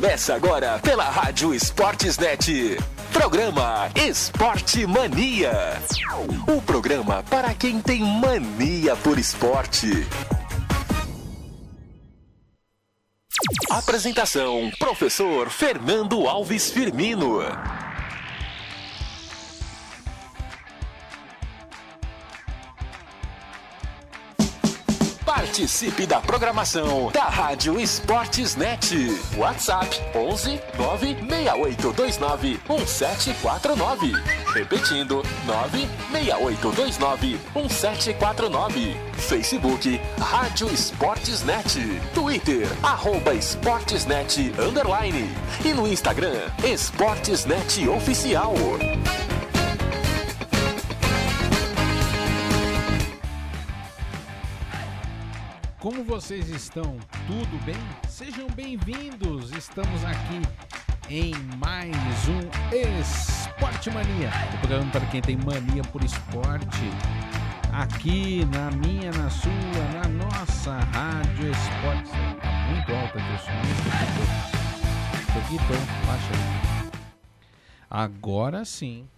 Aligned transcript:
Começa 0.00 0.34
agora 0.34 0.78
pela 0.78 1.04
Rádio 1.04 1.52
Esportes 1.52 2.16
Net. 2.16 2.78
Programa 3.12 3.90
Esporte 3.94 4.86
Mania. 4.86 5.52
O 6.48 6.62
programa 6.62 7.22
para 7.24 7.52
quem 7.52 7.82
tem 7.82 8.00
mania 8.00 8.96
por 8.96 9.18
esporte. 9.18 9.90
Apresentação: 13.68 14.70
Professor 14.78 15.50
Fernando 15.50 16.26
Alves 16.26 16.70
Firmino. 16.70 17.40
Participe 25.50 26.06
da 26.06 26.20
programação 26.20 27.10
da 27.10 27.24
Rádio 27.24 27.80
Esportes 27.80 28.54
Net. 28.54 28.94
WhatsApp 29.36 30.00
11 30.14 30.60
96829 30.78 32.60
1749. 32.68 34.12
Repetindo 34.54 35.24
96829 35.46 37.40
1749. 37.52 38.96
Facebook 39.14 40.00
Rádio 40.20 40.72
Esportes 40.72 41.42
Net. 41.42 41.80
Twitter 42.14 42.68
arroba 42.84 43.34
Esportesnet 43.34 44.52
underline. 44.56 45.28
E 45.64 45.74
no 45.74 45.88
Instagram 45.88 46.48
Esportesnet 46.62 47.88
Oficial. 47.88 48.54
Como 55.80 56.04
vocês 56.04 56.50
estão? 56.50 56.98
Tudo 57.26 57.64
bem? 57.64 57.74
Sejam 58.06 58.46
bem-vindos! 58.48 59.50
Estamos 59.52 60.04
aqui 60.04 60.42
em 61.08 61.32
mais 61.56 61.96
um 62.28 62.38
Esporte 63.00 63.88
Mania, 63.88 64.28
o 64.52 64.58
programa 64.58 64.92
para 64.92 65.06
quem 65.06 65.22
tem 65.22 65.38
mania 65.38 65.82
por 65.90 66.04
esporte. 66.04 66.84
Aqui 67.72 68.44
na 68.44 68.70
minha, 68.72 69.10
na 69.12 69.30
sua, 69.30 69.52
na 69.94 70.06
nossa 70.06 70.76
Rádio 70.92 71.50
Esporte. 71.50 72.10
Tá 72.42 72.52
muito 72.68 72.94
alta 72.94 73.18
aqui 73.18 73.32
o 73.32 73.38
som. 73.38 73.50
Tô 75.32 75.38
aqui, 75.38 75.56
tô. 75.66 76.06
Baixa 76.06 76.34
aí. 76.34 76.90
Agora 77.88 78.66
sim. 78.66 79.08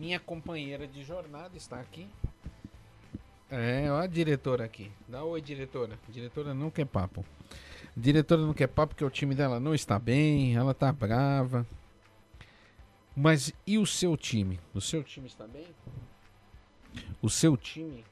Minha 0.00 0.18
companheira 0.18 0.86
de 0.86 1.04
jornada 1.04 1.58
está 1.58 1.78
aqui. 1.78 2.08
É, 3.50 3.92
ó 3.92 3.98
a 3.98 4.06
diretora 4.06 4.64
aqui. 4.64 4.90
Dá 5.06 5.22
oi, 5.22 5.42
diretora. 5.42 5.98
Diretora 6.08 6.54
não 6.54 6.70
quer 6.70 6.86
papo. 6.86 7.22
Diretora 7.94 8.40
não 8.40 8.54
quer 8.54 8.66
papo 8.66 8.94
porque 8.94 9.04
o 9.04 9.10
time 9.10 9.34
dela 9.34 9.60
não 9.60 9.74
está 9.74 9.98
bem, 9.98 10.56
ela 10.56 10.72
tá 10.72 10.90
brava. 10.90 11.66
Mas 13.14 13.52
e 13.66 13.76
o 13.76 13.84
seu 13.84 14.16
time? 14.16 14.58
O 14.72 14.80
seu 14.80 15.04
time 15.04 15.26
está 15.26 15.46
bem? 15.46 15.66
O 17.20 17.28
seu 17.28 17.54
time? 17.54 18.02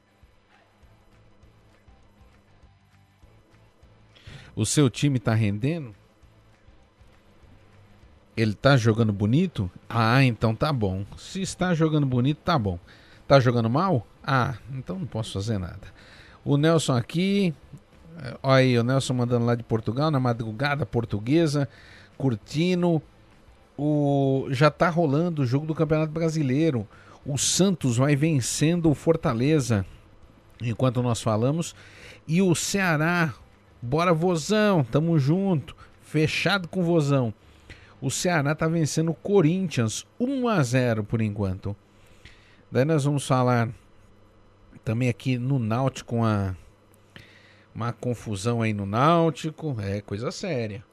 O 4.55 4.63
seu 4.63 4.91
time 4.91 5.17
tá 5.17 5.33
rendendo? 5.33 5.95
Ele 8.39 8.53
tá 8.53 8.77
jogando 8.77 9.11
bonito? 9.11 9.69
Ah, 9.89 10.23
então 10.23 10.55
tá 10.55 10.71
bom. 10.71 11.03
Se 11.17 11.41
está 11.41 11.73
jogando 11.73 12.05
bonito, 12.05 12.37
tá 12.37 12.57
bom. 12.57 12.79
Tá 13.27 13.37
jogando 13.37 13.69
mal? 13.69 14.07
Ah, 14.23 14.55
então 14.73 14.97
não 14.97 15.05
posso 15.05 15.33
fazer 15.33 15.57
nada. 15.57 15.81
O 16.45 16.55
Nelson 16.55 16.95
aqui. 16.95 17.53
Olha 18.41 18.55
aí, 18.55 18.79
o 18.79 18.83
Nelson 18.83 19.13
mandando 19.13 19.45
lá 19.45 19.55
de 19.55 19.63
Portugal, 19.63 20.09
na 20.09 20.21
madrugada 20.21 20.85
portuguesa, 20.85 21.67
curtindo. 22.17 23.01
O, 23.77 24.47
já 24.51 24.71
tá 24.71 24.87
rolando 24.87 25.41
o 25.41 25.45
jogo 25.45 25.65
do 25.65 25.75
Campeonato 25.75 26.13
Brasileiro. 26.13 26.87
O 27.25 27.37
Santos 27.37 27.97
vai 27.97 28.15
vencendo 28.15 28.89
o 28.89 28.95
Fortaleza, 28.95 29.85
enquanto 30.61 31.03
nós 31.03 31.21
falamos. 31.21 31.75
E 32.25 32.41
o 32.41 32.55
Ceará, 32.55 33.33
bora 33.81 34.13
Vozão, 34.13 34.81
tamo 34.81 35.19
junto. 35.19 35.75
Fechado 36.01 36.69
com 36.69 36.83
Vozão. 36.83 37.33
O 38.01 38.09
Ceará 38.09 38.53
está 38.53 38.67
vencendo 38.67 39.11
o 39.11 39.15
Corinthians 39.15 40.05
1 40.19 40.47
a 40.47 40.63
0 40.63 41.03
por 41.03 41.21
enquanto. 41.21 41.75
Daí 42.71 42.85
nós 42.85 43.03
vamos 43.03 43.27
falar 43.27 43.69
também 44.85 45.09
aqui 45.09 45.37
no 45.37 45.59
Náutico 45.59 46.15
uma, 46.15 46.57
uma 47.75 47.91
confusão 47.91 48.61
aí 48.61 48.71
no 48.71 48.85
Náutico. 48.85 49.75
É 49.81 49.99
coisa 49.99 50.31
séria. 50.31 50.83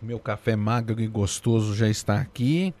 Meu 0.00 0.20
café 0.20 0.54
magro 0.54 1.00
e 1.00 1.08
gostoso 1.08 1.74
já 1.74 1.88
está 1.88 2.20
aqui. 2.20 2.72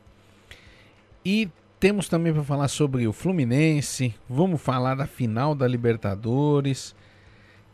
E 1.24 1.50
temos 1.80 2.08
também 2.08 2.32
para 2.32 2.44
falar 2.44 2.68
sobre 2.68 3.08
o 3.08 3.12
Fluminense. 3.12 4.14
Vamos 4.28 4.60
falar 4.60 4.94
da 4.94 5.06
final 5.06 5.56
da 5.56 5.66
Libertadores. 5.66 6.94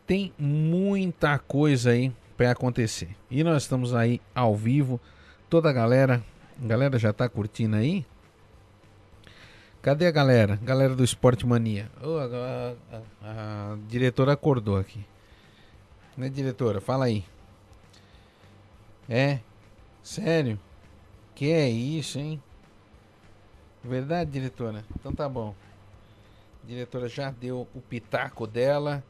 Tem 0.07 0.33
muita 0.39 1.37
coisa 1.37 1.91
aí 1.91 2.11
para 2.37 2.51
acontecer. 2.51 3.15
E 3.29 3.43
nós 3.43 3.63
estamos 3.63 3.93
aí 3.93 4.21
ao 4.33 4.55
vivo. 4.55 4.99
Toda 5.49 5.69
a 5.69 5.73
galera, 5.73 6.23
a 6.61 6.67
galera 6.67 6.97
já 6.97 7.13
tá 7.13 7.29
curtindo 7.29 7.75
aí? 7.75 8.05
Cadê 9.81 10.07
a 10.07 10.11
galera? 10.11 10.57
Galera 10.63 10.95
do 10.95 11.03
Esporte 11.03 11.45
Mania. 11.45 11.91
Oh, 12.01 12.17
a, 12.17 12.75
a, 12.95 13.01
a, 13.73 13.77
diretora 13.87 14.31
acordou 14.31 14.77
aqui. 14.77 15.05
Né, 16.15 16.29
diretora? 16.29 16.79
Fala 16.79 17.05
aí. 17.05 17.25
É? 19.09 19.39
Sério? 20.01 20.57
Que 21.35 21.51
é 21.51 21.69
isso, 21.69 22.17
hein? 22.17 22.41
Verdade, 23.83 24.31
diretora? 24.31 24.85
Então 24.97 25.13
tá 25.13 25.27
bom. 25.27 25.53
A 26.63 26.67
diretora 26.67 27.09
já 27.09 27.29
deu 27.29 27.67
o 27.75 27.81
pitaco 27.81 28.47
dela. 28.47 29.03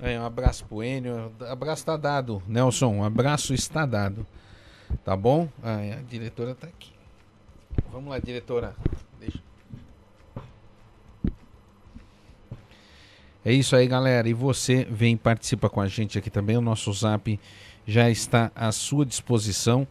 É, 0.00 0.18
um 0.18 0.24
abraço 0.24 0.64
pro 0.64 0.82
Enio. 0.82 1.32
Abraço 1.48 1.84
tá 1.84 1.96
dado, 1.96 2.42
Nelson. 2.46 2.94
Um 2.94 3.04
abraço 3.04 3.52
está 3.52 3.84
dado. 3.84 4.26
Tá 5.04 5.16
bom? 5.16 5.48
Ah, 5.62 5.78
a 5.98 6.02
diretora 6.02 6.54
tá 6.54 6.68
aqui. 6.68 6.92
Vamos 7.90 8.10
lá, 8.10 8.18
diretora. 8.18 8.74
Deixa. 9.18 9.40
É 13.44 13.52
isso 13.52 13.74
aí, 13.74 13.86
galera. 13.88 14.28
E 14.28 14.32
você 14.32 14.84
vem 14.84 15.16
participa 15.16 15.68
com 15.68 15.80
a 15.80 15.88
gente 15.88 16.16
aqui 16.16 16.30
também. 16.30 16.56
O 16.56 16.60
nosso 16.60 16.92
zap 16.92 17.38
já 17.86 18.08
está 18.08 18.52
à 18.54 18.70
sua 18.70 19.04
disposição 19.04 19.86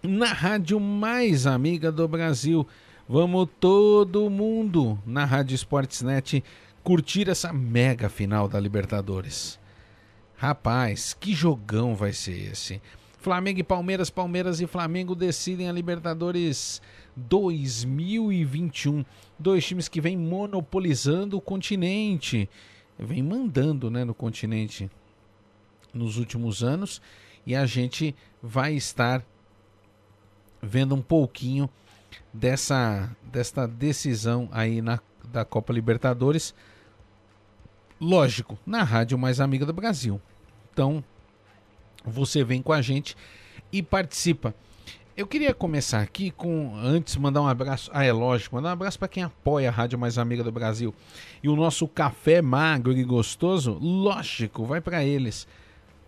na 0.00 0.32
rádio 0.32 0.78
mais 0.78 1.44
amiga 1.44 1.90
do 1.90 2.06
Brasil. 2.06 2.64
Vamos 3.08 3.48
todo 3.58 4.30
mundo 4.30 4.96
na 5.04 5.24
Rádio 5.24 5.56
Sportsnet 5.56 6.44
curtir 6.84 7.28
essa 7.28 7.52
mega 7.52 8.08
final 8.08 8.46
da 8.46 8.60
Libertadores. 8.60 9.58
Rapaz, 10.36 11.14
que 11.14 11.34
jogão 11.34 11.96
vai 11.96 12.12
ser 12.12 12.52
esse? 12.52 12.80
Flamengo 13.18 13.58
e 13.58 13.64
Palmeiras, 13.64 14.08
Palmeiras 14.08 14.60
e 14.60 14.68
Flamengo 14.68 15.16
decidem 15.16 15.68
a 15.68 15.72
Libertadores 15.72 16.80
2021. 17.28 19.04
Dois 19.38 19.66
times 19.66 19.88
que 19.88 20.00
vêm 20.00 20.16
monopolizando 20.16 21.36
o 21.36 21.40
continente, 21.40 22.48
vem 22.98 23.22
mandando 23.22 23.90
né, 23.90 24.04
no 24.04 24.14
continente 24.14 24.90
nos 25.92 26.16
últimos 26.16 26.62
anos 26.62 27.00
e 27.46 27.54
a 27.54 27.66
gente 27.66 28.14
vai 28.42 28.74
estar 28.74 29.24
vendo 30.60 30.94
um 30.94 31.02
pouquinho 31.02 31.68
dessa, 32.32 33.10
dessa 33.22 33.66
decisão 33.66 34.48
aí 34.52 34.82
na, 34.82 35.00
da 35.24 35.44
Copa 35.44 35.72
Libertadores. 35.72 36.54
lógico, 38.00 38.58
na 38.66 38.82
rádio 38.82 39.18
mais 39.18 39.40
amiga 39.40 39.66
do 39.66 39.72
Brasil. 39.72 40.20
Então, 40.72 41.02
você 42.04 42.44
vem 42.44 42.62
com 42.62 42.72
a 42.72 42.80
gente 42.80 43.16
e 43.72 43.82
participa. 43.82 44.54
Eu 45.18 45.26
queria 45.26 45.52
começar 45.52 46.00
aqui 46.00 46.30
com, 46.30 46.76
antes, 46.76 47.16
mandar 47.16 47.42
um 47.42 47.48
abraço. 47.48 47.90
Ah, 47.92 48.04
é 48.04 48.12
lógico, 48.12 48.54
mandar 48.54 48.68
um 48.68 48.72
abraço 48.74 49.00
para 49.00 49.08
quem 49.08 49.24
apoia 49.24 49.68
a 49.68 49.72
Rádio 49.72 49.98
Mais 49.98 50.16
Amiga 50.16 50.44
do 50.44 50.52
Brasil. 50.52 50.94
E 51.42 51.48
o 51.48 51.56
nosso 51.56 51.88
café 51.88 52.40
magro 52.40 52.92
e 52.92 53.02
gostoso, 53.02 53.76
lógico, 53.80 54.64
vai 54.64 54.80
para 54.80 55.02
eles. 55.02 55.42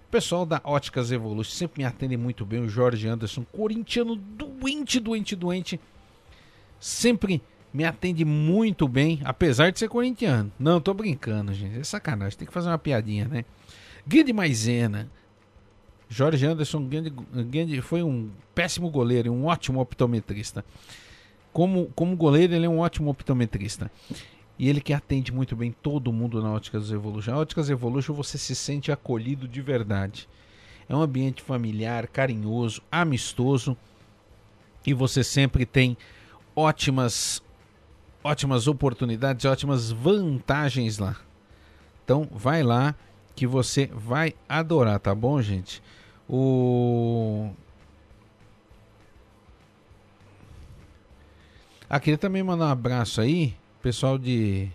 O 0.06 0.10
pessoal 0.12 0.46
da 0.46 0.60
Óticas 0.62 1.10
Evolution 1.10 1.50
sempre 1.50 1.82
me 1.82 1.84
atende 1.84 2.16
muito 2.16 2.46
bem. 2.46 2.60
O 2.60 2.68
Jorge 2.68 3.08
Anderson, 3.08 3.44
corintiano 3.50 4.14
doente, 4.14 5.00
doente, 5.00 5.34
doente. 5.34 5.80
Sempre 6.78 7.42
me 7.74 7.84
atende 7.84 8.24
muito 8.24 8.86
bem, 8.86 9.20
apesar 9.24 9.72
de 9.72 9.80
ser 9.80 9.88
corintiano. 9.88 10.52
Não, 10.56 10.80
tô 10.80 10.94
brincando, 10.94 11.52
gente. 11.52 11.80
É 11.80 11.82
sacanagem. 11.82 12.38
Tem 12.38 12.46
que 12.46 12.54
fazer 12.54 12.68
uma 12.68 12.78
piadinha, 12.78 13.26
né? 13.26 13.44
Guide 14.06 14.32
Maisena. 14.32 15.10
Jorge 16.12 16.44
Anderson 16.44 16.88
foi 17.82 18.02
um 18.02 18.30
péssimo 18.52 18.90
goleiro 18.90 19.28
e 19.28 19.30
um 19.30 19.46
ótimo 19.46 19.80
optometrista. 19.80 20.64
Como, 21.52 21.86
como 21.94 22.16
goleiro, 22.16 22.52
ele 22.52 22.66
é 22.66 22.68
um 22.68 22.80
ótimo 22.80 23.08
optometrista. 23.08 23.88
E 24.58 24.68
ele 24.68 24.80
que 24.80 24.92
atende 24.92 25.32
muito 25.32 25.54
bem 25.54 25.70
todo 25.70 26.12
mundo 26.12 26.42
na 26.42 26.52
Óticas 26.52 26.90
Evolution. 26.90 27.32
A 27.32 27.38
Óticas 27.38 27.70
Evolution 27.70 28.12
você 28.12 28.36
se 28.36 28.56
sente 28.56 28.90
acolhido 28.90 29.46
de 29.46 29.62
verdade. 29.62 30.28
É 30.88 30.96
um 30.96 31.00
ambiente 31.00 31.42
familiar, 31.42 32.08
carinhoso, 32.08 32.82
amistoso. 32.90 33.76
E 34.84 34.92
você 34.92 35.22
sempre 35.22 35.64
tem 35.64 35.96
ótimas 36.56 37.40
ótimas 38.22 38.66
oportunidades, 38.66 39.44
ótimas 39.44 39.92
vantagens 39.92 40.98
lá. 40.98 41.16
Então 42.04 42.28
vai 42.32 42.64
lá 42.64 42.96
que 43.36 43.46
você 43.46 43.88
vai 43.94 44.34
adorar, 44.48 44.98
tá 44.98 45.14
bom, 45.14 45.40
gente? 45.40 45.80
O 46.32 47.50
Ah, 51.88 51.98
queria 51.98 52.16
também 52.16 52.40
mandar 52.40 52.66
um 52.66 52.70
abraço 52.70 53.20
aí, 53.20 53.56
pessoal 53.82 54.16
de 54.16 54.70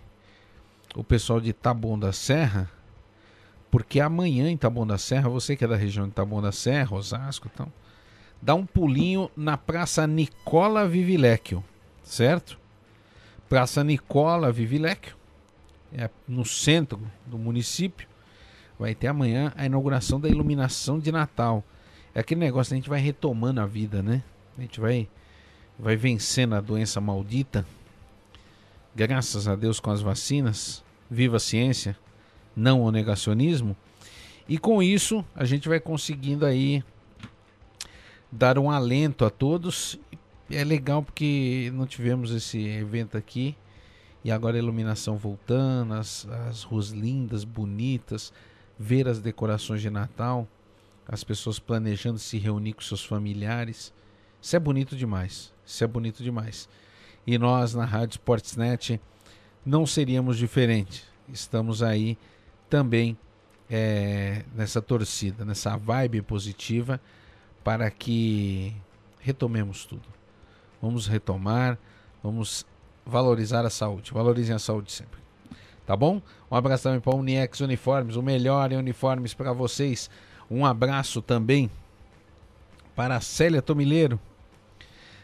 o 0.94 1.02
pessoal 1.02 1.40
de 1.40 1.50
Taboão 1.54 1.98
da 1.98 2.12
Serra, 2.12 2.70
porque 3.70 4.00
amanhã 4.00 4.50
em 4.50 4.56
Taboão 4.56 4.86
da 4.86 4.98
Serra, 4.98 5.30
você 5.30 5.56
que 5.56 5.64
é 5.64 5.68
da 5.68 5.76
região 5.76 6.06
de 6.06 6.12
Taboão 6.12 6.42
da 6.42 6.52
Serra, 6.52 6.94
Osasco, 6.94 7.50
então, 7.50 7.72
dá 8.42 8.54
um 8.54 8.66
pulinho 8.66 9.30
na 9.34 9.56
Praça 9.56 10.06
Nicola 10.06 10.86
Vivilecchio, 10.86 11.64
certo? 12.02 12.58
Praça 13.48 13.82
Nicola 13.82 14.52
Vivilecchio, 14.52 15.16
é 15.94 16.10
no 16.28 16.44
centro 16.44 17.00
do 17.24 17.38
município 17.38 18.06
vai 18.78 18.94
ter 18.94 19.08
amanhã 19.08 19.52
a 19.56 19.66
inauguração 19.66 20.20
da 20.20 20.28
iluminação 20.28 20.98
de 20.98 21.10
Natal. 21.10 21.64
É 22.14 22.20
aquele 22.20 22.40
negócio, 22.40 22.72
a 22.72 22.76
gente 22.76 22.88
vai 22.88 23.00
retomando 23.00 23.60
a 23.60 23.66
vida, 23.66 24.02
né? 24.02 24.22
A 24.56 24.62
gente 24.62 24.80
vai, 24.80 25.08
vai 25.78 25.96
vencendo 25.96 26.54
a 26.54 26.60
doença 26.60 27.00
maldita. 27.00 27.66
Graças 28.94 29.46
a 29.46 29.54
Deus 29.54 29.78
com 29.80 29.90
as 29.90 30.00
vacinas. 30.00 30.82
Viva 31.10 31.36
a 31.36 31.40
ciência, 31.40 31.96
não 32.56 32.82
o 32.82 32.90
negacionismo. 32.90 33.76
E 34.48 34.58
com 34.58 34.82
isso, 34.82 35.24
a 35.34 35.44
gente 35.44 35.68
vai 35.68 35.78
conseguindo 35.78 36.46
aí 36.46 36.82
dar 38.30 38.58
um 38.58 38.70
alento 38.70 39.24
a 39.24 39.30
todos. 39.30 39.98
É 40.50 40.64
legal 40.64 41.02
porque 41.02 41.70
não 41.74 41.86
tivemos 41.86 42.30
esse 42.30 42.66
evento 42.66 43.16
aqui. 43.16 43.56
E 44.24 44.30
agora 44.30 44.56
a 44.56 44.58
iluminação 44.58 45.16
voltando, 45.16 45.94
as, 45.94 46.26
as 46.48 46.62
ruas 46.62 46.90
lindas, 46.90 47.44
bonitas, 47.44 48.32
ver 48.78 49.08
as 49.08 49.20
decorações 49.20 49.80
de 49.80 49.90
Natal, 49.90 50.46
as 51.08 51.22
pessoas 51.22 51.58
planejando 51.58 52.18
se 52.18 52.38
reunir 52.38 52.74
com 52.74 52.82
seus 52.82 53.04
familiares. 53.04 53.92
Isso 54.40 54.56
é 54.56 54.58
bonito 54.58 54.96
demais. 54.96 55.52
Isso 55.64 55.82
é 55.82 55.86
bonito 55.86 56.22
demais. 56.22 56.68
E 57.26 57.38
nós 57.38 57.74
na 57.74 57.84
Rádio 57.84 58.14
Sportsnet 58.14 59.00
não 59.64 59.86
seríamos 59.86 60.36
diferente. 60.36 61.04
Estamos 61.28 61.82
aí 61.82 62.16
também 62.68 63.16
é, 63.68 64.44
nessa 64.54 64.80
torcida, 64.80 65.44
nessa 65.44 65.76
vibe 65.76 66.22
positiva 66.22 67.00
para 67.64 67.90
que 67.90 68.74
retomemos 69.20 69.84
tudo. 69.84 70.08
Vamos 70.80 71.06
retomar, 71.08 71.76
vamos 72.22 72.64
valorizar 73.04 73.64
a 73.64 73.70
saúde. 73.70 74.12
Valorizem 74.12 74.54
a 74.54 74.58
saúde 74.58 74.92
sempre. 74.92 75.25
Tá 75.86 75.96
bom? 75.96 76.20
Um 76.50 76.56
abraço 76.56 76.82
também 76.82 77.00
para 77.00 77.12
a 77.12 77.16
Uniex 77.16 77.60
Uniformes, 77.60 78.16
o 78.16 78.22
melhor 78.22 78.72
em 78.72 78.76
uniformes 78.76 79.32
para 79.32 79.52
vocês. 79.52 80.10
Um 80.50 80.66
abraço 80.66 81.22
também 81.22 81.70
para 82.96 83.16
a 83.16 83.20
Célia 83.20 83.62
Tomileiro, 83.62 84.18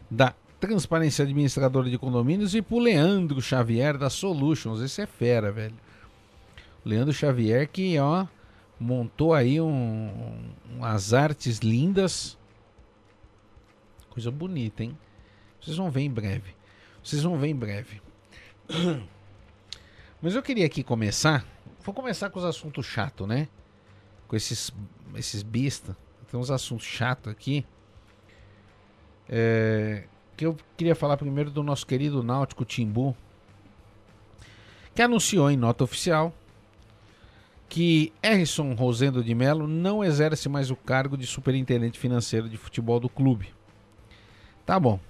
da 0.09 0.35
Transparência 0.61 1.25
Administradora 1.25 1.91
de 1.91 1.99
Condomínios, 1.99 2.55
e 2.55 2.62
para 2.62 2.76
o 2.76 2.79
Leandro 2.79 3.43
Xavier, 3.43 3.99
da 3.99 4.09
Solutions. 4.09 4.81
Esse 4.81 5.03
é 5.03 5.06
fera, 5.06 5.50
velho. 5.50 5.75
Leandro 6.85 7.12
Xavier 7.12 7.69
que, 7.69 7.99
ó, 7.99 8.26
montou 8.79 9.35
aí 9.35 9.61
um, 9.61 10.44
umas 10.76 11.12
artes 11.12 11.59
lindas. 11.59 12.38
Coisa 14.11 14.31
bonita, 14.31 14.85
hein? 14.85 14.97
Vocês 15.61 15.76
vão 15.76 15.91
ver 15.91 16.03
em 16.03 16.11
breve. 16.11 16.55
Vocês 17.03 17.23
vão 17.23 17.37
ver 17.37 17.49
em 17.49 17.56
breve. 17.56 18.00
Mas 20.23 20.37
eu 20.37 20.43
queria 20.43 20.65
aqui 20.65 20.85
começar. 20.85 21.45
Vou 21.81 21.93
começar 21.93 22.31
com 22.31 22.39
os 22.39 22.45
assuntos 22.45 22.87
chatos, 22.87 23.27
né? 23.27 23.49
Com 24.29 24.37
esses, 24.37 24.73
esses 25.17 25.43
besta. 25.43 25.97
Tem 26.31 26.39
uns 26.39 26.49
assuntos 26.49 26.87
chatos 26.87 27.33
aqui. 27.33 27.67
É, 29.29 30.05
que 30.37 30.47
eu 30.47 30.57
queria 30.77 30.95
falar 30.95 31.17
primeiro 31.17 31.51
do 31.51 31.65
nosso 31.65 31.85
querido 31.85 32.23
Náutico 32.23 32.65
Timbu. 32.65 33.17
Que 34.95 35.03
anunciou 35.03 35.51
em 35.51 35.57
nota 35.57 35.83
oficial 35.83 36.33
que 37.69 38.13
Erison 38.23 38.75
Rosendo 38.75 39.25
de 39.25 39.35
Melo 39.35 39.67
não 39.67 40.05
exerce 40.05 40.49
mais 40.49 40.71
o 40.71 40.77
cargo 40.77 41.17
de 41.17 41.27
superintendente 41.27 41.99
financeiro 41.99 42.49
de 42.49 42.57
futebol 42.57 43.00
do 43.00 43.09
clube. 43.09 43.52
Tá 44.64 44.79
bom 44.79 45.00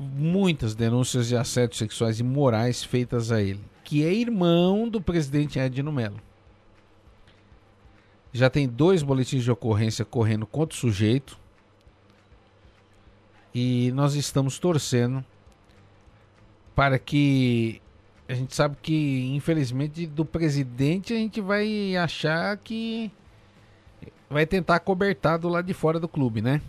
muitas 0.00 0.74
denúncias 0.74 1.28
de 1.28 1.36
assédios 1.36 1.76
sexuais 1.76 2.18
e 2.18 2.22
morais 2.22 2.82
feitas 2.82 3.30
a 3.30 3.42
ele, 3.42 3.60
que 3.84 4.02
é 4.02 4.10
irmão 4.10 4.88
do 4.88 4.98
presidente 4.98 5.58
Edno 5.58 5.92
Melo. 5.92 6.18
Já 8.32 8.48
tem 8.48 8.66
dois 8.66 9.02
boletins 9.02 9.44
de 9.44 9.50
ocorrência 9.50 10.04
correndo 10.04 10.46
contra 10.46 10.74
o 10.74 10.78
sujeito. 10.78 11.38
E 13.52 13.90
nós 13.92 14.14
estamos 14.14 14.58
torcendo 14.58 15.22
para 16.74 16.98
que 16.98 17.82
a 18.28 18.32
gente 18.32 18.54
sabe 18.54 18.76
que 18.80 19.34
infelizmente 19.34 20.06
do 20.06 20.24
presidente 20.24 21.12
a 21.12 21.16
gente 21.16 21.40
vai 21.40 21.96
achar 21.96 22.56
que 22.56 23.10
vai 24.30 24.46
tentar 24.46 24.78
cobertar 24.78 25.36
do 25.36 25.48
lado 25.48 25.66
de 25.66 25.74
fora 25.74 25.98
do 25.98 26.06
clube, 26.06 26.40
né? 26.40 26.62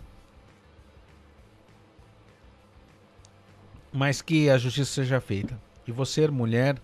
Mas 3.92 4.22
que 4.22 4.48
a 4.48 4.56
justiça 4.56 4.92
seja 4.92 5.20
feita. 5.20 5.60
E 5.86 5.92
você, 5.92 6.26
mulher, 6.28 6.80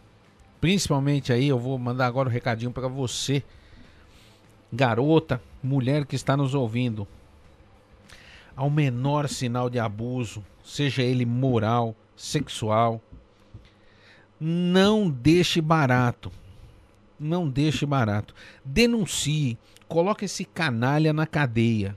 principalmente 0.60 1.32
aí, 1.32 1.48
eu 1.48 1.58
vou 1.58 1.78
mandar 1.78 2.06
agora 2.06 2.28
um 2.28 2.32
recadinho 2.32 2.70
para 2.70 2.88
você, 2.88 3.42
garota, 4.72 5.40
mulher 5.62 6.04
que 6.04 6.16
está 6.16 6.36
nos 6.36 6.54
ouvindo. 6.54 7.06
Ao 8.54 8.68
menor 8.68 9.28
sinal 9.28 9.70
de 9.70 9.78
abuso, 9.78 10.44
seja 10.64 11.02
ele 11.02 11.24
moral, 11.24 11.94
sexual, 12.16 13.00
não 14.40 15.08
deixe 15.08 15.60
barato. 15.60 16.30
Não 17.18 17.48
deixe 17.48 17.84
barato. 17.84 18.34
Denuncie. 18.64 19.58
Coloque 19.88 20.26
esse 20.26 20.44
canalha 20.44 21.12
na 21.12 21.26
cadeia. 21.26 21.96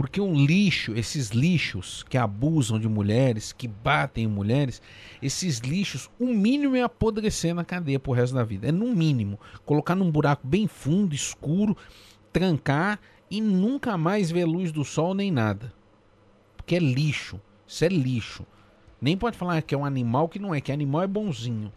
Porque 0.00 0.18
um 0.18 0.32
lixo, 0.46 0.94
esses 0.94 1.28
lixos 1.28 2.02
que 2.08 2.16
abusam 2.16 2.80
de 2.80 2.88
mulheres, 2.88 3.52
que 3.52 3.68
batem 3.68 4.24
em 4.24 4.26
mulheres, 4.26 4.80
esses 5.20 5.58
lixos, 5.58 6.08
o 6.18 6.24
mínimo 6.24 6.74
é 6.74 6.80
apodrecer 6.80 7.54
na 7.54 7.66
cadeia 7.66 8.00
pro 8.00 8.14
resto 8.14 8.34
da 8.34 8.42
vida. 8.42 8.66
É 8.66 8.72
no 8.72 8.96
mínimo. 8.96 9.38
Colocar 9.66 9.94
num 9.94 10.10
buraco 10.10 10.46
bem 10.46 10.66
fundo, 10.66 11.14
escuro, 11.14 11.76
trancar 12.32 12.98
e 13.30 13.42
nunca 13.42 13.98
mais 13.98 14.30
ver 14.30 14.46
luz 14.46 14.72
do 14.72 14.86
sol 14.86 15.12
nem 15.12 15.30
nada. 15.30 15.70
Porque 16.56 16.76
é 16.76 16.78
lixo. 16.78 17.38
Isso 17.68 17.84
é 17.84 17.88
lixo. 17.88 18.46
Nem 19.02 19.18
pode 19.18 19.36
falar 19.36 19.60
que 19.60 19.74
é 19.74 19.78
um 19.78 19.84
animal 19.84 20.30
que 20.30 20.38
não 20.38 20.54
é, 20.54 20.62
que 20.62 20.72
animal 20.72 21.02
é 21.02 21.06
bonzinho. 21.06 21.70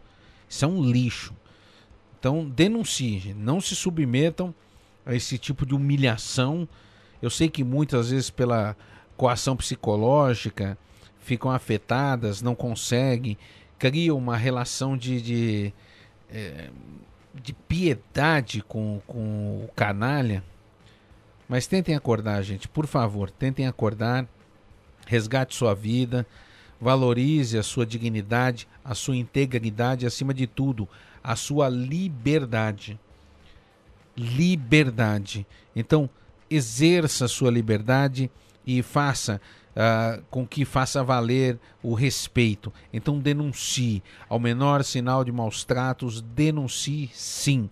Isso 0.47 0.63
é 0.63 0.67
um 0.69 0.81
lixo. 0.81 1.35
Então 2.17 2.49
denuncie, 2.49 3.33
não 3.33 3.59
se 3.59 3.75
submetam 3.75 4.55
a 5.05 5.13
esse 5.13 5.37
tipo 5.37 5.65
de 5.65 5.75
humilhação 5.75 6.69
eu 7.23 7.29
sei 7.29 7.49
que 7.49 7.63
muitas 7.63 8.11
vezes 8.11 8.29
pela 8.29 8.75
coação 9.17 9.55
psicológica 9.55 10.77
ficam 11.19 11.49
afetadas, 11.49 12.41
não 12.41 12.53
conseguem, 12.53 13.37
criam 13.79 14.17
uma 14.17 14.35
relação 14.35 14.97
de, 14.97 15.21
de 15.21 15.73
é, 16.29 16.69
de 17.33 17.53
piedade 17.53 18.61
com, 18.61 19.01
com 19.07 19.63
o 19.63 19.69
canalha. 19.75 20.43
Mas 21.47 21.65
tentem 21.65 21.95
acordar, 21.95 22.41
gente, 22.43 22.67
por 22.67 22.85
favor, 22.85 23.31
tentem 23.31 23.67
acordar. 23.67 24.27
Resgate 25.05 25.53
sua 25.53 25.73
vida, 25.73 26.25
valorize 26.79 27.57
a 27.57 27.63
sua 27.63 27.85
dignidade, 27.85 28.67
a 28.83 28.95
sua 28.95 29.17
integridade, 29.17 30.05
acima 30.05 30.33
de 30.33 30.47
tudo, 30.47 30.87
a 31.23 31.35
sua 31.35 31.67
liberdade. 31.67 32.99
Liberdade. 34.15 35.45
Então, 35.75 36.09
exerça 36.55 37.27
sua 37.27 37.49
liberdade 37.49 38.29
e 38.65 38.81
faça 38.81 39.41
uh, 39.75 40.23
com 40.29 40.45
que 40.45 40.65
faça 40.65 41.03
valer 41.03 41.59
o 41.81 41.93
respeito. 41.93 42.71
Então 42.91 43.19
denuncie. 43.19 44.03
Ao 44.29 44.39
menor 44.39 44.83
sinal 44.83 45.23
de 45.23 45.31
maus 45.31 45.63
tratos, 45.63 46.21
denuncie 46.21 47.09
sim. 47.13 47.69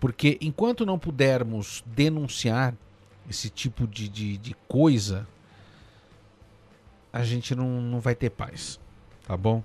Porque 0.00 0.38
enquanto 0.40 0.84
não 0.84 0.98
pudermos 0.98 1.82
denunciar 1.86 2.74
esse 3.28 3.48
tipo 3.48 3.86
de, 3.86 4.08
de, 4.08 4.36
de 4.36 4.54
coisa, 4.68 5.26
a 7.12 7.22
gente 7.22 7.54
não, 7.54 7.80
não 7.80 8.00
vai 8.00 8.14
ter 8.14 8.30
paz. 8.30 8.78
Tá 9.26 9.36
bom? 9.36 9.62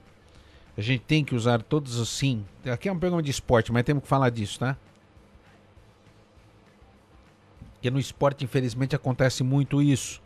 A 0.78 0.82
gente 0.82 1.02
tem 1.02 1.26
que 1.26 1.36
usar 1.36 1.62
todos 1.62 2.00
assim. 2.00 2.46
Aqui 2.72 2.88
é 2.88 2.92
um 2.92 2.98
programa 2.98 3.22
de 3.22 3.32
esporte, 3.32 3.72
mas 3.72 3.84
temos 3.84 4.04
que 4.04 4.08
falar 4.08 4.30
disso, 4.30 4.60
tá? 4.60 4.78
Porque 7.80 7.90
no 7.90 7.98
esporte, 7.98 8.44
infelizmente, 8.44 8.94
acontece 8.94 9.42
muito 9.42 9.82
isso. 9.82 10.22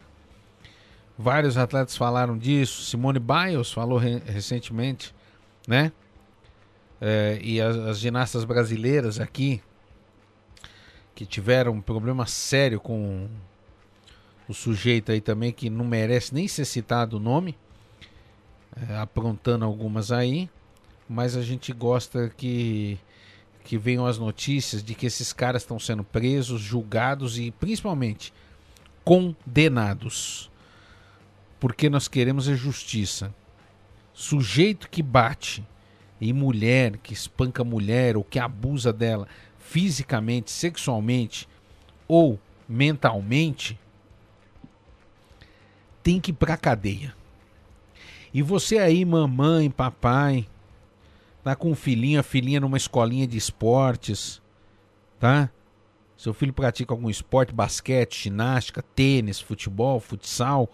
Vários 1.16 1.56
atletas 1.56 1.96
falaram 1.96 2.36
disso. 2.36 2.82
Simone 2.82 3.20
Biles 3.20 3.72
falou 3.72 4.00
re 4.00 4.18
recentemente, 4.26 5.14
né? 5.68 5.92
É, 7.00 7.40
e 7.44 7.62
as, 7.62 7.76
as, 7.78 8.00
ginastas 8.00 8.44
brasileiras 8.44 9.20
aqui 9.20 9.62
que 11.14 11.28
tiveram 11.28 11.74
um 11.74 11.82
problema 11.82 12.26
sério 12.26 12.80
com 12.80 13.30
o 14.50 14.54
sujeito 14.54 15.12
aí 15.12 15.22
também 15.22 15.52
que 15.52 15.70
não 15.70 15.86
merece 15.86 16.34
nem 16.34 16.48
ser 16.48 16.66
citado 16.66 17.18
o 17.18 17.20
nome, 17.20 17.56
é, 18.90 18.98
aprontando 18.98 19.64
algumas 19.64 20.12
aí, 20.12 20.50
mas 21.08 21.38
a 21.38 21.44
gente 21.44 21.72
gosta 21.72 22.30
que 22.30 22.98
que 23.64 23.78
venham 23.78 24.06
as 24.06 24.18
notícias 24.18 24.84
de 24.84 24.94
que 24.94 25.06
esses 25.06 25.32
caras 25.32 25.62
estão 25.62 25.80
sendo 25.80 26.04
presos, 26.04 26.62
julgados 26.62 27.38
e 27.38 27.52
principalmente 27.52 28.34
condenados 29.04 30.52
porque 31.64 31.90
nós 31.90 32.10
queremos 32.10 32.50
a 32.50 32.56
justiça. 32.56 33.34
Sujeito 34.14 34.90
que 34.90 35.02
bate 35.02 35.66
em 36.20 36.34
mulher, 36.34 36.98
que 36.98 37.14
espanca 37.14 37.64
mulher 37.64 38.18
ou 38.18 38.24
que 38.26 38.38
abusa 38.38 38.92
dela 38.92 39.30
fisicamente, 39.58 40.52
sexualmente 40.52 41.48
ou 42.06 42.38
mentalmente, 42.68 43.80
tem 46.04 46.20
que 46.20 46.32
ir 46.32 46.34
pra 46.34 46.58
cadeia. 46.58 47.16
E 48.34 48.42
você 48.42 48.78
aí, 48.78 49.06
mamãe, 49.06 49.72
papai, 49.72 50.46
tá 51.44 51.56
com 51.56 51.72
um 51.72 51.76
filhinho, 51.76 52.20
a 52.20 52.24
filhinha 52.24 52.60
numa 52.60 52.78
escolinha 52.78 53.28
de 53.28 53.38
esportes, 53.38 54.42
tá? 55.20 55.50
Seu 56.16 56.34
filho 56.34 56.54
pratica 56.54 56.94
algum 56.94 57.10
esporte, 57.10 57.54
basquete, 57.54 58.24
ginástica, 58.24 58.84
tênis, 58.96 59.42
futebol, 59.42 60.00
futsal 60.00 60.70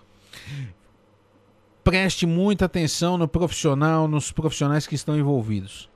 preste 1.89 2.27
muita 2.27 2.65
atenção 2.65 3.17
no 3.17 3.27
profissional, 3.27 4.07
nos 4.07 4.31
profissionais 4.31 4.85
que 4.85 4.93
estão 4.93 5.17
envolvidos. 5.17 5.89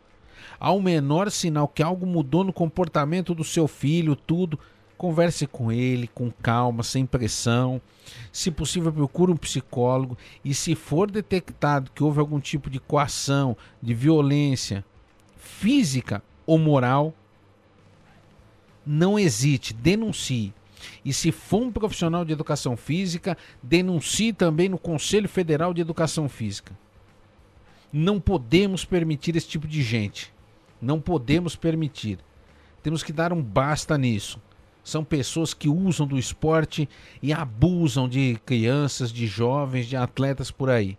Ao 0.60 0.82
menor 0.82 1.30
sinal 1.30 1.68
que 1.68 1.84
algo 1.84 2.06
mudou 2.06 2.44
no 2.44 2.52
comportamento 2.52 3.36
do 3.36 3.44
seu 3.44 3.68
filho, 3.68 4.16
tudo, 4.16 4.58
converse 5.04 5.46
com 5.46 5.70
ele 5.70 6.08
com 6.08 6.32
calma, 6.32 6.82
sem 6.82 7.06
pressão. 7.06 7.82
Se 8.32 8.50
possível, 8.50 8.90
procure 8.90 9.34
um 9.34 9.36
psicólogo 9.36 10.18
e 10.46 10.54
se 10.54 10.76
for 10.76 11.12
detectado 11.12 11.92
que 11.94 12.02
houve 12.02 12.22
algum 12.22 12.40
tipo 12.40 12.70
de 12.70 12.80
coação, 12.80 13.58
de 13.82 13.94
violência 13.94 14.86
física 15.36 16.24
ou 16.46 16.58
moral, 16.58 17.14
não 18.86 19.20
hesite, 19.20 19.74
denuncie. 19.74 20.54
E 21.04 21.12
se 21.12 21.34
for 21.34 21.64
um 21.64 21.72
profissional 21.72 22.24
de 22.24 22.32
educação 22.32 22.78
física, 22.78 23.38
denuncie 23.62 24.32
também 24.32 24.70
no 24.70 24.78
Conselho 24.78 25.28
Federal 25.28 25.74
de 25.74 25.82
Educação 25.82 26.30
Física. 26.30 26.72
Não 27.92 28.22
podemos 28.22 28.86
permitir 28.86 29.36
esse 29.36 29.50
tipo 29.50 29.68
de 29.68 29.84
gente. 29.84 30.34
Não 30.82 31.02
podemos 31.02 31.58
permitir. 31.58 32.20
Temos 32.82 33.04
que 33.04 33.12
dar 33.12 33.34
um 33.34 33.42
basta 33.42 33.98
nisso. 33.98 34.40
São 34.84 35.04
pessoas 35.04 35.54
que 35.54 35.70
usam 35.70 36.06
do 36.06 36.18
esporte 36.18 36.90
e 37.22 37.32
abusam 37.32 38.10
de 38.10 38.38
crianças, 38.46 39.12
de 39.12 39.26
jovens, 39.26 39.88
de 39.88 39.96
atletas 39.96 40.52
por 40.52 40.70
aí. 40.70 40.98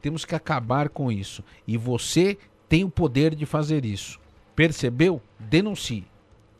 Temos 0.00 0.24
que 0.24 0.34
acabar 0.34 0.88
com 0.88 1.12
isso. 1.12 1.44
E 1.66 1.76
você 1.76 2.38
tem 2.68 2.82
o 2.84 2.90
poder 2.90 3.34
de 3.34 3.44
fazer 3.44 3.84
isso. 3.84 4.18
Percebeu? 4.54 5.20
Denuncie. 5.38 6.06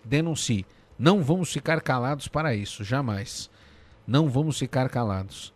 Denuncie. 0.05 0.67
Não 0.99 1.23
vamos 1.23 1.53
ficar 1.53 1.81
calados 1.81 2.29
para 2.29 2.55
isso, 2.55 2.85
jamais. 2.85 3.51
Não 4.07 4.29
vamos 4.29 4.59
ficar 4.59 4.89
calados. 4.89 5.53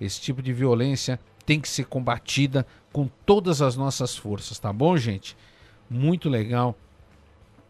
Esse 0.00 0.20
tipo 0.20 0.42
de 0.42 0.52
violência 0.52 1.18
tem 1.44 1.60
que 1.60 1.68
ser 1.68 1.86
combatida 1.86 2.66
com 2.92 3.08
todas 3.24 3.62
as 3.62 3.76
nossas 3.76 4.16
forças, 4.16 4.58
tá 4.58 4.72
bom, 4.72 4.96
gente? 4.96 5.36
Muito 5.88 6.28
legal. 6.28 6.76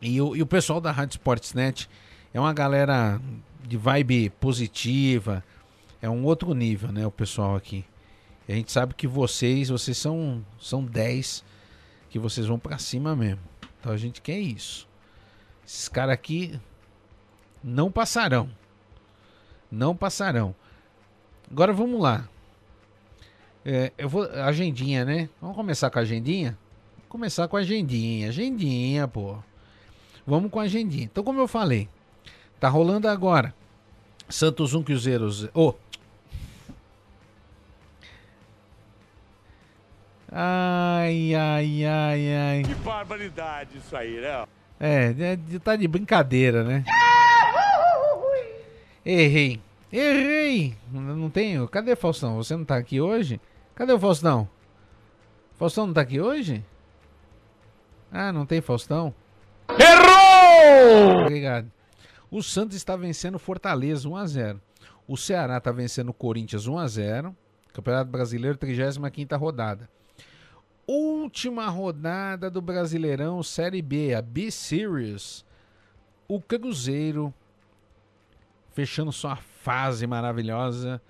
E 0.00 0.20
o, 0.20 0.34
e 0.34 0.42
o 0.42 0.46
pessoal 0.46 0.80
da 0.80 0.90
Rádio 0.90 1.14
Sportsnet 1.14 1.88
é 2.36 2.40
uma 2.40 2.52
galera 2.52 3.18
de 3.66 3.78
vibe 3.78 4.28
positiva, 4.28 5.42
é 6.02 6.10
um 6.10 6.22
outro 6.22 6.52
nível, 6.52 6.92
né? 6.92 7.06
O 7.06 7.10
pessoal 7.10 7.56
aqui. 7.56 7.82
E 8.46 8.52
a 8.52 8.54
gente 8.54 8.70
sabe 8.70 8.92
que 8.92 9.06
vocês, 9.06 9.70
vocês 9.70 9.96
são, 9.96 10.44
são 10.60 10.84
10 10.84 11.42
que 12.10 12.18
vocês 12.18 12.46
vão 12.46 12.58
para 12.58 12.76
cima 12.76 13.16
mesmo. 13.16 13.40
Então 13.80 13.90
a 13.90 13.96
gente 13.96 14.20
quer 14.20 14.38
isso. 14.38 14.86
Esses 15.66 15.88
caras 15.88 16.12
aqui 16.12 16.60
não 17.64 17.90
passarão. 17.90 18.50
Não 19.70 19.96
passarão. 19.96 20.54
Agora 21.50 21.72
vamos 21.72 21.98
lá. 21.98 22.28
É, 23.64 23.94
eu 23.96 24.10
vou. 24.10 24.24
Agendinha, 24.24 25.06
né? 25.06 25.30
Vamos 25.40 25.56
começar 25.56 25.88
com 25.88 25.98
a 25.98 26.02
agendinha? 26.02 26.58
Começar 27.08 27.48
com 27.48 27.56
a 27.56 27.60
agendinha. 27.60 28.28
Agendinha, 28.28 29.08
pô. 29.08 29.38
Vamos 30.26 30.50
com 30.50 30.60
a 30.60 30.64
agendinha. 30.64 31.04
Então, 31.04 31.24
como 31.24 31.40
eu 31.40 31.48
falei, 31.48 31.88
tá 32.60 32.68
rolando 32.68 33.08
agora. 33.08 33.54
Santos 34.28 34.74
1 34.74 34.82
Cruzeiro. 34.82 35.28
Oh. 35.54 35.74
Ai, 40.30 41.34
ai, 41.34 41.84
ai, 41.84 42.34
ai. 42.34 42.62
Que 42.62 42.74
barbaridade 42.74 43.78
isso 43.78 43.96
aí, 43.96 44.20
né? 44.20 44.44
É, 44.78 45.14
é 45.18 45.58
tá 45.58 45.76
de 45.76 45.88
brincadeira, 45.88 46.62
né? 46.62 46.84
Errei. 49.04 49.60
Errei. 49.92 50.76
Não 50.90 51.30
tenho. 51.30 51.68
Cadê 51.68 51.94
Faustão? 51.94 52.36
Você 52.36 52.56
não 52.56 52.64
tá 52.64 52.76
aqui 52.76 53.00
hoje? 53.00 53.40
Cadê 53.74 53.92
o 53.92 54.00
Faustão? 54.00 54.48
Faustão 55.56 55.86
não 55.86 55.94
tá 55.94 56.00
aqui 56.00 56.20
hoje? 56.20 56.62
Ah, 58.12 58.32
não 58.32 58.44
tem 58.44 58.60
Faustão? 58.60 59.14
Errou! 59.70 61.22
Obrigado. 61.22 61.70
O 62.30 62.42
Santos 62.42 62.76
está 62.76 62.96
vencendo 62.96 63.38
Fortaleza 63.38 64.08
1 64.08 64.16
a 64.16 64.26
0. 64.26 64.62
O 65.06 65.16
Ceará 65.16 65.58
está 65.58 65.70
vencendo 65.70 66.08
o 66.08 66.14
Corinthians 66.14 66.66
1 66.66 66.78
a 66.78 66.88
0. 66.88 67.36
Campeonato 67.72 68.10
Brasileiro 68.10 68.58
35ª 68.58 69.38
rodada. 69.38 69.88
Última 70.86 71.68
rodada 71.68 72.50
do 72.50 72.60
Brasileirão 72.60 73.42
Série 73.42 73.82
B, 73.82 74.14
a 74.14 74.22
B 74.22 74.50
Series. 74.50 75.44
O 76.28 76.40
Cruzeiro 76.40 77.32
fechando 78.72 79.12
sua 79.12 79.36
fase 79.36 80.06
maravilhosa 80.06 81.00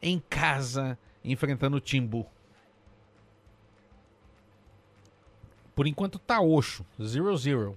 em 0.00 0.18
casa, 0.30 0.98
enfrentando 1.24 1.76
o 1.76 1.80
Timbu. 1.80 2.26
Por 5.74 5.86
enquanto 5.86 6.18
tá 6.18 6.40
Oxo, 6.40 6.84
0-0. 7.00 7.76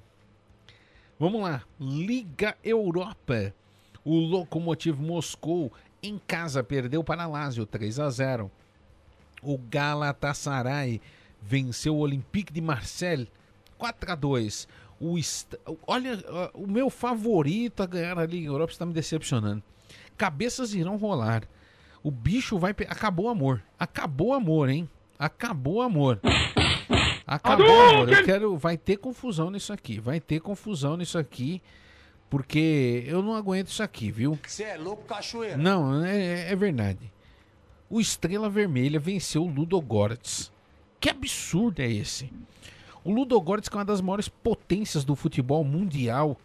Vamos 1.17 1.41
lá, 1.41 1.63
Liga 1.79 2.57
Europa. 2.61 3.53
O 4.03 4.19
Lokomotiv 4.19 4.99
Moscou 4.99 5.71
em 6.03 6.19
casa 6.27 6.61
perdeu 6.61 7.05
para 7.05 7.25
Lazio 7.25 7.65
3 7.65 7.99
a 8.01 8.09
0. 8.09 8.51
O 9.41 9.57
Galatasaray 9.57 11.01
venceu 11.41 11.95
o 11.95 11.99
Olympique 11.99 12.51
de 12.51 12.59
Marseille 12.59 13.29
4 13.77 14.11
a 14.11 14.15
2. 14.15 14.67
O 14.99 15.17
est... 15.17 15.57
Olha, 15.87 16.19
o 16.53 16.67
meu 16.67 16.89
favorito 16.89 17.81
a 17.81 17.85
ganhar 17.85 18.19
a 18.19 18.25
Liga 18.25 18.47
Europa 18.47 18.73
está 18.73 18.85
me 18.85 18.93
decepcionando. 18.93 19.63
Cabeças 20.17 20.73
irão 20.73 20.97
rolar. 20.97 21.43
O 22.03 22.11
bicho 22.11 22.59
vai. 22.59 22.71
Acabou 22.71 23.27
o 23.27 23.29
amor. 23.29 23.63
Acabou 23.79 24.27
o 24.27 24.33
amor, 24.33 24.69
hein? 24.69 24.89
Acabou 25.17 25.75
o 25.75 25.81
amor. 25.81 26.19
Acabou, 27.25 27.65
amor. 27.65 28.09
Eu 28.09 28.23
quero. 28.23 28.57
Vai 28.57 28.77
ter 28.77 28.97
confusão 28.97 29.49
nisso 29.49 29.73
aqui. 29.73 29.99
Vai 29.99 30.19
ter 30.19 30.39
confusão 30.39 30.95
nisso 30.95 31.17
aqui. 31.17 31.61
Porque 32.29 33.03
eu 33.07 33.21
não 33.21 33.35
aguento 33.35 33.67
isso 33.67 33.83
aqui, 33.83 34.11
viu? 34.11 34.37
Você 34.45 34.63
é 34.63 34.77
louco, 34.77 35.03
cachoeira. 35.03 35.57
Não, 35.57 36.03
é, 36.03 36.51
é 36.51 36.55
verdade. 36.55 37.11
O 37.89 38.01
Estrela 38.01 38.49
Vermelha 38.49 38.99
venceu 38.99 39.43
o 39.43 39.49
Ludogorets. 39.49 40.51
Que 40.99 41.09
absurdo 41.09 41.81
é 41.81 41.89
esse? 41.89 42.31
O 43.03 43.11
Ludogorets 43.11 43.69
que 43.69 43.75
é 43.75 43.79
uma 43.79 43.85
das 43.85 44.01
maiores 44.01 44.27
potências 44.27 45.05
do 45.05 45.15
futebol 45.15 45.63
mundial. 45.63 46.37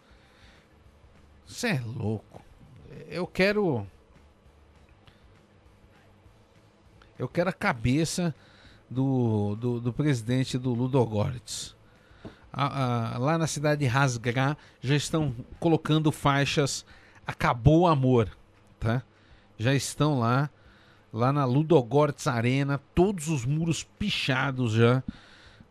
Você 1.45 1.69
é 1.69 1.81
louco. 1.83 2.41
Eu 3.09 3.25
quero. 3.25 3.85
Eu 7.17 7.27
quero 7.27 7.49
a 7.49 7.53
cabeça 7.53 8.33
do, 8.91 9.55
do, 9.55 9.79
do 9.79 9.93
presidente 9.93 10.57
do 10.57 10.73
Ludogorets. 10.73 11.73
lá 12.53 13.37
na 13.37 13.47
cidade 13.47 13.79
de 13.79 13.87
Rasgra 13.87 14.57
já 14.81 14.95
estão 14.95 15.33
colocando 15.59 16.11
faixas 16.11 16.85
Acabou 17.25 17.81
o 17.81 17.87
Amor, 17.87 18.29
tá? 18.77 19.01
Já 19.57 19.73
estão 19.73 20.19
lá, 20.19 20.49
lá 21.13 21.31
na 21.31 21.45
Ludogorets 21.45 22.27
Arena, 22.27 22.81
todos 22.93 23.29
os 23.29 23.45
muros 23.45 23.83
pichados 23.83 24.73
já. 24.73 25.01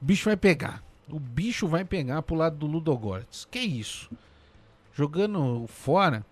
O 0.01 0.05
bicho 0.05 0.25
vai 0.25 0.37
pegar. 0.37 0.83
O 1.09 1.21
bicho 1.21 1.69
vai 1.69 1.85
pegar 1.85 2.23
pro 2.23 2.37
lado 2.37 2.57
do 2.57 2.67
Ludogorets. 2.67 3.47
Que 3.51 3.59
isso? 3.59 4.11
Jogando 4.95 5.67
fora, 5.67 6.25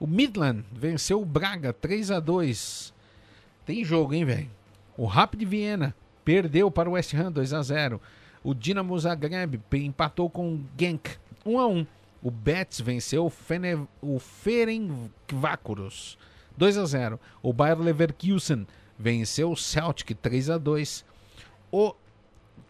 o 0.00 0.06
Midland 0.06 0.64
venceu 0.72 1.20
o 1.20 1.26
Braga 1.26 1.72
3 1.72 2.10
a 2.10 2.18
2 2.18 2.92
Tem 3.64 3.84
jogo, 3.84 4.14
hein, 4.14 4.24
velho? 4.24 4.50
O 4.96 5.06
Rapid 5.06 5.44
Viena 5.44 5.94
perdeu 6.24 6.70
para 6.70 6.88
o 6.88 6.92
West 6.92 7.14
Ham 7.14 7.32
2 7.32 7.52
a 7.52 7.62
0. 7.62 8.00
O 8.42 8.54
Dinamo 8.54 8.98
Zagreb 8.98 9.60
empatou 9.72 10.28
com 10.28 10.54
o 10.54 10.64
Genk 10.78 11.16
1 11.44 11.58
a 11.58 11.66
1. 11.66 11.86
O 12.22 12.30
Betis 12.30 12.80
venceu 12.80 13.26
o, 13.26 13.30
Fene, 13.30 13.86
Ferencváros 14.18 16.18
2 16.56 16.78
a 16.78 16.84
0. 16.84 17.20
O 17.42 17.52
Bayer 17.52 17.78
Leverkusen 17.78 18.66
venceu 18.98 19.50
o 19.50 19.56
Celtic 19.56 20.16
3 20.20 20.50
a 20.50 20.58
2. 20.58 21.04
O 21.70 21.94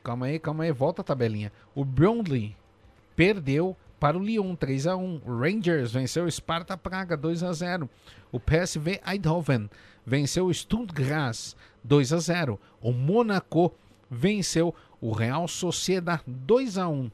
Calma 0.02 0.26
aí, 0.26 0.38
calma 0.38 0.64
aí, 0.64 0.72
volta 0.72 1.00
a 1.00 1.04
tabelinha. 1.04 1.52
O 1.74 1.84
Brownlee 1.84 2.56
perdeu 3.14 3.76
para 4.02 4.18
o 4.18 4.20
Lyon 4.20 4.56
3 4.56 4.88
a 4.88 4.96
1. 4.96 5.20
O 5.24 5.38
Rangers 5.38 5.92
venceu 5.92 6.24
o 6.24 6.30
Sparta 6.30 6.76
Praga 6.76 7.16
2 7.16 7.44
a 7.44 7.52
0. 7.52 7.88
O 8.32 8.40
PSV 8.40 9.00
Eindhoven 9.06 9.70
venceu 10.04 10.46
o 10.46 10.52
Stuttgart 10.52 11.54
2 11.84 12.12
a 12.12 12.18
0. 12.18 12.58
O 12.80 12.90
Monaco 12.90 13.72
venceu 14.10 14.74
o 15.00 15.12
Real 15.12 15.46
Sociedad 15.46 16.20
2 16.26 16.78
a 16.78 16.88
1. 16.88 17.12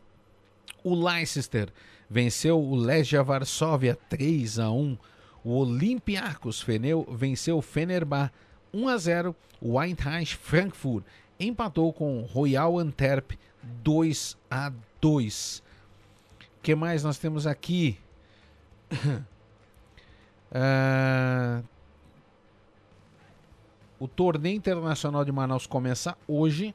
O 0.82 0.94
Leicester 0.94 1.68
venceu 2.08 2.58
o 2.58 2.74
Legia 2.74 3.22
Varsóvia 3.22 3.94
3 4.08 4.58
a 4.58 4.70
1. 4.70 4.96
O 5.44 5.58
Olympiacos 5.58 6.64
venceu 7.10 7.58
o 7.58 7.62
Fenerbah 7.62 8.32
1 8.72 8.88
a 8.88 8.96
0. 8.96 9.36
O 9.60 9.78
Eintracht 9.78 10.38
Frankfurt 10.38 11.04
empatou 11.38 11.92
com 11.92 12.22
o 12.22 12.24
Royal 12.24 12.78
Antwerp 12.78 13.32
2 13.84 14.38
a 14.50 14.72
2. 15.02 15.67
O 16.68 16.70
que 16.70 16.74
mais 16.74 17.02
nós 17.02 17.16
temos 17.16 17.46
aqui? 17.46 17.96
uh, 20.52 21.64
o 23.98 24.06
torneio 24.06 24.54
internacional 24.54 25.24
de 25.24 25.32
Manaus 25.32 25.66
começa 25.66 26.14
hoje. 26.28 26.74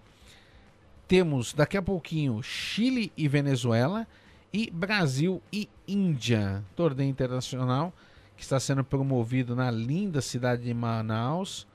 Temos 1.07 1.53
daqui 1.53 1.77
a 1.77 1.81
pouquinho 1.83 2.41
Chile 2.41 3.13
e 3.15 3.27
Venezuela 3.27 4.07
e 4.51 4.71
Brasil 4.71 5.39
e 5.53 5.69
Índia. 5.87 6.65
Torneio 6.75 7.11
internacional 7.11 7.93
que 8.35 8.41
está 8.41 8.59
sendo 8.59 8.83
promovido 8.83 9.55
na 9.55 9.69
linda 9.69 10.21
cidade 10.21 10.63
de 10.63 10.73
Manaus. 10.73 11.67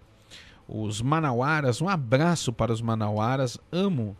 Os 0.66 1.00
manauaras, 1.00 1.80
um 1.80 1.88
abraço 1.88 2.52
para 2.52 2.72
os 2.72 2.82
manauaras. 2.82 3.60
Amo. 3.70 4.16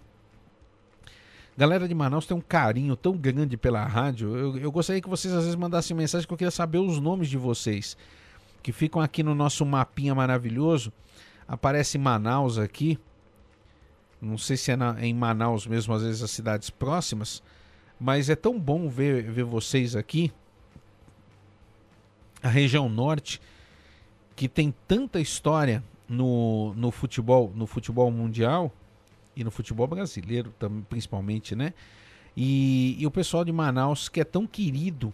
Galera 1.58 1.88
de 1.88 1.94
Manaus 1.94 2.24
tem 2.24 2.36
um 2.36 2.40
carinho 2.40 2.94
tão 2.94 3.16
grande 3.16 3.56
pela 3.56 3.84
rádio. 3.84 4.36
Eu, 4.36 4.58
eu 4.58 4.70
gostaria 4.70 5.02
que 5.02 5.08
vocês 5.08 5.34
às 5.34 5.42
vezes 5.42 5.56
mandassem 5.56 5.96
mensagem 5.96 6.24
que 6.24 6.32
eu 6.32 6.38
queria 6.38 6.52
saber 6.52 6.78
os 6.78 7.00
nomes 7.00 7.28
de 7.28 7.36
vocês 7.36 7.96
que 8.62 8.70
ficam 8.70 9.02
aqui 9.02 9.24
no 9.24 9.34
nosso 9.34 9.66
mapinha 9.66 10.14
maravilhoso 10.14 10.92
Aparece 11.48 11.98
Manaus 11.98 12.58
aqui. 12.58 12.96
Não 14.20 14.38
sei 14.38 14.56
se 14.56 14.70
é 14.70 14.76
na, 14.76 15.04
em 15.04 15.12
Manaus 15.12 15.66
mesmo, 15.66 15.94
às 15.94 16.02
vezes 16.02 16.22
as 16.22 16.30
cidades 16.30 16.70
próximas. 16.70 17.42
Mas 17.98 18.30
é 18.30 18.36
tão 18.36 18.56
bom 18.56 18.88
ver, 18.88 19.24
ver 19.24 19.42
vocês 19.42 19.96
aqui. 19.96 20.30
A 22.40 22.48
região 22.48 22.88
norte, 22.88 23.40
que 24.36 24.46
tem 24.46 24.72
tanta 24.86 25.18
história 25.18 25.82
no, 26.08 26.72
no 26.74 26.92
futebol, 26.92 27.50
no 27.52 27.66
futebol 27.66 28.12
mundial 28.12 28.72
e 29.38 29.44
no 29.44 29.50
futebol 29.50 29.86
brasileiro 29.86 30.52
também, 30.58 30.82
principalmente, 30.88 31.54
né? 31.54 31.72
E, 32.36 32.96
e, 32.98 33.06
o 33.06 33.10
pessoal 33.10 33.44
de 33.44 33.52
Manaus 33.52 34.08
que 34.08 34.20
é 34.20 34.24
tão 34.24 34.46
querido, 34.46 35.12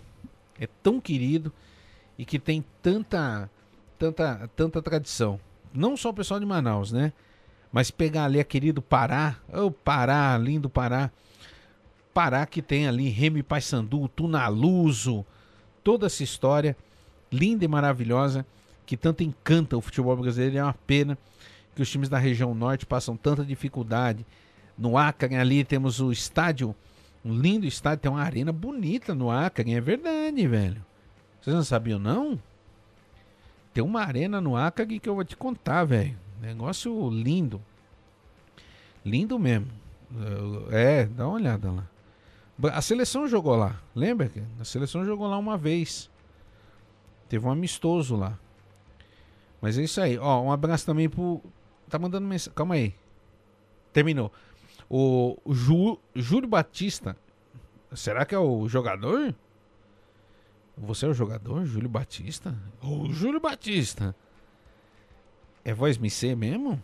é 0.58 0.66
tão 0.82 1.00
querido 1.00 1.52
e 2.18 2.24
que 2.24 2.38
tem 2.38 2.64
tanta, 2.82 3.50
tanta, 3.98 4.50
tanta 4.56 4.82
tradição 4.82 5.40
não 5.74 5.96
só 5.96 6.10
o 6.10 6.14
pessoal 6.14 6.38
de 6.38 6.46
Manaus, 6.46 6.92
né? 6.92 7.12
Mas 7.72 7.90
pegar 7.90 8.26
ali 8.26 8.38
aquele 8.38 8.72
do 8.72 8.80
Pará, 8.80 9.36
o 9.52 9.66
oh, 9.66 9.70
Pará, 9.70 10.38
lindo 10.38 10.70
Pará. 10.70 11.10
Pará 12.14 12.46
que 12.46 12.62
tem 12.62 12.86
ali 12.86 13.08
Remy 13.08 13.42
Paysandu, 13.42 14.06
Tunaluso, 14.06 15.26
toda 15.82 16.06
essa 16.06 16.22
história 16.22 16.76
linda 17.32 17.64
e 17.64 17.68
maravilhosa 17.68 18.46
que 18.86 18.96
tanto 18.96 19.24
encanta 19.24 19.76
o 19.76 19.80
futebol 19.80 20.16
brasileiro. 20.16 20.58
É 20.58 20.62
uma 20.62 20.76
pena 20.86 21.18
que 21.74 21.82
os 21.82 21.90
times 21.90 22.08
da 22.08 22.18
região 22.18 22.54
norte 22.54 22.86
passam 22.86 23.16
tanta 23.16 23.44
dificuldade. 23.44 24.24
No 24.76 24.96
Acre 24.96 25.36
ali 25.36 25.64
temos 25.64 26.00
o 26.00 26.10
estádio, 26.10 26.74
um 27.24 27.32
lindo 27.32 27.66
estádio, 27.66 28.02
tem 28.02 28.10
uma 28.10 28.22
arena 28.22 28.52
bonita 28.52 29.14
no 29.14 29.30
Acre, 29.30 29.72
é 29.72 29.80
verdade, 29.80 30.46
velho. 30.46 30.84
Vocês 31.40 31.54
não 31.54 31.64
sabiam 31.64 31.98
não? 31.98 32.40
Tem 33.72 33.82
uma 33.82 34.00
arena 34.00 34.40
no 34.40 34.56
Acre 34.56 34.98
que 34.98 35.08
eu 35.08 35.14
vou 35.14 35.24
te 35.24 35.36
contar, 35.36 35.84
velho. 35.84 36.16
Negócio 36.40 37.10
lindo. 37.10 37.60
Lindo 39.04 39.38
mesmo. 39.38 39.68
É, 40.70 41.06
dá 41.06 41.26
uma 41.26 41.34
olhada 41.34 41.70
lá. 41.70 41.88
A 42.72 42.80
seleção 42.80 43.26
jogou 43.26 43.56
lá, 43.56 43.80
lembra? 43.94 44.30
A 44.60 44.64
seleção 44.64 45.04
jogou 45.04 45.26
lá 45.26 45.36
uma 45.36 45.56
vez. 45.56 46.08
Teve 47.28 47.44
um 47.46 47.50
amistoso 47.50 48.14
lá. 48.14 48.38
Mas 49.60 49.76
é 49.76 49.82
isso 49.82 50.00
aí. 50.00 50.18
Ó, 50.18 50.42
um 50.42 50.52
abraço 50.52 50.86
também 50.86 51.08
pro. 51.08 51.42
Tá 51.88 51.98
mandando 51.98 52.26
mensagem. 52.26 52.54
Calma 52.54 52.74
aí. 52.74 52.94
Terminou. 53.92 54.32
O, 54.88 55.38
o 55.44 55.54
Ju... 55.54 55.98
Júlio 56.14 56.48
Batista. 56.48 57.16
Será 57.94 58.24
que 58.24 58.34
é 58.34 58.38
o 58.38 58.68
jogador? 58.68 59.34
Você 60.76 61.06
é 61.06 61.08
o 61.08 61.14
jogador, 61.14 61.64
Júlio 61.64 61.88
Batista? 61.88 62.56
Ô, 62.82 63.08
Júlio 63.08 63.40
Batista! 63.40 64.14
É 65.64 65.72
voz 65.72 65.96
MC 65.96 66.34
mesmo? 66.34 66.82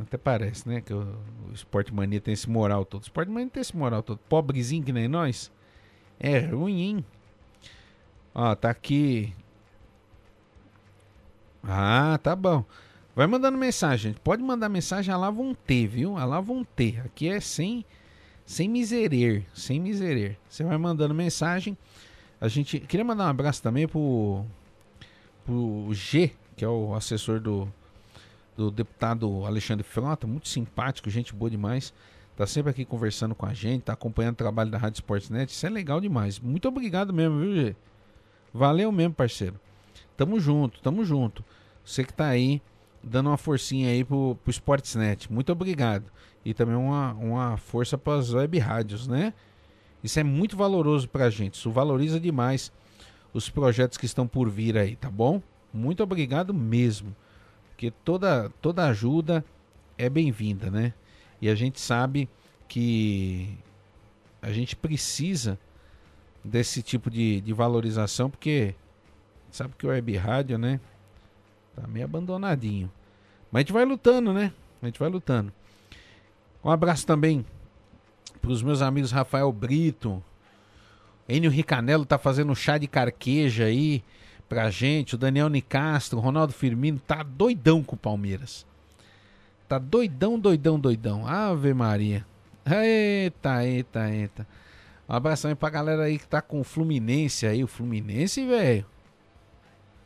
Até 0.00 0.16
parece, 0.16 0.68
né? 0.68 0.80
Que 0.80 0.92
o, 0.92 1.16
o 1.48 1.52
Sport 1.52 1.90
Mania 1.90 2.20
tem 2.20 2.32
esse 2.34 2.48
moral 2.48 2.84
todo. 2.84 3.02
O 3.02 3.04
Sport 3.04 3.28
Mania 3.28 3.50
tem 3.50 3.60
esse 3.60 3.76
moral 3.76 4.02
todo. 4.02 4.18
Pobrezinho 4.28 4.82
que 4.82 4.92
nem 4.92 5.06
nós. 5.06 5.52
É 6.18 6.38
ruim, 6.40 6.80
hein? 6.80 7.04
Ó, 8.34 8.54
tá 8.54 8.70
aqui. 8.70 9.32
Ah, 11.66 12.18
tá 12.22 12.36
bom. 12.36 12.64
Vai 13.16 13.26
mandando 13.26 13.56
mensagem. 13.56 14.14
Pode 14.24 14.42
mandar 14.42 14.68
mensagem 14.68 15.12
a 15.12 15.16
lá 15.16 15.30
vão 15.30 15.54
ter, 15.54 15.86
viu? 15.86 16.16
A 16.16 16.24
lá 16.24 16.40
vão 16.40 16.64
ter. 16.64 17.00
Aqui 17.00 17.28
é 17.28 17.40
sem 17.40 17.84
sem 18.44 18.68
miserer, 18.68 19.46
sem 19.54 19.80
miserer. 19.80 20.38
Você 20.48 20.62
vai 20.64 20.76
mandando 20.76 21.14
mensagem. 21.14 21.76
A 22.40 22.48
gente 22.48 22.78
queria 22.80 23.04
mandar 23.04 23.26
um 23.26 23.28
abraço 23.28 23.62
também 23.62 23.88
pro 23.88 24.44
pro 25.44 25.88
G, 25.92 26.32
que 26.56 26.64
é 26.64 26.68
o 26.68 26.94
assessor 26.94 27.40
do 27.40 27.72
do 28.56 28.70
deputado 28.70 29.44
Alexandre 29.44 29.84
Frota, 29.84 30.26
muito 30.26 30.48
simpático, 30.48 31.10
gente 31.10 31.34
boa 31.34 31.50
demais. 31.50 31.92
Tá 32.36 32.46
sempre 32.46 32.70
aqui 32.70 32.84
conversando 32.84 33.34
com 33.34 33.46
a 33.46 33.54
gente, 33.54 33.82
tá 33.82 33.92
acompanhando 33.92 34.34
o 34.34 34.38
trabalho 34.38 34.70
da 34.70 34.78
Rádio 34.78 34.96
Sportsnet. 34.96 35.52
Isso 35.52 35.66
é 35.66 35.70
legal 35.70 36.00
demais. 36.00 36.38
Muito 36.40 36.66
obrigado 36.66 37.12
mesmo, 37.12 37.38
viu, 37.38 37.54
G? 37.54 37.76
Valeu 38.52 38.90
mesmo, 38.90 39.14
parceiro. 39.14 39.58
Tamo 40.16 40.38
junto, 40.38 40.80
tamo 40.80 41.04
junto. 41.04 41.44
Você 41.84 42.04
que 42.04 42.12
tá 42.12 42.28
aí 42.28 42.62
dando 43.02 43.28
uma 43.28 43.36
forcinha 43.36 43.90
aí 43.90 44.04
pro, 44.04 44.36
pro 44.42 44.50
Sportsnet. 44.50 45.30
Muito 45.32 45.52
obrigado 45.52 46.10
e 46.44 46.52
também 46.52 46.76
uma, 46.76 47.12
uma 47.14 47.56
força 47.56 47.96
para 47.96 48.18
as 48.18 48.32
web 48.32 48.58
rádios, 48.58 49.08
né? 49.08 49.32
Isso 50.02 50.20
é 50.20 50.22
muito 50.22 50.56
valoroso 50.56 51.08
para 51.08 51.24
a 51.24 51.30
gente, 51.30 51.54
isso 51.54 51.70
valoriza 51.70 52.20
demais 52.20 52.70
os 53.32 53.48
projetos 53.48 53.96
que 53.96 54.04
estão 54.04 54.26
por 54.26 54.50
vir 54.50 54.76
aí, 54.76 54.96
tá 54.96 55.10
bom? 55.10 55.42
Muito 55.72 56.02
obrigado 56.02 56.52
mesmo, 56.52 57.16
porque 57.70 57.90
toda, 57.90 58.50
toda 58.60 58.86
ajuda 58.86 59.44
é 59.96 60.10
bem-vinda, 60.10 60.70
né? 60.70 60.92
E 61.40 61.48
a 61.48 61.54
gente 61.54 61.80
sabe 61.80 62.28
que 62.68 63.58
a 64.42 64.52
gente 64.52 64.76
precisa 64.76 65.58
desse 66.44 66.82
tipo 66.82 67.10
de, 67.10 67.40
de 67.40 67.52
valorização, 67.54 68.28
porque 68.28 68.74
sabe 69.54 69.74
que 69.78 69.86
o 69.86 69.90
web 69.90 70.16
rádio, 70.16 70.58
né? 70.58 70.80
Tá 71.76 71.86
meio 71.86 72.04
abandonadinho. 72.04 72.90
Mas 73.50 73.60
a 73.60 73.62
gente 73.62 73.72
vai 73.72 73.84
lutando, 73.84 74.32
né? 74.32 74.52
A 74.82 74.86
gente 74.86 74.98
vai 74.98 75.08
lutando. 75.08 75.52
Um 76.64 76.70
abraço 76.70 77.06
também 77.06 77.44
para 78.40 78.50
os 78.50 78.62
meus 78.62 78.82
amigos 78.82 79.12
Rafael 79.12 79.50
Brito. 79.52 80.22
Enio 81.28 81.50
Ricanello 81.50 82.04
tá 82.04 82.18
fazendo 82.18 82.54
chá 82.54 82.78
de 82.78 82.86
carqueja 82.86 83.64
aí 83.64 84.02
pra 84.48 84.70
gente. 84.70 85.14
O 85.14 85.18
Daniel 85.18 85.48
Nicastro, 85.48 86.18
o 86.18 86.22
Ronaldo 86.22 86.52
Firmino 86.52 86.98
tá 86.98 87.22
doidão 87.22 87.82
com 87.82 87.94
o 87.94 87.98
Palmeiras. 87.98 88.66
Tá 89.68 89.78
doidão, 89.78 90.38
doidão, 90.38 90.78
doidão. 90.78 91.26
Ave 91.26 91.72
Maria. 91.72 92.26
Eita, 92.66 93.64
eita, 93.64 94.10
eita. 94.10 94.46
Um 95.08 95.14
abraço 95.14 95.42
também 95.42 95.56
pra 95.56 95.70
galera 95.70 96.02
aí 96.02 96.18
que 96.18 96.26
tá 96.26 96.42
com 96.42 96.60
o 96.60 96.64
Fluminense 96.64 97.46
aí. 97.46 97.62
O 97.62 97.68
Fluminense, 97.68 98.44
velho. 98.46 98.84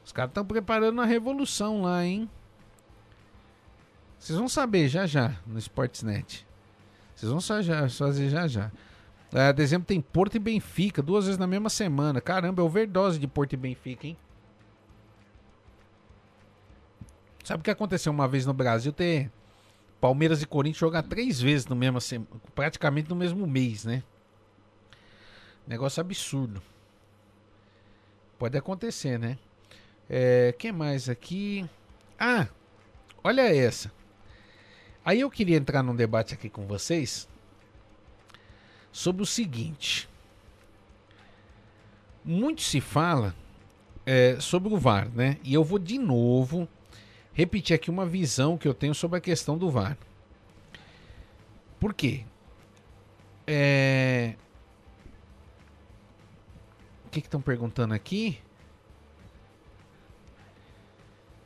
Os 0.09 0.13
caras 0.13 0.31
estão 0.31 0.43
preparando 0.43 0.95
uma 0.95 1.05
revolução 1.05 1.83
lá, 1.83 2.03
hein? 2.03 2.31
Vocês 4.19 4.39
vão 4.39 4.49
saber 4.49 4.89
já 4.89 5.07
já 5.07 5.37
no 5.47 5.59
Sportsnet. 5.59 6.47
Vocês 7.15 7.31
vão 7.31 7.43
fazer 7.43 8.31
já 8.31 8.49
já. 8.49 8.73
É, 9.35 9.53
dezembro 9.53 9.87
tem 9.87 10.01
Porto 10.01 10.35
e 10.35 10.39
Benfica, 10.39 11.03
duas 11.03 11.27
vezes 11.27 11.39
na 11.39 11.47
mesma 11.47 11.69
semana. 11.69 12.23
Caramba, 12.23 12.63
é 12.63 12.65
overdose 12.65 13.19
de 13.19 13.27
Porto 13.27 13.53
e 13.53 13.57
Benfica, 13.59 14.07
hein? 14.07 14.17
Sabe 17.45 17.61
o 17.61 17.65
que 17.65 17.71
aconteceu 17.71 18.11
uma 18.11 18.27
vez 18.27 18.47
no 18.47 18.55
Brasil? 18.55 18.95
Ter 18.95 19.31
Palmeiras 20.01 20.41
e 20.41 20.47
Corinthians 20.47 20.79
jogar 20.79 21.03
três 21.03 21.39
vezes 21.39 21.67
no 21.67 21.77
mesmo, 21.77 21.99
praticamente 22.55 23.11
no 23.11 23.15
mesmo 23.15 23.47
mês, 23.47 23.85
né? 23.85 24.03
Negócio 25.67 26.01
absurdo. 26.01 26.63
Pode 28.39 28.57
acontecer, 28.57 29.19
né? 29.19 29.37
É, 30.09 30.55
que 30.59 30.73
mais 30.73 31.09
aqui? 31.09 31.69
Ah, 32.19 32.49
olha 33.23 33.55
essa. 33.55 33.93
Aí 35.05 35.21
eu 35.21 35.31
queria 35.31 35.57
entrar 35.57 35.83
num 35.83 35.95
debate 35.95 36.35
aqui 36.35 36.49
com 36.49 36.67
vocês 36.67 37.29
sobre 38.91 39.23
o 39.23 39.27
seguinte. 39.27 40.09
Muito 42.25 42.63
se 42.63 42.81
fala 42.81 43.35
é, 44.05 44.39
sobre 44.41 44.73
o 44.73 44.77
VAR, 44.77 45.09
né? 45.11 45.39
E 45.45 45.55
eu 45.55 45.63
vou 45.63 45.79
de 45.79 45.99
novo 45.99 46.69
repetir 47.33 47.75
aqui 47.75 47.91
uma 47.91 48.05
visão 48.05 48.59
que 48.59 48.67
eu 48.67 48.75
tenho 48.75 48.95
sobre 48.95 49.19
a 49.19 49.21
questão 49.21 49.57
do 49.57 49.71
VAR. 49.71 49.97
Por 51.79 51.95
quê? 51.95 52.25
É... 53.47 54.35
O 57.07 57.11
que 57.11 57.21
estão 57.21 57.41
perguntando 57.41 57.95
aqui? 57.95 58.39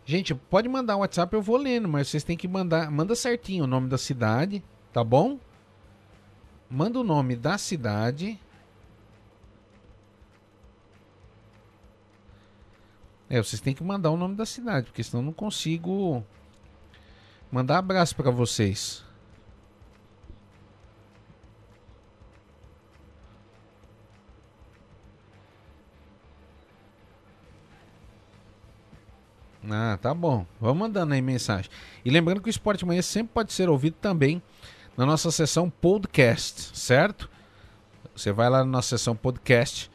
Gente, 0.04 0.34
pode 0.34 0.68
mandar 0.68 0.96
um 0.96 1.00
WhatsApp, 1.00 1.32
eu 1.32 1.42
vou 1.42 1.56
lendo, 1.56 1.88
mas 1.88 2.08
vocês 2.08 2.24
têm 2.24 2.36
que 2.36 2.48
mandar, 2.48 2.90
manda 2.90 3.14
certinho 3.14 3.64
o 3.64 3.66
nome 3.66 3.88
da 3.88 3.96
cidade, 3.96 4.62
tá 4.92 5.04
bom? 5.04 5.38
Manda 6.68 6.98
o 6.98 7.04
nome 7.04 7.36
da 7.36 7.56
cidade. 7.56 8.38
É, 13.30 13.42
vocês 13.42 13.60
têm 13.60 13.74
que 13.74 13.84
mandar 13.84 14.10
o 14.10 14.16
nome 14.16 14.34
da 14.34 14.44
cidade, 14.44 14.86
porque 14.86 15.02
senão 15.02 15.22
eu 15.22 15.26
não 15.26 15.32
consigo 15.32 16.24
mandar 17.50 17.78
abraço 17.78 18.16
para 18.16 18.30
vocês. 18.30 19.04
Ah, 29.70 29.98
tá 30.00 30.12
bom. 30.12 30.44
Vamos 30.60 30.78
mandando 30.78 31.14
aí 31.14 31.22
mensagem. 31.22 31.70
E 32.04 32.10
lembrando 32.10 32.40
que 32.40 32.48
o 32.48 32.50
Esporte 32.50 32.84
Manhã 32.84 33.02
sempre 33.02 33.32
pode 33.32 33.52
ser 33.52 33.68
ouvido 33.68 33.94
também 34.00 34.42
na 34.96 35.06
nossa 35.06 35.30
sessão 35.30 35.70
podcast, 35.70 36.76
certo? 36.76 37.30
Você 38.14 38.32
vai 38.32 38.50
lá 38.50 38.58
na 38.58 38.64
nossa 38.64 38.96
sessão 38.96 39.14
podcast, 39.14 39.90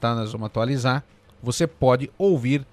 tá? 0.00 0.14
Nós 0.14 0.32
vamos 0.32 0.46
atualizar. 0.46 1.04
Você 1.42 1.66
pode 1.66 2.10
ouvir 2.16 2.66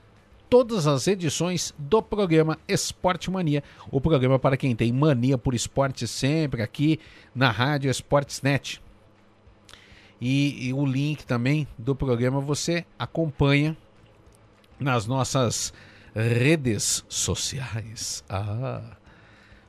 todas 0.49 0.87
as 0.87 1.07
edições 1.07 1.73
do 1.77 2.01
programa 2.01 2.57
Esporte 2.67 3.29
Mania, 3.31 3.63
o 3.91 3.99
programa 3.99 4.37
para 4.39 4.55
quem 4.55 4.75
tem 4.75 4.91
mania 4.93 5.37
por 5.37 5.53
esporte 5.53 6.07
sempre 6.07 6.61
aqui 6.61 6.99
na 7.33 7.49
Rádio 7.49 7.89
Esportsnet. 7.89 8.81
E, 10.21 10.67
e 10.67 10.73
o 10.73 10.85
link 10.85 11.25
também 11.25 11.67
do 11.77 11.95
programa 11.95 12.39
você 12.39 12.85
acompanha 12.97 13.75
nas 14.79 15.05
nossas 15.05 15.73
redes 16.15 17.03
sociais. 17.09 18.23
Ah, 18.29 18.97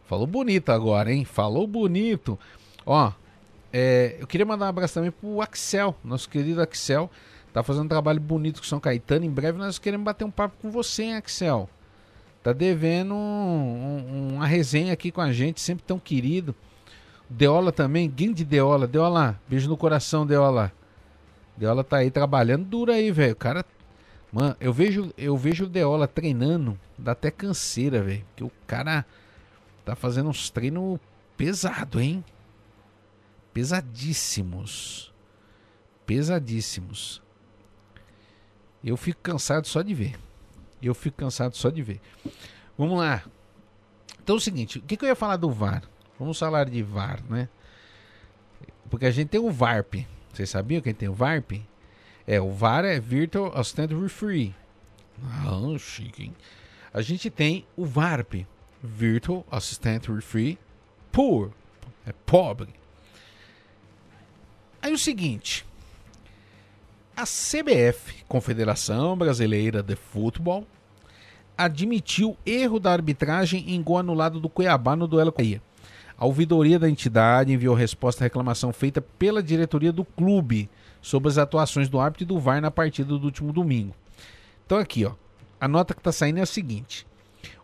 Falou 0.06 0.26
bonito 0.26 0.70
agora, 0.70 1.12
hein? 1.12 1.24
Falou 1.24 1.66
bonito. 1.66 2.38
Ó, 2.85 3.12
é, 3.72 4.16
eu 4.20 4.26
queria 4.26 4.46
mandar 4.46 4.66
um 4.66 4.68
abraço 4.68 4.94
também 4.94 5.11
pro 5.11 5.42
Axel, 5.42 5.96
nosso 6.02 6.28
querido 6.28 6.62
Axel. 6.62 7.11
Tá 7.52 7.62
fazendo 7.62 7.87
um 7.87 7.88
trabalho 7.88 8.20
bonito 8.20 8.61
com 8.61 8.66
São 8.66 8.78
Caetano. 8.78 9.24
Em 9.24 9.30
breve 9.30 9.59
nós 9.59 9.78
queremos 9.78 10.04
bater 10.04 10.24
um 10.24 10.30
papo 10.30 10.56
com 10.62 10.70
você, 10.70 11.04
hein, 11.04 11.16
Axel. 11.16 11.68
Tá 12.40 12.52
devendo 12.52 13.14
um, 13.14 13.16
um, 13.18 14.35
uma 14.35 14.46
resenha 14.46 14.92
aqui 14.92 15.11
com 15.11 15.20
a 15.20 15.32
gente, 15.32 15.61
sempre 15.61 15.82
tão 15.85 15.98
querido. 15.98 16.54
Deola 17.28 17.72
também, 17.72 18.09
Guinde 18.09 18.44
Deola. 18.44 18.87
Deola, 18.87 19.40
beijo 19.48 19.68
no 19.68 19.76
coração, 19.76 20.24
Deola. 20.24 20.70
Deola 21.56 21.82
tá 21.82 21.96
aí 21.96 22.12
trabalhando 22.12 22.64
duro 22.64 22.92
aí, 22.92 23.11
velho. 23.11 23.32
O 23.32 23.37
cara. 23.37 23.64
Mano, 24.32 24.56
eu 24.60 24.72
vejo, 24.72 25.12
eu 25.16 25.36
vejo 25.36 25.64
o 25.64 25.68
Deola 25.68 26.06
treinando, 26.06 26.78
dá 26.98 27.12
até 27.12 27.30
canseira, 27.30 28.02
velho. 28.02 28.24
Porque 28.34 28.44
o 28.44 28.52
cara 28.66 29.04
Tá 29.86 29.94
fazendo 29.94 30.28
uns 30.28 30.50
treinos 30.50 30.98
pesado, 31.36 32.00
hein? 32.00 32.24
Pesadíssimos. 33.54 35.14
Pesadíssimos. 36.04 37.22
Eu 38.82 38.96
fico 38.96 39.20
cansado 39.22 39.64
só 39.68 39.82
de 39.82 39.94
ver. 39.94 40.18
Eu 40.82 40.92
fico 40.92 41.16
cansado 41.16 41.56
só 41.56 41.70
de 41.70 41.82
ver. 41.84 42.00
Vamos 42.76 42.98
lá. 42.98 43.22
Então 44.20 44.34
é 44.34 44.38
o 44.38 44.40
seguinte, 44.40 44.78
o 44.80 44.82
que, 44.82 44.96
que 44.96 45.04
eu 45.04 45.08
ia 45.08 45.14
falar 45.14 45.36
do 45.36 45.52
VAR? 45.52 45.84
Vamos 46.18 46.36
falar 46.36 46.68
de 46.68 46.82
VAR, 46.82 47.22
né? 47.30 47.48
Porque 48.90 49.06
a 49.06 49.10
gente 49.12 49.28
tem 49.28 49.40
o 49.40 49.52
VARP. 49.52 50.04
Vocês 50.32 50.50
sabiam 50.50 50.82
quem 50.82 50.92
tem 50.92 51.08
o 51.08 51.14
VARP? 51.14 51.64
É, 52.26 52.40
o 52.40 52.50
VAR 52.50 52.84
é 52.84 52.98
Virtual 52.98 53.52
Assistant 53.56 53.92
Referee. 53.92 54.54
Ah, 55.22 55.78
chique, 55.78 56.24
hein? 56.24 56.34
A 56.92 57.00
gente 57.00 57.30
tem 57.30 57.64
o 57.76 57.84
VARP, 57.84 58.46
Virtual 58.82 59.46
Assistant 59.50 60.08
Referee 60.08 60.58
Poor. 61.12 61.50
É 62.06 62.12
pobre. 62.26 62.68
Aí 64.82 64.92
o 64.92 64.98
seguinte. 64.98 65.64
A 67.16 67.24
CBF, 67.24 68.22
Confederação 68.28 69.16
Brasileira 69.16 69.82
de 69.82 69.96
Futebol, 69.96 70.66
admitiu 71.56 72.36
erro 72.44 72.78
da 72.78 72.92
arbitragem 72.92 73.70
em 73.74 73.82
gol 73.82 73.96
anulado 73.96 74.38
do 74.38 74.48
Cuiabá 74.50 74.94
no 74.94 75.08
duelo 75.08 75.32
com 75.32 75.40
a 75.40 75.44
Bahia. 75.44 75.62
A 76.18 76.26
ouvidoria 76.26 76.78
da 76.78 76.90
entidade 76.90 77.52
enviou 77.52 77.74
resposta 77.74 78.22
à 78.22 78.24
reclamação 78.24 78.72
feita 78.72 79.00
pela 79.00 79.42
diretoria 79.42 79.92
do 79.92 80.04
clube 80.04 80.68
sobre 81.00 81.28
as 81.28 81.38
atuações 81.38 81.88
do 81.88 82.00
árbitro 82.00 82.24
e 82.24 82.26
do 82.26 82.38
VAR 82.38 82.61
na 82.61 82.70
partida 82.70 83.16
do 83.16 83.24
último 83.24 83.52
domingo. 83.52 83.94
Então 84.64 84.78
aqui, 84.78 85.04
ó, 85.04 85.12
a 85.61 85.68
nota 85.68 85.94
que 85.94 86.00
está 86.00 86.12
saindo 86.12 86.38
é 86.38 86.42
a 86.42 86.46
seguinte: 86.46 87.06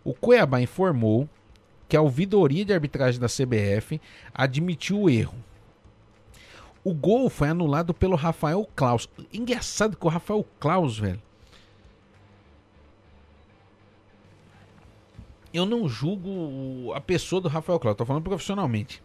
o 0.05 0.15
Cuiabá 0.15 0.61
informou 0.61 1.29
que 1.89 1.97
a 1.97 2.01
ouvidoria 2.01 2.65
de 2.65 2.73
arbitragem 2.73 3.21
da 3.21 3.27
CBF 3.27 4.01
admitiu 4.33 5.03
o 5.03 5.11
erro. 5.11 5.35
O 6.85 6.93
gol 6.93 7.29
foi 7.29 7.49
anulado 7.49 7.95
pelo 7.95 8.17
Rafael 8.17 8.69
Klaus. 8.75 9.09
Engraçado 9.33 9.97
que 9.97 10.07
o 10.07 10.09
Rafael 10.09 10.45
Klaus, 10.59 10.99
velho. 10.99 11.21
Eu 15.53 15.67
não 15.67 15.87
julgo 15.87 16.93
a 16.95 17.01
pessoa 17.01 17.41
do 17.41 17.49
Rafael 17.49 17.79
Klaus, 17.79 17.97
tô 17.97 18.07
falando 18.07 18.25
profissionalmente. 18.25 19.03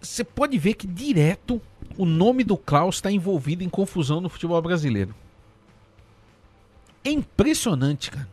Você 0.00 0.22
pode 0.22 0.56
ver 0.58 0.74
que 0.74 0.86
direto 0.86 1.60
o 1.96 2.04
nome 2.04 2.44
do 2.44 2.56
Klaus 2.56 2.96
está 2.96 3.10
envolvido 3.10 3.62
em 3.62 3.68
confusão 3.68 4.20
no 4.20 4.28
futebol 4.28 4.60
brasileiro. 4.60 5.14
É 7.04 7.10
impressionante, 7.10 8.10
cara. 8.10 8.28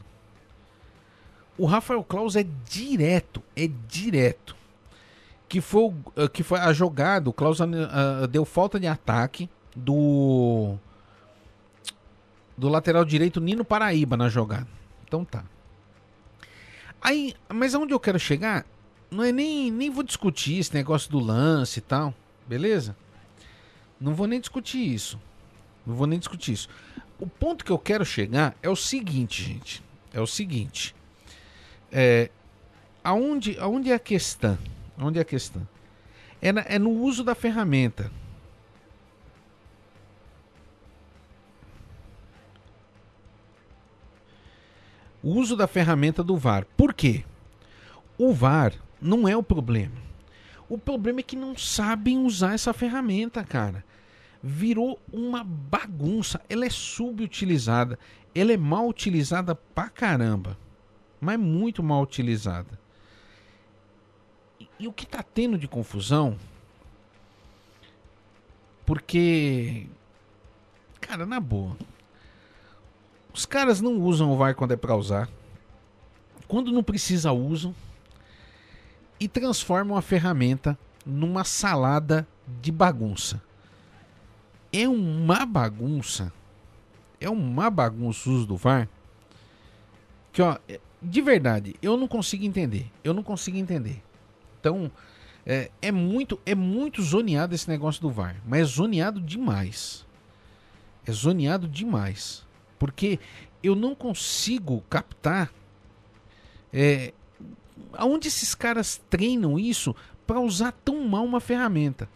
O 1.58 1.66
Rafael 1.66 2.04
Claus 2.04 2.36
é 2.36 2.46
direto, 2.68 3.42
é 3.56 3.70
direto. 3.88 4.56
Que 5.48 5.62
foi, 5.62 5.94
eh, 6.16 6.28
que 6.28 6.42
foi 6.42 6.60
a 6.60 6.74
jogada, 6.74 7.30
o 7.30 7.34
Klaus 7.34 7.60
uh, 7.60 8.28
deu 8.28 8.44
falta 8.44 8.80
de 8.80 8.88
ataque 8.88 9.48
do 9.76 10.76
do 12.58 12.70
lateral 12.70 13.04
direito 13.04 13.42
Nino 13.42 13.64
Paraíba 13.64 14.18
na 14.18 14.30
jogada. 14.30 14.68
Então 15.06 15.24
tá. 15.24 15.44
Aí, 17.02 17.36
mas 17.54 17.76
aonde 17.76 17.94
eu 17.94 18.00
quero 18.00 18.18
chegar, 18.18 18.66
não 19.12 19.24
é 19.24 19.32
nem, 19.32 19.70
nem 19.70 19.90
vou 19.90 20.04
discutir 20.04 20.58
esse 20.58 20.74
negócio 20.74 21.12
do 21.12 21.20
lance 21.20 21.80
e 21.80 21.82
tal, 21.82 22.14
beleza? 22.48 22.96
Não 24.04 24.14
vou 24.14 24.28
nem 24.28 24.38
discutir 24.38 24.80
isso. 24.80 25.18
Não 25.86 25.96
vou 25.96 26.06
nem 26.06 26.20
discutir 26.20 26.52
isso. 26.52 26.68
O 27.18 27.26
ponto 27.26 27.64
que 27.64 27.72
eu 27.72 27.80
quero 27.80 28.04
chegar 28.04 28.54
é 28.62 28.68
o 28.68 28.76
seguinte, 28.76 29.42
gente. 29.42 29.82
É 30.14 30.20
o 30.20 30.28
seguinte. 30.28 30.94
É, 31.90 32.30
aonde, 33.02 33.58
aonde 33.58 33.92
é 33.92 33.94
a 33.94 34.00
questão? 34.00 34.60
Onde 35.00 35.20
é 35.20 35.22
a 35.22 35.26
questão? 35.26 35.66
É, 36.42 36.52
na, 36.52 36.66
é 36.68 36.78
no 36.78 36.90
uso 36.90 37.24
da 37.24 37.34
ferramenta. 37.34 38.12
O 45.24 45.30
uso 45.30 45.56
da 45.56 45.66
ferramenta 45.66 46.22
do 46.22 46.36
VAR. 46.36 46.66
Por 46.76 46.94
quê? 46.94 47.24
O 48.18 48.34
VAR 48.34 48.74
não 49.02 49.30
é 49.30 49.38
o 49.38 49.42
problema. 49.42 49.96
O 50.68 50.78
problema 50.78 51.22
é 51.22 51.24
que 51.24 51.38
não 51.38 51.58
sabem 51.58 52.18
usar 52.18 52.54
essa 52.54 52.74
ferramenta, 52.74 53.42
cara. 53.46 53.86
Virou 54.46 55.00
uma 55.12 55.42
bagunça. 55.42 56.42
Ela 56.50 56.66
é 56.66 56.70
subutilizada. 56.70 57.98
Ela 58.36 58.52
é 58.52 58.58
mal 58.58 58.90
utilizada 58.90 59.56
pra 59.56 59.88
caramba. 59.88 60.58
Mas 61.22 61.40
muito 61.40 61.82
mal 61.82 62.02
utilizada. 62.02 62.78
E 64.78 64.86
o 64.86 64.92
que 64.92 65.06
está 65.06 65.24
tendo 65.24 65.58
de 65.58 65.66
confusão? 65.66 66.38
Porque, 68.86 69.88
cara, 71.00 71.26
na 71.26 71.40
boa, 71.40 71.78
os 73.34 73.46
caras 73.46 73.80
não 73.80 73.98
usam 74.02 74.30
o 74.30 74.36
VAR 74.36 74.56
quando 74.56 74.74
é 74.74 74.76
para 74.76 74.96
usar. 74.96 75.30
Quando 76.50 76.72
não 76.72 76.84
precisa, 76.84 77.32
usam. 77.32 77.74
E 79.18 79.28
transformam 79.30 79.96
a 79.96 80.02
ferramenta 80.02 80.78
numa 81.06 81.46
salada 81.46 82.28
de 82.62 82.72
bagunça. 82.72 83.42
É 84.74 84.88
uma 84.88 85.46
bagunça. 85.46 86.34
É 87.22 87.30
uma 87.30 87.70
bagunça 87.70 88.28
o 88.28 88.34
uso 88.34 88.46
do 88.48 88.58
VAR. 88.58 88.90
Que, 90.32 90.42
ó, 90.42 90.58
de 91.00 91.22
verdade, 91.22 91.76
eu 91.82 91.96
não 91.96 92.08
consigo 92.08 92.44
entender. 92.44 92.92
Eu 93.04 93.14
não 93.14 93.22
consigo 93.22 93.56
entender. 93.56 94.02
Então, 94.60 94.92
é, 95.46 95.70
é, 95.82 95.92
muito 95.92 96.40
é 96.46 96.56
muito 96.56 97.04
zoneado 97.04 97.54
esse 97.54 97.70
negócio 97.70 98.02
do 98.02 98.10
VAR, 98.10 98.42
mas 98.48 98.62
é 98.62 98.64
zoneado 98.64 99.22
demais. 99.22 100.06
É 101.06 101.12
zoneado 101.12 101.68
demais. 101.68 102.44
Porque 102.80 103.20
eu 103.62 103.76
não 103.76 103.94
consigo 103.94 104.82
captar 104.90 105.54
é, 106.74 107.14
aonde 107.94 108.28
esses 108.28 108.56
caras 108.56 109.02
treinam 109.10 109.60
isso 109.60 109.96
para 110.26 110.40
usar 110.40 110.72
tão 110.72 111.08
mal 111.08 111.24
uma 111.24 111.40
ferramenta. 111.40 112.10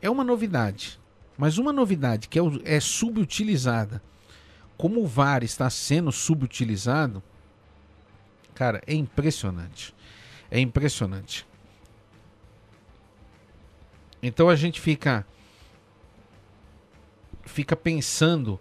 É 0.00 0.08
uma 0.08 0.24
novidade, 0.24 0.98
mas 1.42 1.58
uma 1.58 1.72
novidade 1.72 2.28
que 2.28 2.38
é, 2.38 2.42
é 2.62 2.78
subutilizada, 2.78 4.00
como 4.76 5.02
o 5.02 5.08
VAR 5.08 5.42
está 5.42 5.68
sendo 5.68 6.12
subutilizado, 6.12 7.20
cara, 8.54 8.80
é 8.86 8.94
impressionante. 8.94 9.92
É 10.48 10.60
impressionante. 10.60 11.44
Então 14.22 14.48
a 14.48 14.54
gente 14.54 14.80
fica 14.80 15.26
fica 17.44 17.74
pensando 17.74 18.60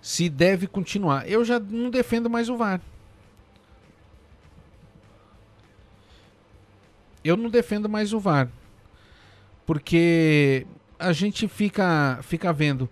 se 0.00 0.30
deve 0.30 0.66
continuar. 0.66 1.28
Eu 1.28 1.44
já 1.44 1.60
não 1.60 1.90
defendo 1.90 2.30
mais 2.30 2.48
o 2.48 2.56
VAR. 2.56 2.80
Eu 7.22 7.36
não 7.36 7.50
defendo 7.50 7.90
mais 7.90 8.14
o 8.14 8.18
VAR. 8.18 8.48
Porque 9.66 10.66
a 11.02 11.12
gente 11.12 11.48
fica 11.48 12.18
fica 12.22 12.52
vendo 12.52 12.88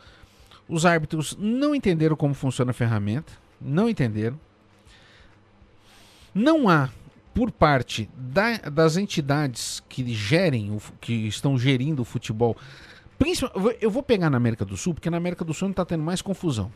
os 0.71 0.87
árbitros 0.87 1.37
não 1.39 1.75
entenderam 1.75 2.15
como 2.15 2.33
funciona 2.33 2.71
a 2.71 2.75
ferramenta, 2.75 3.33
não 3.61 3.89
entenderam. 3.89 4.39
Não 6.33 6.69
há 6.69 6.89
por 7.35 7.51
parte 7.51 8.09
da, 8.17 8.57
das 8.59 8.97
entidades 8.97 9.83
que 9.89 10.15
gerem, 10.15 10.79
que 11.01 11.13
estão 11.27 11.59
gerindo 11.59 12.03
o 12.03 12.05
futebol, 12.05 12.57
eu 13.81 13.91
vou 13.91 14.03
pegar 14.03 14.31
na 14.31 14.37
América 14.37 14.65
do 14.65 14.77
Sul, 14.77 14.95
porque 14.95 15.11
na 15.11 15.17
América 15.17 15.45
do 15.45 15.53
Sul 15.53 15.69
não 15.69 15.73
está 15.73 15.85
tendo 15.85 16.05
mais 16.05 16.23
confusão. 16.23 16.73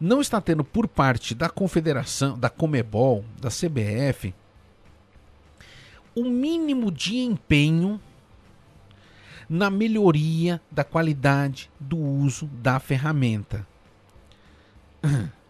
Não 0.00 0.20
está 0.20 0.40
tendo 0.40 0.64
por 0.64 0.88
parte 0.88 1.34
da 1.34 1.48
Confederação, 1.48 2.38
da 2.38 2.50
Comebol, 2.50 3.24
da 3.40 3.48
CBF, 3.48 4.34
o 6.14 6.24
mínimo 6.24 6.90
de 6.90 7.18
empenho 7.18 8.00
na 9.48 9.70
melhoria 9.70 10.60
da 10.70 10.84
qualidade 10.84 11.70
do 11.78 11.98
uso 11.98 12.46
da 12.46 12.78
ferramenta. 12.80 13.66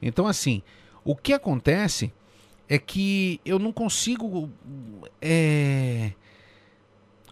Então, 0.00 0.28
assim, 0.28 0.62
o 1.04 1.16
que 1.16 1.32
acontece 1.32 2.12
é 2.68 2.78
que 2.78 3.40
eu 3.44 3.58
não 3.58 3.72
consigo 3.72 4.48
é, 5.20 6.12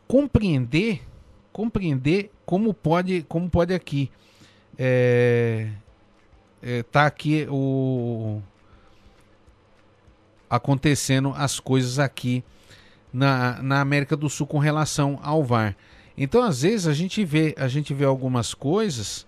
compreender 0.07 1.03
compreender 1.53 2.31
como 2.45 2.75
pode 2.75 3.25
como 3.29 3.49
pode 3.49 3.73
aqui 3.73 4.11
é, 4.79 5.69
é, 6.63 6.83
tá 6.83 7.07
aqui 7.07 7.47
o 7.51 8.41
acontecendo 10.49 11.33
as 11.37 11.59
coisas 11.59 11.99
aqui 11.99 12.45
na, 13.13 13.61
na 13.63 13.81
América 13.81 14.17
do 14.17 14.29
Sul 14.29 14.47
com 14.47 14.59
relação 14.59 15.19
ao 15.23 15.43
VAR. 15.43 15.77
Então, 16.17 16.43
às 16.43 16.63
vezes 16.63 16.87
a 16.87 16.95
gente 16.95 17.25
vê 17.25 17.55
a 17.59 17.69
gente 17.69 17.93
vê 17.93 18.05
algumas 18.05 18.55
coisas 18.55 19.27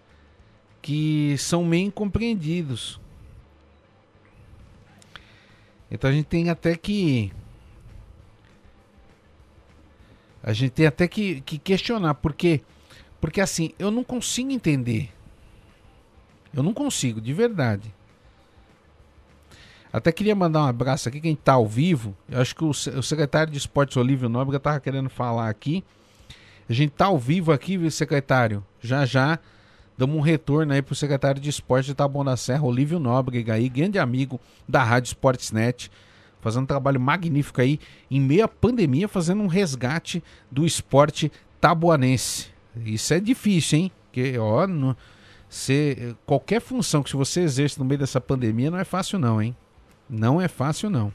que 0.80 1.36
são 1.38 1.64
meio 1.64 1.86
incompreendidos. 1.86 3.00
Então 5.90 6.10
a 6.10 6.12
gente 6.12 6.26
tem 6.26 6.50
até 6.50 6.76
que. 6.76 7.32
A 10.42 10.52
gente 10.52 10.70
tem 10.70 10.86
até 10.86 11.08
que, 11.08 11.40
que 11.40 11.58
questionar, 11.58 12.14
porque. 12.14 12.62
Porque 13.20 13.40
assim, 13.40 13.72
eu 13.78 13.90
não 13.90 14.04
consigo 14.04 14.50
entender. 14.50 15.10
Eu 16.54 16.62
não 16.62 16.72
consigo, 16.72 17.20
de 17.20 17.32
verdade. 17.32 17.94
Até 19.92 20.12
queria 20.12 20.34
mandar 20.34 20.62
um 20.62 20.66
abraço 20.66 21.08
aqui, 21.08 21.20
quem 21.20 21.32
está 21.32 21.54
ao 21.54 21.66
vivo. 21.66 22.14
Eu 22.28 22.40
acho 22.40 22.54
que 22.54 22.64
o, 22.64 22.70
o 22.70 23.02
secretário 23.02 23.52
de 23.52 23.58
Esportes 23.58 23.96
Olívio 23.96 24.28
Nóbrega 24.28 24.58
estava 24.58 24.80
querendo 24.80 25.08
falar 25.08 25.48
aqui. 25.48 25.82
A 26.68 26.72
gente 26.72 26.92
está 26.92 27.06
ao 27.06 27.18
vivo 27.18 27.52
aqui, 27.52 27.78
viu, 27.78 27.90
secretário? 27.90 28.64
Já 28.80 29.06
já 29.06 29.38
Damos 29.98 30.16
um 30.16 30.20
retorno 30.20 30.72
aí 30.72 30.80
pro 30.80 30.94
secretário 30.94 31.42
de 31.42 31.50
esporte 31.50 31.86
de 31.86 31.94
Taboão 31.94 32.24
da 32.24 32.36
Serra, 32.36 32.62
Olívio 32.62 33.00
Nóbrega 33.00 33.54
aí, 33.54 33.68
grande 33.68 33.98
amigo 33.98 34.40
da 34.68 34.80
Rádio 34.84 35.08
Sportsnet, 35.08 35.90
fazendo 36.40 36.62
um 36.62 36.66
trabalho 36.66 37.00
magnífico 37.00 37.60
aí, 37.60 37.80
em 38.08 38.20
meio 38.20 38.44
à 38.44 38.48
pandemia, 38.48 39.08
fazendo 39.08 39.42
um 39.42 39.48
resgate 39.48 40.22
do 40.48 40.64
esporte 40.64 41.32
taboanense. 41.60 42.46
Isso 42.86 43.12
é 43.12 43.18
difícil, 43.18 43.76
hein? 43.80 43.92
Porque, 44.04 44.38
ó, 44.38 44.68
no, 44.68 44.96
se, 45.48 46.14
qualquer 46.26 46.60
função 46.60 47.02
que 47.02 47.16
você 47.16 47.40
exerce 47.40 47.78
no 47.78 47.84
meio 47.84 47.98
dessa 47.98 48.20
pandemia 48.20 48.70
não 48.70 48.78
é 48.78 48.84
fácil 48.84 49.18
não, 49.18 49.40
hein? 49.40 49.56
Não 50.08 50.40
é 50.40 50.48
fácil 50.48 50.90
não. 50.90 51.12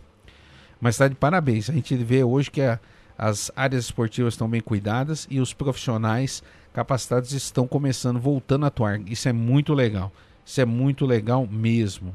Mas 0.81 0.97
tá 0.97 1.07
de 1.07 1.15
parabéns. 1.15 1.69
A 1.69 1.73
gente 1.73 1.95
vê 1.95 2.23
hoje 2.23 2.49
que 2.49 2.61
a, 2.61 2.79
as 3.17 3.51
áreas 3.55 3.85
esportivas 3.85 4.33
estão 4.33 4.49
bem 4.49 4.61
cuidadas 4.61 5.27
e 5.29 5.39
os 5.39 5.53
profissionais 5.53 6.43
capacitados 6.73 7.31
estão 7.31 7.67
começando, 7.67 8.19
voltando 8.19 8.65
a 8.65 8.67
atuar. 8.67 8.99
Isso 9.07 9.29
é 9.29 9.33
muito 9.33 9.73
legal. 9.73 10.11
Isso 10.45 10.59
é 10.59 10.65
muito 10.65 11.05
legal 11.05 11.47
mesmo. 11.49 12.13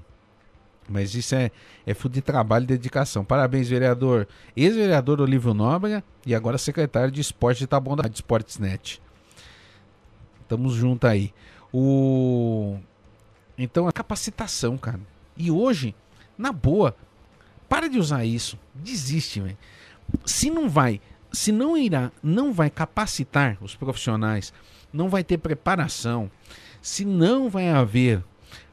Mas 0.89 1.15
isso 1.15 1.35
é, 1.35 1.51
é 1.87 1.95
fruto 1.95 2.15
de 2.15 2.23
trabalho 2.23 2.65
e 2.65 2.67
dedicação. 2.67 3.25
Parabéns, 3.25 3.69
vereador, 3.69 4.27
ex-vereador 4.57 5.21
Olívio 5.21 5.55
Nóbrega 5.55 6.03
e 6.27 6.35
agora 6.35 6.59
secretário 6.59 7.11
de 7.11 7.21
esporte 7.21 7.61
de 7.61 7.67
Taboão 7.67 7.97
da 7.97 8.09
Esportesnet. 8.09 9.01
Estamos 10.43 10.73
juntos 10.73 11.09
aí. 11.09 11.33
O... 11.73 12.79
Então, 13.57 13.89
a 13.89 13.93
capacitação, 13.93 14.79
cara. 14.79 15.01
E 15.37 15.51
hoje, 15.51 15.95
na 16.37 16.53
boa, 16.53 16.97
para 17.69 17.89
de 17.89 17.99
usar 17.99 18.25
isso. 18.25 18.59
Desiste, 18.75 19.41
velho. 19.41 19.59
Se 20.25 20.49
não 20.51 20.69
vai 20.69 21.01
se 21.33 21.53
não 21.53 21.77
irá, 21.77 22.11
não 22.23 22.53
vai 22.53 22.71
capacitar 22.71 23.59
os 23.61 23.75
profissionais, 23.75 24.53
não 24.93 25.09
vai 25.09 25.23
ter 25.23 25.39
preparação, 25.39 26.31
se 26.81 27.05
não 27.05 27.49
vai 27.49 27.69
haver 27.69 28.25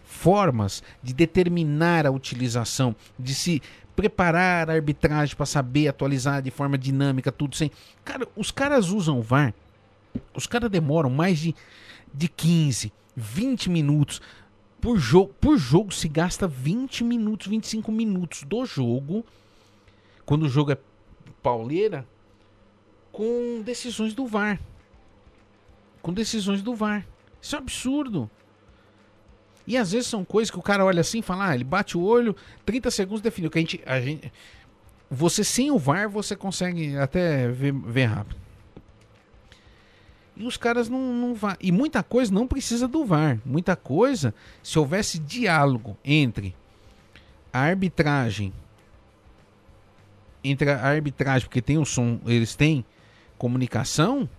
formas 0.04 0.82
de 1.04 1.14
determinar 1.14 2.06
a 2.06 2.12
utilização, 2.12 2.96
de 3.20 3.34
se 3.34 3.62
preparar 3.96 4.70
a 4.70 4.74
arbitragem 4.74 5.36
para 5.36 5.46
saber 5.46 5.88
atualizar 5.88 6.42
de 6.42 6.52
forma 6.52 6.78
dinâmica, 6.78 7.32
tudo 7.32 7.56
sem. 7.56 7.72
Cara, 8.04 8.28
os 8.36 8.52
caras 8.52 8.90
usam 8.90 9.20
o 9.20 9.24
VAR, 9.24 9.54
os 10.34 10.48
caras 10.48 10.70
demoram 10.70 11.10
mais 11.10 11.40
de, 11.40 11.56
de 12.14 12.28
15, 12.28 12.92
20 13.16 13.70
minutos. 13.70 14.22
Por 14.80 14.98
jogo, 14.98 15.34
por 15.40 15.58
jogo 15.58 15.92
se 15.92 16.08
gasta 16.08 16.48
20 16.48 17.04
minutos, 17.04 17.48
25 17.48 17.92
minutos 17.92 18.44
do 18.44 18.66
jogo, 18.66 19.26
quando 20.26 20.44
o 20.44 20.50
jogo 20.50 20.72
é 20.72 20.78
pauleira, 21.42 22.08
com 23.12 23.62
decisões 23.64 24.14
do 24.14 24.28
VAR. 24.28 24.60
Com 26.02 26.14
decisões 26.14 26.62
do 26.62 26.76
VAR. 26.76 27.08
Isso 27.42 27.56
é 27.56 27.60
um 27.60 27.62
absurdo. 27.62 28.30
E 29.68 29.78
às 29.78 29.92
vezes 29.92 30.08
são 30.08 30.24
coisas 30.24 30.52
que 30.52 30.60
o 30.60 30.62
cara 30.62 30.86
olha 30.86 31.02
assim 31.02 31.20
e 31.20 31.24
fala, 31.24 31.50
ah, 31.50 31.56
ele 31.56 31.64
bate 31.64 31.98
o 31.98 32.04
olho, 32.04 32.36
30 32.66 32.92
segundos 32.92 33.22
definiu. 33.22 33.50
Que 33.50 33.58
a 33.58 33.62
gente, 33.62 33.82
a 33.86 34.02
gente, 34.02 34.32
você 35.10 35.44
sem 35.44 35.72
o 35.72 35.80
VAR, 35.80 36.10
você 36.10 36.36
consegue 36.36 36.98
até 36.98 37.48
ver, 37.48 37.74
ver 37.74 38.06
rápido. 38.06 38.45
E 40.36 40.46
os 40.46 40.58
caras 40.58 40.90
não, 40.90 41.14
não 41.14 41.34
vão. 41.34 41.56
E 41.60 41.72
muita 41.72 42.04
coisa 42.04 42.34
não 42.34 42.48
precisa 42.48 42.88
do 42.88 43.06
VAR. 43.06 43.40
Muita 43.46 43.76
coisa, 43.76 44.34
se 44.62 44.78
houvesse 44.78 45.18
diálogo 45.18 45.98
entre 46.04 46.56
a 47.54 47.60
arbitragem, 47.60 48.54
entre 50.44 50.70
a 50.70 50.86
arbitragem, 50.86 51.48
porque 51.48 51.62
tem 51.62 51.78
o 51.78 51.86
som, 51.86 52.20
eles 52.26 52.56
têm 52.56 52.84
comunicação, 53.38 54.30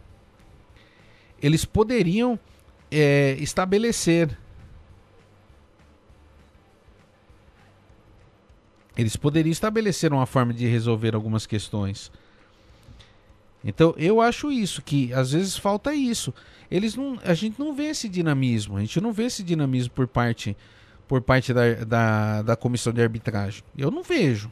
eles 1.41 1.65
poderiam 1.65 2.39
é, 2.91 3.37
estabelecer 3.41 4.37
Eles 8.97 9.15
poderiam 9.15 9.53
estabelecer 9.53 10.11
uma 10.11 10.25
forma 10.25 10.55
de 10.55 10.67
resolver 10.67 11.15
algumas 11.15 11.45
questões. 11.45 12.11
Então 13.67 13.93
eu 13.99 14.21
acho 14.21 14.51
isso 14.53 14.81
que 14.81 15.13
às 15.13 15.33
vezes 15.33 15.57
falta 15.57 15.93
isso. 15.93 16.33
Eles 16.71 16.95
não, 16.95 17.19
a 17.25 17.35
gente 17.35 17.59
não 17.59 17.75
vê 17.75 17.87
esse 17.87 18.09
dinamismo. 18.09 18.77
A 18.77 18.81
gente 18.81 19.01
não 19.01 19.13
vê 19.13 19.25
esse 19.25 19.43
dinamismo 19.43 19.93
por 19.93 20.07
parte 20.07 20.57
por 21.09 21.21
parte 21.21 21.53
da, 21.53 21.75
da, 21.85 22.43
da 22.43 22.57
comissão 22.57 22.93
de 22.93 23.03
arbitragem. 23.03 23.63
Eu 23.77 23.91
não 23.91 24.03
vejo. 24.03 24.51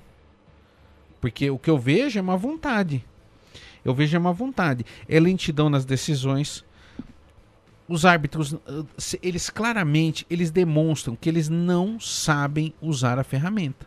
Porque 1.21 1.51
o 1.51 1.59
que 1.59 1.71
eu 1.71 1.79
vejo 1.79 2.19
é 2.19 2.23
uma 2.23 2.37
vontade. 2.37 3.05
Eu 3.85 3.95
vejo 3.95 4.17
é 4.17 4.19
uma 4.19 4.33
vontade. 4.33 4.85
É 5.09 5.19
lentidão 5.19 5.69
nas 5.69 5.85
decisões. 5.85 6.65
Os 7.89 8.05
árbitros, 8.05 8.57
eles 9.23 9.51
claramente, 9.51 10.27
eles 10.31 10.51
demonstram 10.51 11.17
que 11.17 11.29
eles 11.29 11.49
não 11.49 12.01
sabem 12.01 12.73
usar 12.81 13.19
a 13.19 13.25
ferramenta. 13.25 13.87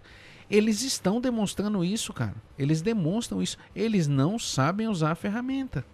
Eles 0.50 0.82
estão 0.82 1.20
demonstrando 1.20 1.84
isso, 1.84 2.14
cara. 2.14 2.36
Eles 2.58 2.82
demonstram 2.82 3.42
isso. 3.42 3.58
Eles 3.76 4.08
não 4.08 4.40
sabem 4.40 4.88
usar 4.88 5.12
a 5.12 5.16
ferramenta. 5.16 5.86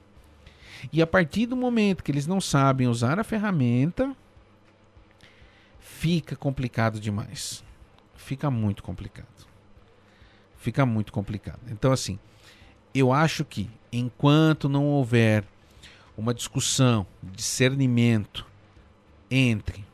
E 0.92 1.02
a 1.02 1.08
partir 1.08 1.46
do 1.46 1.56
momento 1.56 2.04
que 2.04 2.12
eles 2.12 2.28
não 2.28 2.42
sabem 2.42 2.88
usar 2.88 3.20
a 3.20 3.24
ferramenta, 3.24 4.16
fica 5.80 6.36
complicado 6.36 7.00
demais. 7.00 7.64
Fica 8.16 8.52
muito 8.52 8.84
complicado. 8.84 9.48
Fica 10.58 10.86
muito 10.86 11.12
complicado. 11.12 11.60
Então, 11.70 11.92
assim, 11.92 12.20
eu 12.94 13.12
acho 13.12 13.44
que 13.44 13.70
enquanto 13.92 14.70
não 14.70 14.86
houver 14.86 15.44
uma 16.16 16.34
discussão, 16.34 17.08
discernimento 17.22 18.46
entre 19.32 19.86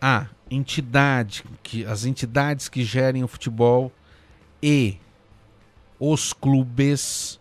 a 0.00 0.28
entidade, 0.50 1.44
que 1.62 1.84
as 1.84 2.04
entidades 2.04 2.68
que 2.68 2.84
gerem 2.84 3.22
o 3.24 3.28
futebol 3.28 3.92
e 4.62 4.98
os 5.98 6.32
clubes, 6.32 7.38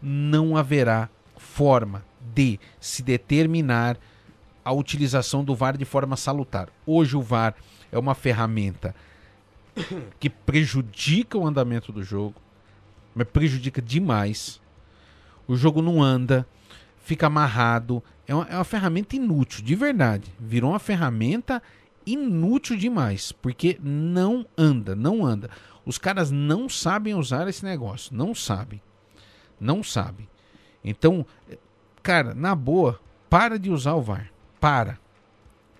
não 0.00 0.56
haverá 0.56 1.08
forma 1.36 2.04
de 2.34 2.58
se 2.80 3.02
determinar 3.02 3.98
a 4.64 4.72
utilização 4.72 5.44
do 5.44 5.54
VAR 5.54 5.76
de 5.76 5.84
forma 5.84 6.16
salutar. 6.16 6.68
Hoje 6.86 7.16
o 7.16 7.22
VAR 7.22 7.54
é 7.92 7.98
uma 7.98 8.14
ferramenta 8.14 8.94
que 10.18 10.30
prejudica 10.30 11.36
o 11.36 11.46
andamento 11.46 11.92
do 11.92 12.02
jogo, 12.02 12.40
mas 13.14 13.26
prejudica 13.28 13.82
demais. 13.82 14.60
O 15.46 15.56
jogo 15.56 15.82
não 15.82 16.02
anda, 16.02 16.46
fica 17.02 17.26
amarrado. 17.26 18.02
É 18.26 18.34
uma, 18.34 18.46
é 18.48 18.54
uma 18.56 18.64
ferramenta 18.64 19.16
inútil, 19.16 19.62
de 19.62 19.74
verdade. 19.74 20.32
Virou 20.40 20.70
uma 20.70 20.78
ferramenta 20.78 21.62
inútil 22.06 22.76
demais, 22.76 23.32
porque 23.32 23.78
não 23.82 24.46
anda, 24.56 24.94
não 24.94 25.24
anda. 25.24 25.50
Os 25.84 25.98
caras 25.98 26.30
não 26.30 26.68
sabem 26.68 27.14
usar 27.14 27.48
esse 27.48 27.64
negócio, 27.64 28.14
não 28.14 28.34
sabem. 28.34 28.80
Não 29.60 29.82
sabem. 29.82 30.28
Então, 30.82 31.26
cara, 32.02 32.34
na 32.34 32.54
boa, 32.54 33.00
para 33.28 33.58
de 33.58 33.70
usar 33.70 33.94
o 33.94 34.02
VAR. 34.02 34.30
Para. 34.60 34.98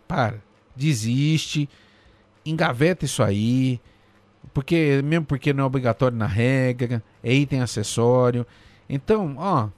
Para. 0.07 0.43
Desiste. 0.75 1.69
Engaveta 2.45 3.05
isso 3.05 3.23
aí. 3.23 3.81
Porque 4.53 5.01
mesmo 5.03 5.27
porque 5.27 5.53
não 5.53 5.65
é 5.65 5.67
obrigatório 5.67 6.17
na 6.17 6.27
regra, 6.27 7.03
é 7.23 7.33
item 7.33 7.61
acessório. 7.61 8.47
Então, 8.89 9.35
ó, 9.39 9.69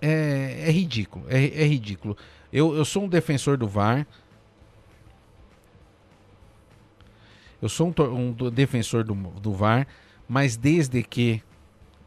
é, 0.00 0.64
é 0.66 0.70
ridículo, 0.70 1.26
é, 1.28 1.44
é 1.44 1.66
ridículo. 1.66 2.16
Eu, 2.52 2.76
eu 2.76 2.84
sou 2.84 3.04
um 3.04 3.08
defensor 3.08 3.56
do 3.56 3.68
VAR. 3.68 4.06
Eu 7.62 7.68
sou 7.68 7.88
um, 7.98 8.16
um 8.18 8.50
defensor 8.50 9.04
do, 9.04 9.14
do 9.14 9.52
VAR, 9.52 9.86
mas 10.28 10.56
desde 10.56 11.02
que 11.02 11.42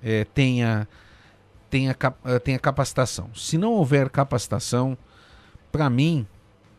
é, 0.01 0.25
tenha, 0.25 0.87
tenha, 1.69 1.95
eh, 2.25 2.39
tenha 2.39 2.59
capacitação. 2.59 3.29
Se 3.35 3.57
não 3.57 3.71
houver 3.73 4.09
capacitação, 4.09 4.97
para 5.71 5.89
mim, 5.89 6.27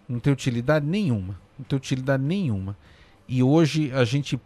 não 0.09 0.19
tem 0.19 0.33
utilidade 0.33 0.85
nenhuma. 0.85 1.39
Não 1.59 1.65
tem 1.65 1.77
utilidade 1.77 2.23
nenhuma. 2.23 2.77
E 3.29 3.43
hoje 3.43 3.93
a 3.93 4.05
gente 4.05 4.39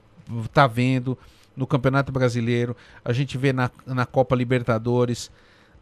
está 0.45 0.67
vendo 0.67 1.19
no 1.57 1.67
Campeonato 1.67 2.13
Brasileiro, 2.13 2.77
a 3.05 3.13
gente 3.13 3.37
vê 3.37 3.53
na, 3.53 3.69
na 3.85 4.07
Copa 4.07 4.37
Libertadores, 4.37 5.29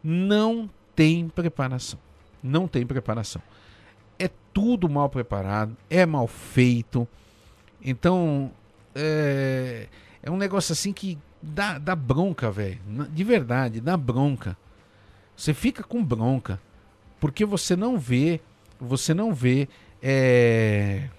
não 0.01 0.67
tem 0.95 1.29
preparação 1.29 1.99
não 2.47 2.67
tem 2.67 2.85
preparação. 2.85 3.41
É 4.17 4.29
tudo 4.53 4.89
mal 4.89 5.09
preparado, 5.09 5.75
é 5.89 6.05
mal 6.05 6.27
feito. 6.27 7.07
Então, 7.83 8.51
é, 8.95 9.87
é 10.23 10.31
um 10.31 10.37
negócio 10.37 10.73
assim 10.73 10.91
que 10.91 11.17
dá, 11.41 11.77
dá 11.77 11.95
bronca, 11.95 12.49
velho. 12.49 12.79
De 13.11 13.23
verdade, 13.23 13.79
dá 13.79 13.95
bronca. 13.95 14.57
Você 15.35 15.53
fica 15.53 15.83
com 15.83 16.03
bronca. 16.03 16.59
Porque 17.19 17.45
você 17.45 17.75
não 17.75 17.97
vê. 17.97 18.41
Você 18.79 19.13
não 19.13 19.33
vê. 19.33 19.67
É, 20.01 21.09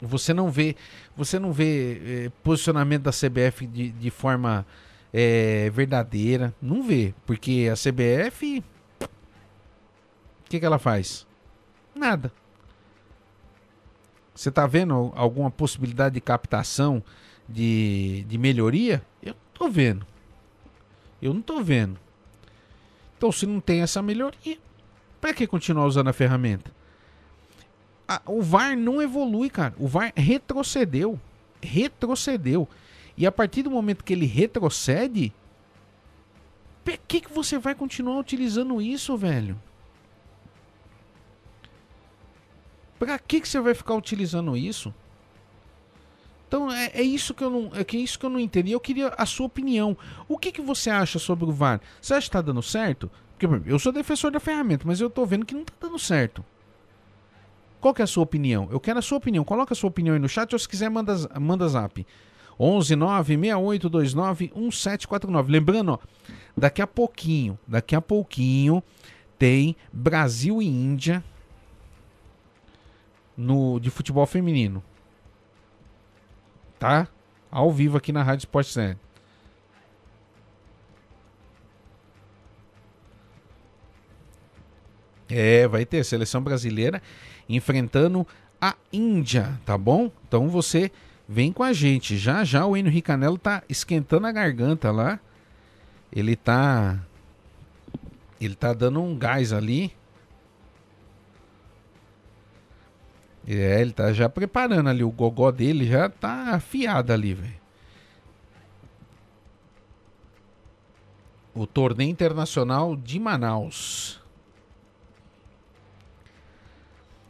você 0.00 0.32
não 0.32 0.50
vê. 0.50 0.76
Você 1.16 1.38
não 1.38 1.52
vê 1.52 2.26
é, 2.26 2.32
posicionamento 2.42 3.02
da 3.02 3.10
CBF 3.10 3.66
de, 3.66 3.90
de 3.90 4.10
forma 4.10 4.66
é, 5.12 5.70
verdadeira. 5.70 6.54
Não 6.60 6.82
vê. 6.82 7.14
Porque 7.26 7.68
a 7.72 7.74
CBF 7.74 8.62
que, 10.54 10.60
que 10.60 10.66
ela 10.66 10.78
faz? 10.78 11.26
Nada. 11.94 12.32
Você 14.34 14.48
está 14.48 14.66
vendo 14.66 15.12
alguma 15.14 15.50
possibilidade 15.50 16.14
de 16.14 16.20
captação 16.20 17.02
de, 17.48 18.24
de 18.28 18.38
melhoria? 18.38 19.04
Eu 19.22 19.34
estou 19.52 19.70
vendo. 19.70 20.06
Eu 21.20 21.32
não 21.32 21.40
estou 21.40 21.62
vendo. 21.62 21.98
Então, 23.16 23.30
se 23.32 23.46
não 23.46 23.60
tem 23.60 23.82
essa 23.82 24.02
melhoria, 24.02 24.58
para 25.20 25.34
que 25.34 25.46
continuar 25.46 25.86
usando 25.86 26.08
a 26.08 26.12
ferramenta? 26.12 26.72
o 28.26 28.42
VAR 28.42 28.76
não 28.76 29.00
evolui, 29.00 29.48
cara. 29.48 29.74
O 29.78 29.88
VAR 29.88 30.12
retrocedeu. 30.14 31.18
Retrocedeu. 31.62 32.68
E 33.16 33.26
a 33.26 33.32
partir 33.32 33.62
do 33.62 33.70
momento 33.70 34.04
que 34.04 34.12
ele 34.12 34.26
retrocede, 34.26 35.32
por 36.84 36.98
que, 37.08 37.22
que 37.22 37.32
você 37.32 37.58
vai 37.58 37.74
continuar 37.74 38.18
utilizando 38.18 38.82
isso, 38.82 39.16
velho? 39.16 39.58
Pra 42.98 43.18
que, 43.18 43.40
que 43.40 43.48
você 43.48 43.60
vai 43.60 43.74
ficar 43.74 43.94
utilizando 43.94 44.56
isso? 44.56 44.94
Então 46.46 46.70
é, 46.70 46.92
é, 46.94 47.02
isso 47.02 47.34
que 47.34 47.42
eu 47.42 47.50
não 47.50 47.70
é 47.74 47.82
que 47.82 47.96
é 47.96 48.00
isso 48.00 48.18
que 48.18 48.24
eu 48.24 48.30
não 48.30 48.38
entendi. 48.38 48.70
Eu 48.70 48.80
queria 48.80 49.08
a 49.18 49.26
sua 49.26 49.46
opinião. 49.46 49.96
O 50.28 50.38
que, 50.38 50.52
que 50.52 50.62
você 50.62 50.88
acha 50.88 51.18
sobre 51.18 51.44
o 51.44 51.52
VAR? 51.52 51.80
Você 52.00 52.14
acha 52.14 52.26
que 52.26 52.28
está 52.28 52.40
dando 52.40 52.62
certo? 52.62 53.10
Porque 53.36 53.48
eu 53.68 53.78
sou 53.78 53.92
defensor 53.92 54.30
da 54.30 54.38
ferramenta, 54.38 54.84
mas 54.86 55.00
eu 55.00 55.08
estou 55.08 55.26
vendo 55.26 55.44
que 55.44 55.54
não 55.54 55.62
está 55.62 55.74
dando 55.80 55.98
certo. 55.98 56.44
Qual 57.80 57.92
que 57.92 58.00
é 58.00 58.04
a 58.04 58.06
sua 58.06 58.22
opinião? 58.22 58.68
Eu 58.70 58.78
quero 58.78 58.98
a 58.98 59.02
sua 59.02 59.18
opinião. 59.18 59.44
Coloca 59.44 59.72
a 59.72 59.76
sua 59.76 59.88
opinião 59.88 60.14
aí 60.14 60.20
no 60.20 60.28
chat 60.28 60.52
ou 60.52 60.58
se 60.58 60.68
quiser 60.68 60.88
manda, 60.88 61.14
manda 61.40 61.68
zap. 61.68 62.06
11 62.58 62.94
9 62.94 63.36
6829 63.36 64.52
1749. 64.54 65.52
Lembrando, 65.52 65.92
ó, 65.92 65.98
daqui 66.56 66.80
a 66.80 66.86
pouquinho, 66.86 67.58
daqui 67.66 67.96
a 67.96 68.00
pouquinho 68.00 68.82
tem 69.38 69.74
Brasil 69.92 70.62
e 70.62 70.66
Índia 70.66 71.22
no, 73.36 73.78
de 73.80 73.90
futebol 73.90 74.26
feminino. 74.26 74.82
Tá? 76.78 77.08
Ao 77.50 77.70
vivo 77.70 77.96
aqui 77.96 78.12
na 78.12 78.22
Rádio 78.22 78.42
Sports 78.42 78.76
Net. 78.76 78.98
É, 85.28 85.66
vai 85.66 85.84
ter 85.84 86.04
seleção 86.04 86.42
brasileira 86.42 87.02
enfrentando 87.48 88.26
a 88.60 88.74
Índia, 88.92 89.58
tá 89.64 89.76
bom? 89.76 90.10
Então 90.26 90.48
você 90.48 90.90
vem 91.28 91.52
com 91.52 91.62
a 91.62 91.72
gente. 91.72 92.16
Já 92.16 92.44
já 92.44 92.66
o 92.66 92.76
Henrique 92.76 93.02
Canelo 93.02 93.38
tá 93.38 93.62
esquentando 93.68 94.26
a 94.26 94.32
garganta 94.32 94.90
lá. 94.90 95.18
Ele 96.12 96.36
tá 96.36 97.00
ele 98.40 98.54
tá 98.54 98.72
dando 98.72 99.00
um 99.02 99.16
gás 99.16 99.52
ali. 99.52 99.92
É, 103.46 103.80
ele 103.80 103.92
tá 103.92 104.12
já 104.12 104.28
preparando 104.28 104.88
ali 104.88 105.04
o 105.04 105.10
gogó 105.10 105.50
dele, 105.50 105.86
já 105.86 106.08
tá 106.08 106.54
afiado 106.54 107.12
ali, 107.12 107.34
velho. 107.34 107.64
O 111.54 111.66
torneio 111.66 112.10
internacional 112.10 112.96
de 112.96 113.20
Manaus. 113.20 114.20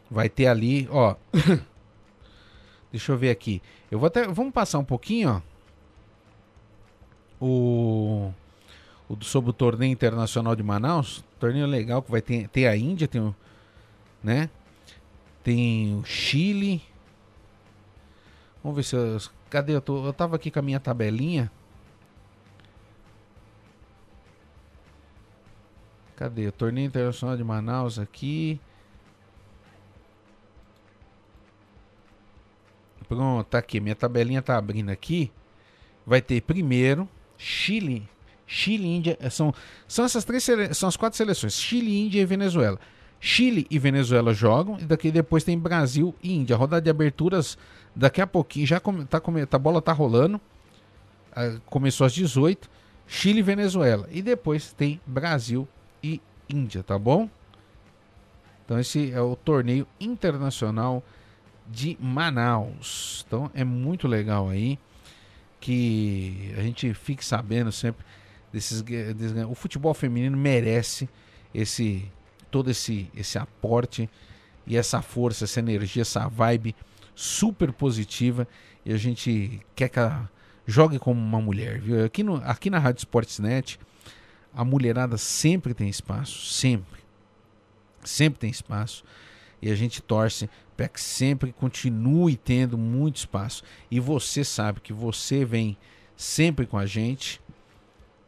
Vai 0.09 0.29
ter 0.29 0.47
ali, 0.47 0.87
ó. 0.89 1.15
Deixa 2.91 3.11
eu 3.11 3.17
ver 3.17 3.29
aqui. 3.29 3.61
Eu 3.91 3.99
vou 3.99 4.07
até. 4.07 4.25
Vamos 4.27 4.53
passar 4.53 4.79
um 4.79 4.85
pouquinho, 4.85 5.29
ó. 5.29 5.55
O. 7.45 8.33
o 9.09 9.23
sobre 9.23 9.49
o 9.49 9.53
torneio 9.53 9.91
internacional 9.91 10.55
de 10.55 10.63
Manaus. 10.63 11.23
Torneio 11.39 11.67
legal 11.67 12.01
que 12.01 12.09
vai 12.09 12.21
ter, 12.21 12.47
ter 12.47 12.67
a 12.67 12.75
Índia, 12.75 13.07
tem 13.07 13.21
o. 13.21 13.35
Né? 14.23 14.49
Tem 15.45 15.95
o 15.95 16.03
Chile. 16.03 16.81
Vamos 18.63 18.77
ver 18.77 18.83
se 18.83 18.95
eu. 18.95 19.19
Cadê? 19.47 19.75
Eu, 19.75 19.81
tô, 19.81 20.03
eu 20.07 20.11
tava 20.11 20.35
aqui 20.35 20.49
com 20.49 20.57
a 20.57 20.61
minha 20.63 20.79
tabelinha. 20.79 21.51
Cadê? 26.15 26.47
O 26.47 26.51
torneio 26.51 26.87
internacional 26.87 27.37
de 27.37 27.43
Manaus 27.43 27.99
aqui. 27.99 28.59
Pronto, 33.07 33.45
tá 33.45 33.59
aqui. 33.59 33.79
Minha 33.79 33.95
tabelinha 33.95 34.41
tá 34.41 34.57
abrindo 34.57 34.89
aqui. 34.89 35.31
Vai 36.07 36.23
ter 36.23 36.41
primeiro 36.41 37.07
Chile. 37.37 38.09
Chile, 38.47 38.87
Índia. 38.87 39.15
São, 39.29 39.53
são 39.87 40.05
essas 40.05 40.25
três 40.25 40.43
são 40.73 40.89
as 40.89 40.97
quatro 40.97 41.15
seleções: 41.15 41.53
Chile, 41.53 41.95
Índia 41.95 42.19
e 42.19 42.25
Venezuela. 42.25 42.79
Chile 43.19 43.65
e 43.69 43.79
Venezuela 43.79 44.33
jogam. 44.33 44.77
E 44.79 44.85
daqui 44.85 45.11
depois 45.11 45.43
tem 45.43 45.57
Brasil 45.57 46.13
e 46.21 46.33
Índia. 46.33 46.55
A 46.55 46.59
rodada 46.59 46.81
de 46.81 46.89
aberturas 46.89 47.57
daqui 47.95 48.21
a 48.21 48.27
pouquinho. 48.27 48.67
Já 48.67 48.79
tá, 48.79 49.19
tá, 49.19 49.57
a 49.57 49.59
bola 49.59 49.81
tá 49.81 49.91
rolando. 49.91 50.39
Ah, 51.35 51.57
começou 51.65 52.05
às 52.05 52.13
18. 52.13 52.69
Chile 53.07 53.39
e 53.39 53.43
Venezuela. 53.43 54.07
E 54.11 54.21
depois 54.21 54.73
tem 54.73 54.99
Brasil 55.05 55.67
e 56.03 56.21
Índia, 56.49 56.83
tá 56.83 56.97
bom? 56.97 57.29
Então 58.63 58.79
esse 58.79 59.11
é 59.11 59.21
o 59.21 59.35
torneio 59.35 59.87
internacional 59.99 61.03
de 61.67 61.97
Manaus. 61.99 63.23
Então 63.27 63.49
é 63.53 63.63
muito 63.63 64.07
legal 64.07 64.49
aí 64.49 64.79
que 65.59 66.53
a 66.57 66.61
gente 66.61 66.93
fique 66.93 67.23
sabendo 67.23 67.71
sempre 67.71 68.05
desses, 68.51 68.81
desses 68.81 69.45
o 69.49 69.55
futebol 69.55 69.93
feminino 69.93 70.37
merece 70.37 71.09
esse 71.53 72.11
todo 72.55 72.71
esse 72.71 73.11
esse 73.13 73.37
aporte 73.37 74.09
e 74.65 74.77
essa 74.77 75.01
força, 75.01 75.43
essa 75.43 75.59
energia, 75.59 76.03
essa 76.03 76.25
vibe 76.29 76.73
super 77.13 77.73
positiva 77.73 78.47
e 78.85 78.93
a 78.93 78.97
gente 78.97 79.59
quer 79.75 79.89
que 79.89 79.99
ela 79.99 80.31
jogue 80.65 80.97
como 80.97 81.19
uma 81.19 81.41
mulher, 81.41 81.81
viu? 81.81 82.05
Aqui, 82.05 82.23
no, 82.23 82.35
aqui 82.37 82.69
na 82.69 82.79
Rádio 82.79 82.99
Sportsnet 82.99 83.77
a 84.53 84.63
mulherada 84.63 85.17
sempre 85.17 85.73
tem 85.73 85.89
espaço, 85.89 86.45
sempre. 86.45 87.01
Sempre 88.05 88.39
tem 88.39 88.49
espaço. 88.49 89.03
E 89.61 89.69
a 89.69 89.75
gente 89.75 90.01
torce 90.01 90.49
para 90.77 90.87
que 90.87 91.01
sempre 91.01 91.51
continue 91.51 92.37
tendo 92.37 92.77
muito 92.77 93.17
espaço. 93.17 93.63
E 93.91 93.99
você 93.99 94.45
sabe 94.45 94.79
que 94.79 94.93
você 94.93 95.43
vem 95.43 95.77
sempre 96.15 96.65
com 96.65 96.77
a 96.77 96.85
gente, 96.85 97.41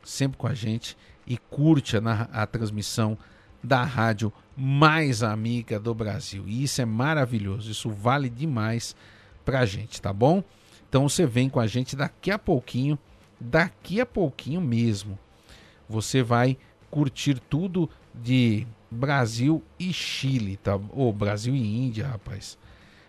sempre 0.04 0.38
com 0.38 0.48
a 0.48 0.54
gente 0.54 0.98
e 1.26 1.38
curte 1.38 1.96
a, 1.96 2.02
a 2.34 2.46
transmissão 2.46 3.18
da 3.64 3.84
rádio 3.84 4.32
mais 4.56 5.24
amiga 5.24 5.80
do 5.80 5.94
Brasil. 5.94 6.44
E 6.48 6.64
isso 6.64 6.82
é 6.82 6.86
maravilhoso, 6.86 7.72
isso 7.72 7.90
vale 7.90 8.30
demais 8.30 8.96
pra 9.46 9.66
gente, 9.66 10.02
tá 10.02 10.12
bom? 10.12 10.44
Então 10.90 11.08
você 11.08 11.26
vem 11.26 11.50
com 11.50 11.60
a 11.60 11.68
gente 11.68 11.96
daqui 11.96 12.32
a 12.32 12.40
pouquinho, 12.40 12.98
daqui 13.40 14.02
a 14.02 14.06
pouquinho 14.06 14.62
mesmo. 14.62 15.18
Você 15.88 16.24
vai 16.24 16.58
curtir 16.90 17.40
tudo 17.50 17.90
de 18.14 18.66
Brasil 18.90 19.64
e 19.80 19.92
Chile, 19.94 20.58
tá? 20.58 20.80
Ou 20.92 21.12
Brasil 21.12 21.56
e 21.56 21.86
Índia, 21.86 22.08
rapaz. 22.08 22.58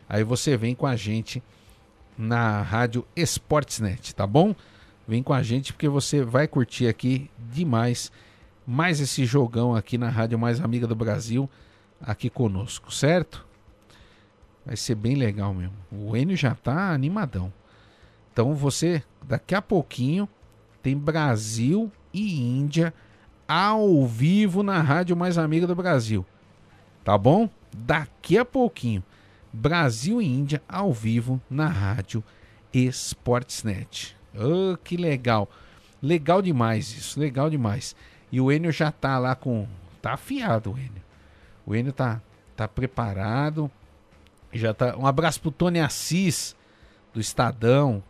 Aí 0.09 0.25
você 0.25 0.57
vem 0.57 0.75
com 0.75 0.87
a 0.87 0.97
gente 0.97 1.43
na 2.17 2.63
rádio 2.63 3.07
Sportsnet, 3.17 4.15
tá 4.15 4.27
bom? 4.27 4.55
Vem 5.07 5.23
com 5.23 5.33
a 5.33 5.43
gente 5.43 5.73
porque 5.73 5.89
você 5.89 6.23
vai 6.23 6.49
curtir 6.49 6.89
aqui 6.89 7.31
demais 7.39 8.11
mais 8.71 9.01
esse 9.01 9.25
jogão 9.25 9.75
aqui 9.75 9.97
na 9.97 10.11
rádio 10.11 10.39
mais 10.39 10.61
amiga 10.61 10.87
do 10.87 10.95
Brasil 10.95 11.49
aqui 11.99 12.29
conosco, 12.29 12.93
certo? 12.93 13.47
Vai 14.67 14.77
ser 14.77 14.95
bem 14.95 15.15
legal 15.15 15.55
mesmo. 15.55 15.73
O 15.91 16.15
Enio 16.15 16.37
já 16.37 16.55
tá 16.55 16.93
animadão. 16.93 17.51
Então 18.31 18.55
você 18.55 19.03
daqui 19.27 19.55
a 19.55 19.63
pouquinho 19.63 20.29
tem 20.83 20.95
Brasil 20.95 21.91
e 22.13 22.39
Índia 22.39 22.93
ao 23.49 24.07
vivo 24.07 24.63
na 24.63 24.83
rádio 24.83 25.17
mais 25.17 25.39
amiga 25.39 25.67
do 25.67 25.75
Brasil. 25.75 26.27
Tá 27.03 27.17
bom? 27.17 27.49
Daqui 27.75 28.37
a 28.37 28.45
pouquinho, 28.45 29.03
Brasil 29.51 30.21
e 30.21 30.27
Índia 30.27 30.61
ao 30.69 30.93
vivo 30.93 31.41
na 31.49 31.69
rádio 31.69 32.23
Sportsnet. 32.75 34.15
Oh, 34.35 34.77
que 34.77 34.99
legal. 34.99 35.49
Legal 36.03 36.43
demais 36.43 36.95
isso, 36.95 37.19
legal 37.19 37.49
demais. 37.49 37.97
E 38.31 38.41
o 38.41 38.53
Enio 38.53 38.73
já 38.73 38.93
tá 38.93 39.19
lá 39.19 39.35
com. 39.35 39.67
Tá 40.03 40.13
afiado 40.13 40.73
o 40.73 40.79
Enio. 40.79 41.03
O 41.67 41.75
Enio 41.75 41.93
tá, 41.93 42.21
tá 42.57 42.69
preparado. 42.69 43.71
Já 44.53 44.73
tá. 44.73 44.97
Um 44.97 45.07
abraço 45.07 45.41
pro 45.41 45.51
Tony 45.51 45.81
Assis, 45.81 46.57
do 47.13 47.21
Estadão. 47.21 48.03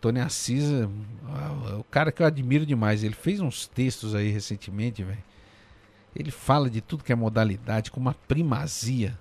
Tony 0.00 0.20
Assis, 0.20 0.64
é, 0.64 1.74
o 1.74 1.84
cara 1.84 2.12
que 2.12 2.22
eu 2.22 2.26
admiro 2.26 2.64
demais. 2.64 3.02
Ele 3.02 3.14
fez 3.14 3.40
uns 3.40 3.66
textos 3.66 4.14
aí 4.14 4.30
recentemente, 4.30 5.02
velho. 5.02 5.22
Ele 6.14 6.30
fala 6.30 6.70
de 6.70 6.80
tudo 6.80 7.04
que 7.04 7.12
é 7.12 7.16
modalidade 7.16 7.90
com 7.90 8.00
uma 8.00 8.14
primazia. 8.26 9.18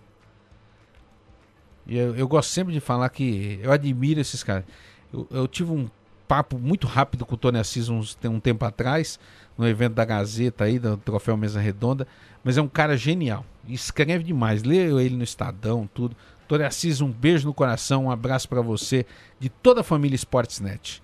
E 1.85 1.97
eu, 1.97 2.15
eu, 2.15 2.27
gosto 2.27 2.49
sempre 2.49 2.73
de 2.73 2.79
falar 2.79 3.09
que 3.09 3.59
eu 3.61 3.71
admiro 3.71 4.19
esses 4.19 4.43
caras. 4.43 4.65
Eu, 5.11 5.27
eu, 5.31 5.47
tive 5.47 5.71
um 5.71 5.89
papo 6.27 6.59
muito 6.59 6.85
rápido 6.85 7.25
com 7.25 7.35
o 7.35 7.37
Tony 7.37 7.59
Assis 7.59 7.87
uns, 7.87 8.17
um 8.25 8.39
tempo 8.39 8.65
atrás, 8.65 9.19
no 9.57 9.67
evento 9.67 9.93
da 9.93 10.05
Gazeta 10.05 10.65
aí, 10.65 10.77
do 10.77 10.97
Troféu 10.97 11.35
Mesa 11.35 11.59
Redonda. 11.59 12.07
Mas 12.43 12.57
é 12.57 12.61
um 12.61 12.67
cara 12.67 12.95
genial. 12.95 13.45
Escreve 13.67 14.23
demais. 14.23 14.63
Leio 14.63 14.99
ele 14.99 15.15
no 15.15 15.23
Estadão, 15.23 15.89
tudo. 15.93 16.15
Tony 16.47 16.63
Assis, 16.63 17.01
um 17.01 17.11
beijo 17.11 17.45
no 17.45 17.53
coração, 17.53 18.05
um 18.05 18.11
abraço 18.11 18.47
para 18.47 18.61
você, 18.61 19.05
de 19.39 19.49
toda 19.49 19.81
a 19.81 19.83
família 19.83 20.15
Sportsnet. 20.15 21.03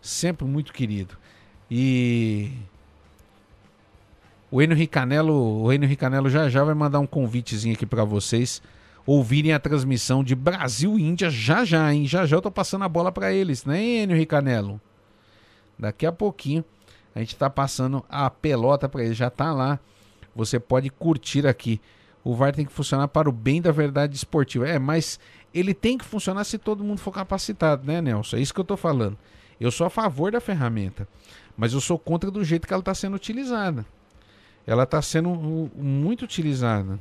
Sempre 0.00 0.46
muito 0.46 0.72
querido. 0.72 1.16
E 1.68 2.52
o 4.50 4.62
Enio 4.62 4.76
Ricanello, 4.76 5.62
o 5.62 5.72
Enio 5.72 5.88
Ricanello 5.88 6.30
já 6.30 6.48
já 6.48 6.62
vai 6.62 6.74
mandar 6.74 7.00
um 7.00 7.06
convitezinho 7.06 7.74
aqui 7.74 7.84
para 7.84 8.04
vocês 8.04 8.62
ouvirem 9.06 9.52
a 9.52 9.58
transmissão 9.58 10.22
de 10.22 10.34
Brasil 10.34 10.98
e 10.98 11.02
Índia 11.02 11.30
já 11.30 11.64
já, 11.64 11.92
hein? 11.92 12.06
Já 12.06 12.26
já 12.26 12.36
eu 12.36 12.42
tô 12.42 12.50
passando 12.50 12.84
a 12.84 12.88
bola 12.88 13.10
para 13.10 13.32
eles, 13.32 13.64
né, 13.64 13.82
Enio 13.82 14.16
Ricanello? 14.16 14.80
Daqui 15.78 16.06
a 16.06 16.12
pouquinho 16.12 16.64
a 17.14 17.18
gente 17.18 17.36
tá 17.36 17.50
passando 17.50 18.04
a 18.08 18.30
pelota 18.30 18.88
para 18.88 19.04
eles, 19.04 19.16
já 19.16 19.30
tá 19.30 19.52
lá. 19.52 19.78
Você 20.34 20.60
pode 20.60 20.90
curtir 20.90 21.46
aqui 21.46 21.80
o 22.22 22.34
VAR 22.34 22.54
tem 22.54 22.66
que 22.66 22.72
funcionar 22.72 23.08
para 23.08 23.28
o 23.28 23.32
bem 23.32 23.60
da 23.62 23.72
verdade 23.72 24.14
esportiva. 24.14 24.68
É, 24.68 24.78
mas 24.78 25.18
ele 25.52 25.74
tem 25.74 25.96
que 25.96 26.04
funcionar 26.04 26.44
se 26.44 26.58
todo 26.58 26.84
mundo 26.84 26.98
for 26.98 27.12
capacitado, 27.12 27.86
né, 27.86 28.00
Nelson? 28.00 28.36
É 28.36 28.40
isso 28.40 28.52
que 28.52 28.60
eu 28.60 28.62
estou 28.62 28.76
falando. 28.76 29.16
Eu 29.58 29.70
sou 29.70 29.86
a 29.86 29.90
favor 29.90 30.32
da 30.32 30.40
ferramenta, 30.40 31.08
mas 31.56 31.72
eu 31.72 31.80
sou 31.80 31.98
contra 31.98 32.30
do 32.30 32.44
jeito 32.44 32.66
que 32.66 32.72
ela 32.72 32.80
está 32.80 32.94
sendo 32.94 33.14
utilizada. 33.14 33.84
Ela 34.66 34.84
está 34.84 35.00
sendo 35.02 35.30
muito 35.74 36.22
utilizada. 36.24 36.98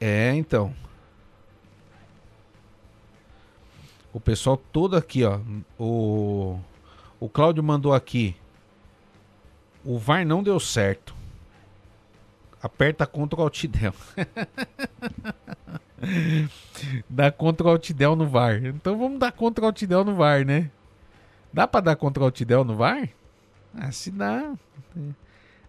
É, 0.00 0.32
então. 0.34 0.72
O 4.12 4.20
pessoal 4.20 4.56
todo 4.56 4.96
aqui, 4.96 5.24
ó. 5.24 5.40
O 5.78 6.58
o 7.20 7.28
Cláudio 7.28 7.62
mandou 7.62 7.92
aqui. 7.92 8.34
O 9.84 9.98
VAR 9.98 10.24
não 10.24 10.42
deu 10.42 10.58
certo. 10.58 11.14
Aperta 12.62 13.06
Ctrl 13.06 13.42
Alt 13.42 13.66
Del. 13.66 13.94
dá 17.08 17.30
Ctrl 17.30 17.68
Alt 17.68 17.92
Del 17.92 18.16
no 18.16 18.26
VAR. 18.26 18.64
Então 18.64 18.98
vamos 18.98 19.18
dar 19.18 19.32
Ctrl 19.32 19.66
Alt 19.66 19.84
Del 19.84 20.04
no 20.04 20.14
VAR, 20.14 20.46
né? 20.46 20.70
Dá 21.52 21.66
pra 21.66 21.82
dar 21.82 21.96
Ctrl 21.96 22.24
Alt 22.24 22.42
Del 22.42 22.64
no 22.64 22.74
VAR? 22.74 23.10
Ah, 23.74 23.92
se 23.92 24.10
dá. 24.10 24.54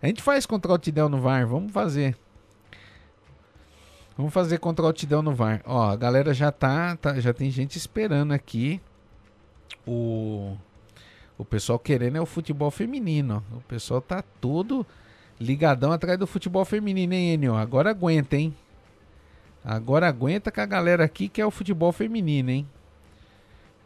A 0.02 0.08
gente 0.08 0.22
faz 0.22 0.46
Ctrl 0.46 0.72
Alt 0.72 0.88
Del 0.88 1.10
no 1.10 1.20
VAR, 1.20 1.46
vamos 1.46 1.74
fazer. 1.74 2.18
Vamos 4.18 4.34
fazer 4.34 4.60
Ctrl 4.60 4.86
Alt 4.86 5.06
Del 5.06 5.22
no 5.22 5.34
VAR. 5.34 5.62
Ó, 5.66 5.90
a 5.90 5.96
galera 5.96 6.34
já 6.34 6.52
tá, 6.52 6.96
tá, 6.96 7.20
já 7.20 7.34
tem 7.34 7.50
gente 7.50 7.78
esperando 7.78 8.32
aqui 8.34 8.82
o 9.88 10.56
o 11.42 11.46
pessoal 11.46 11.80
querendo 11.80 12.18
é 12.18 12.22
o 12.22 12.26
futebol 12.26 12.70
feminino. 12.70 13.44
O 13.52 13.62
pessoal 13.62 14.00
tá 14.00 14.22
todo 14.40 14.86
ligadão 15.40 15.92
atrás 15.92 16.20
do 16.20 16.28
futebol 16.28 16.64
feminino, 16.64 17.16
hein, 17.16 17.34
Enio? 17.34 17.56
Agora 17.56 17.90
aguenta, 17.90 18.38
hein? 18.38 18.56
Agora 19.66 20.08
aguenta 20.08 20.52
com 20.52 20.62
a 20.62 20.66
galera 20.68 21.04
aqui 21.04 21.28
que 21.28 21.42
é 21.42 21.46
o 21.46 21.50
futebol 21.50 21.92
feminino, 21.92 22.52
hein? 22.52 22.68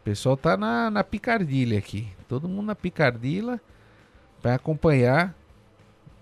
O 0.01 0.03
pessoal 0.03 0.35
tá 0.35 0.57
na, 0.57 0.91
na 0.91 1.01
picardilha 1.01 1.77
aqui. 1.77 2.09
Todo 2.27 2.49
mundo 2.49 2.65
na 2.65 2.75
picardilha 2.75 3.61
vai 4.43 4.53
acompanhar 4.53 5.33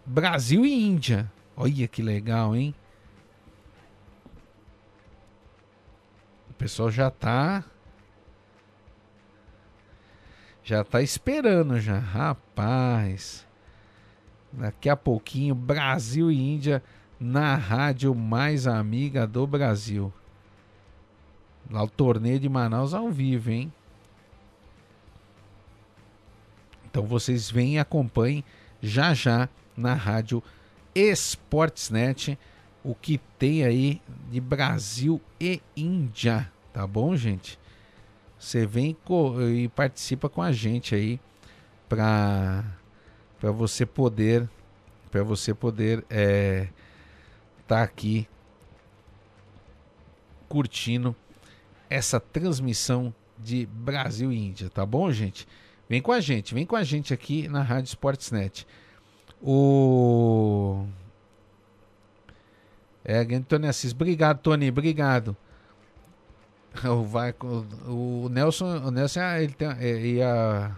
Brasil 0.05 0.63
e 0.63 0.85
Índia. 0.85 1.31
Olha 1.57 1.87
que 1.87 2.03
legal, 2.03 2.55
hein? 2.55 2.75
Pessoal 6.63 6.89
já 6.89 7.11
tá 7.11 7.61
já 10.63 10.81
tá 10.81 11.01
esperando 11.01 11.77
já. 11.77 11.99
Rapaz. 11.99 13.45
Daqui 14.49 14.87
a 14.87 14.95
pouquinho, 14.95 15.53
Brasil 15.53 16.31
e 16.31 16.39
Índia 16.39 16.81
na 17.19 17.55
rádio 17.55 18.15
mais 18.15 18.65
amiga 18.65 19.27
do 19.27 19.45
Brasil. 19.45 20.13
Lá 21.69 21.83
o 21.83 21.89
torneio 21.89 22.39
de 22.39 22.47
Manaus 22.47 22.93
ao 22.93 23.11
vivo, 23.11 23.51
hein? 23.51 23.73
Então 26.85 27.05
vocês 27.05 27.51
vêm 27.51 27.75
e 27.75 27.79
acompanhem 27.79 28.41
já 28.81 29.13
já 29.13 29.49
na 29.75 29.95
rádio 29.95 30.41
Esportsnet 30.95 32.39
o 32.83 32.95
que 32.95 33.17
tem 33.39 33.65
aí 33.65 34.01
de 34.29 34.39
Brasil 34.39 35.21
e 35.39 35.61
Índia, 35.75 36.51
tá 36.73 36.85
bom, 36.87 37.15
gente? 37.15 37.59
Você 38.37 38.65
vem 38.65 38.97
e 39.55 39.69
participa 39.69 40.27
com 40.27 40.41
a 40.41 40.51
gente 40.51 40.93
aí 40.95 41.19
para 41.87 42.65
para 43.39 43.51
você 43.51 43.85
poder 43.85 44.49
para 45.11 45.23
você 45.23 45.53
poder 45.53 46.03
é, 46.09 46.67
tá 47.67 47.83
aqui 47.83 48.27
curtindo 50.49 51.15
essa 51.89 52.19
transmissão 52.19 53.13
de 53.37 53.65
Brasil 53.65 54.31
e 54.31 54.37
Índia, 54.37 54.69
tá 54.69 54.85
bom, 54.85 55.11
gente? 55.11 55.47
Vem 55.87 56.01
com 56.01 56.11
a 56.11 56.19
gente, 56.19 56.53
vem 56.53 56.65
com 56.65 56.75
a 56.75 56.83
gente 56.83 57.13
aqui 57.13 57.47
na 57.47 57.61
Rádio 57.61 57.89
Sportsnet. 57.89 58.65
O 59.41 60.85
é, 63.03 63.23
Tony 63.41 63.67
Assis, 63.67 63.91
obrigado, 63.91 64.39
Tony, 64.39 64.69
obrigado. 64.69 65.35
O, 66.83 67.03
vai, 67.03 67.33
o, 67.39 68.25
o 68.25 68.29
Nelson, 68.29 68.77
o 68.79 68.91
Nelson 68.91 69.19
ah, 69.19 69.41
ele 69.41 69.53
tem, 69.53 69.67
é, 69.67 70.05
e, 70.05 70.21
a, 70.21 70.75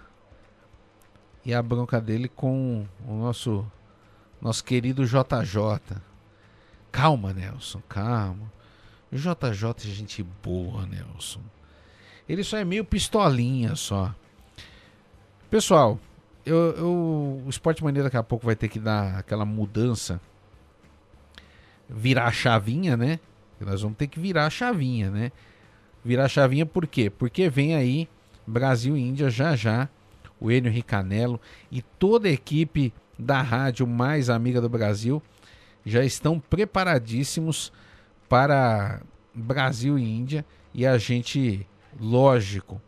e 1.46 1.54
a 1.54 1.64
bronca 1.64 2.02
dele 2.02 2.28
com 2.28 2.86
o 3.08 3.14
nosso, 3.14 3.66
nosso 4.42 4.64
querido 4.64 5.06
JJ. 5.06 5.98
Calma, 6.92 7.34
Nelson, 7.34 7.82
calma. 7.88 8.52
O 9.12 9.16
JJ 9.16 9.70
é 9.70 9.88
gente 9.88 10.24
boa, 10.44 10.86
Nelson. 10.86 11.42
Ele 12.28 12.44
só 12.44 12.58
é 12.58 12.66
meio 12.66 12.84
pistolinha 12.84 13.76
só. 13.76 14.14
Pessoal, 15.50 16.00
eu, 16.46 16.76
eu, 16.76 17.42
o 17.46 17.50
Esporte 17.50 17.84
Mania 17.84 18.04
daqui 18.04 18.18
a 18.18 18.24
pouco 18.24 18.46
vai 18.46 18.56
ter 18.56 18.68
que 18.68 18.80
dar 18.80 19.20
aquela 19.20 19.46
mudança. 19.46 20.20
Virar 21.88 22.26
a 22.26 22.32
chavinha, 22.32 22.98
né? 22.98 23.20
Nós 23.60 23.82
vamos 23.82 23.98
ter 23.98 24.08
que 24.08 24.20
virar 24.20 24.48
a 24.48 24.50
chavinha, 24.50 25.10
né? 25.10 25.32
Virar 26.06 26.30
chavinha 26.30 26.66
por 26.66 26.86
quê? 26.86 27.10
Porque 27.10 27.50
vem 27.50 27.76
aí 27.76 28.08
Brasil 28.46 28.96
e 28.96 29.02
Índia 29.02 29.30
já 29.30 29.56
já, 29.56 29.90
o 30.40 30.52
Enio 30.52 30.72
Ricanello 30.72 31.42
e 31.72 31.82
toda 31.82 32.28
a 32.28 32.32
equipe 32.32 32.94
da 33.18 33.42
rádio 33.42 33.88
mais 33.88 34.30
amiga 34.30 34.62
do 34.62 34.70
Brasil 34.70 35.22
já 35.84 36.06
estão 36.06 36.40
preparadíssimos 36.40 37.74
para 38.30 39.02
Brasil 39.34 39.98
e 39.98 40.04
Índia 40.04 40.46
e 40.74 40.86
a 40.86 40.98
gente, 40.98 41.68
lógico, 42.00 42.80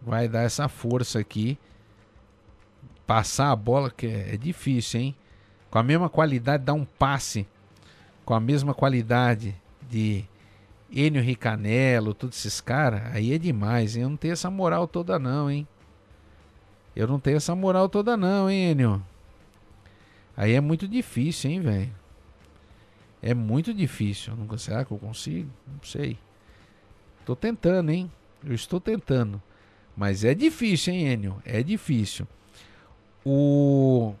vai 0.00 0.28
dar 0.28 0.42
essa 0.42 0.68
força 0.68 1.18
aqui. 1.18 1.58
Passar 3.06 3.50
a 3.50 3.56
bola, 3.56 3.90
que 3.90 4.06
é, 4.06 4.34
é 4.34 4.36
difícil, 4.36 5.00
hein? 5.00 5.16
Com 5.70 5.78
a 5.78 5.82
mesma 5.82 6.08
qualidade, 6.08 6.64
dar 6.64 6.74
um 6.74 6.84
passe 6.84 7.46
com 8.24 8.34
a 8.34 8.40
mesma 8.40 8.74
qualidade 8.74 9.54
de 9.88 10.24
Enio 10.92 11.22
Ricanello, 11.22 12.12
todos 12.12 12.38
esses 12.38 12.60
caras, 12.60 13.02
aí 13.14 13.32
é 13.32 13.38
demais, 13.38 13.96
hein? 13.96 14.02
Eu 14.02 14.10
não 14.10 14.16
tenho 14.16 14.32
essa 14.32 14.50
moral 14.50 14.86
toda 14.86 15.18
não, 15.18 15.50
hein? 15.50 15.66
Eu 16.94 17.08
não 17.08 17.18
tenho 17.18 17.38
essa 17.38 17.54
moral 17.56 17.88
toda 17.88 18.14
não, 18.16 18.50
hein, 18.50 18.72
Enio? 18.72 19.02
Aí 20.36 20.52
é 20.52 20.60
muito 20.60 20.86
difícil, 20.86 21.50
hein, 21.50 21.60
velho? 21.60 21.94
É 23.22 23.32
muito 23.32 23.72
difícil. 23.72 24.36
Não, 24.36 24.58
será 24.58 24.84
que 24.84 24.90
eu 24.90 24.98
consigo? 24.98 25.48
Não 25.66 25.82
sei. 25.82 26.18
Tô 27.24 27.34
tentando, 27.34 27.90
hein? 27.90 28.10
Eu 28.44 28.52
estou 28.54 28.80
tentando. 28.80 29.40
Mas 29.96 30.24
é 30.24 30.34
difícil, 30.34 30.92
hein, 30.92 31.12
Enio? 31.12 31.42
É 31.44 31.62
difícil. 31.62 32.26
O... 33.24 34.14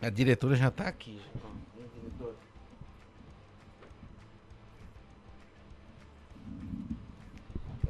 A 0.00 0.10
diretora 0.10 0.56
já 0.56 0.70
tá 0.70 0.88
aqui. 0.88 1.18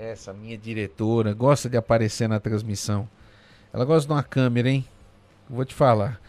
Essa 0.02 0.32
minha 0.32 0.58
diretora 0.58 1.32
gosta 1.32 1.68
de 1.68 1.76
aparecer 1.76 2.28
na 2.28 2.40
transmissão. 2.40 3.08
Ela 3.72 3.84
gosta 3.84 4.08
de 4.08 4.12
uma 4.12 4.22
câmera, 4.24 4.68
hein? 4.68 4.84
Vou 5.48 5.64
te 5.64 5.72
falar. 5.72 6.20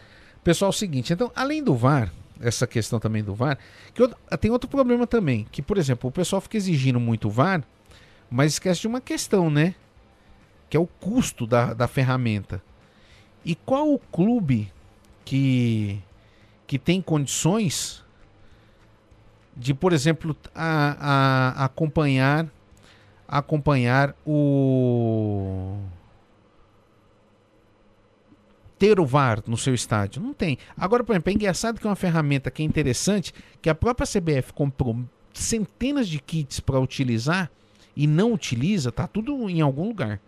Pessoal, 0.44 0.70
é 0.70 0.74
o 0.76 0.78
seguinte, 0.78 1.12
então, 1.12 1.32
além 1.36 1.64
do 1.64 1.74
VAR, 1.74 2.14
essa 2.40 2.68
questão 2.68 3.00
também 3.00 3.24
do 3.24 3.34
VAR, 3.34 3.58
que 3.92 4.04
eu, 4.04 4.14
tem 4.38 4.52
outro 4.52 4.70
problema 4.70 5.08
também, 5.08 5.48
que 5.52 5.60
por 5.60 5.80
exemplo, 5.80 6.08
o 6.08 6.14
pessoal 6.14 6.40
fica 6.40 6.56
exigindo 6.56 7.00
muito 7.00 7.32
VAR, 7.32 7.64
mas 8.30 8.54
esquece 8.54 8.82
de 8.82 8.88
uma 8.88 9.02
questão, 9.02 9.50
né? 9.50 9.74
Que 10.70 10.78
é 10.78 10.80
o 10.80 10.86
custo 10.86 11.48
da, 11.48 11.74
da 11.74 11.88
ferramenta. 11.88 12.62
E 13.44 13.56
qual 13.56 13.92
o 13.92 13.98
clube 13.98 14.72
que 15.26 16.00
que 16.68 16.78
tem 16.78 17.02
condições 17.02 18.04
de, 19.58 19.74
por 19.74 19.94
exemplo, 19.94 20.36
a, 20.54 21.56
a 21.60 21.66
acompanhar 21.66 22.48
acompanhar 23.38 24.16
o 24.26 25.78
ter 28.78 29.00
o 29.00 29.06
VAR 29.06 29.42
no 29.48 29.58
seu 29.58 29.74
estádio. 29.74 30.22
Não 30.22 30.34
tem. 30.34 30.58
Agora, 30.78 31.04
por 31.04 31.14
exemplo, 31.14 31.32
é 31.32 31.34
engraçado 31.34 31.80
que 31.80 31.88
é 31.88 31.90
uma 31.90 31.96
ferramenta 31.96 32.52
que 32.52 32.62
é 32.62 32.66
interessante, 32.66 33.34
que 33.62 33.70
a 33.70 33.76
própria 33.76 34.06
CBF 34.06 34.54
comprou 34.54 35.00
centenas 35.34 36.08
de 36.08 36.20
kits 36.20 36.60
para 36.60 36.80
utilizar 36.80 37.50
e 37.96 38.06
não 38.06 38.34
utiliza, 38.34 38.92
tá 38.92 39.08
tudo 39.08 39.50
em 39.50 39.62
algum 39.62 39.88
lugar. 39.88 40.20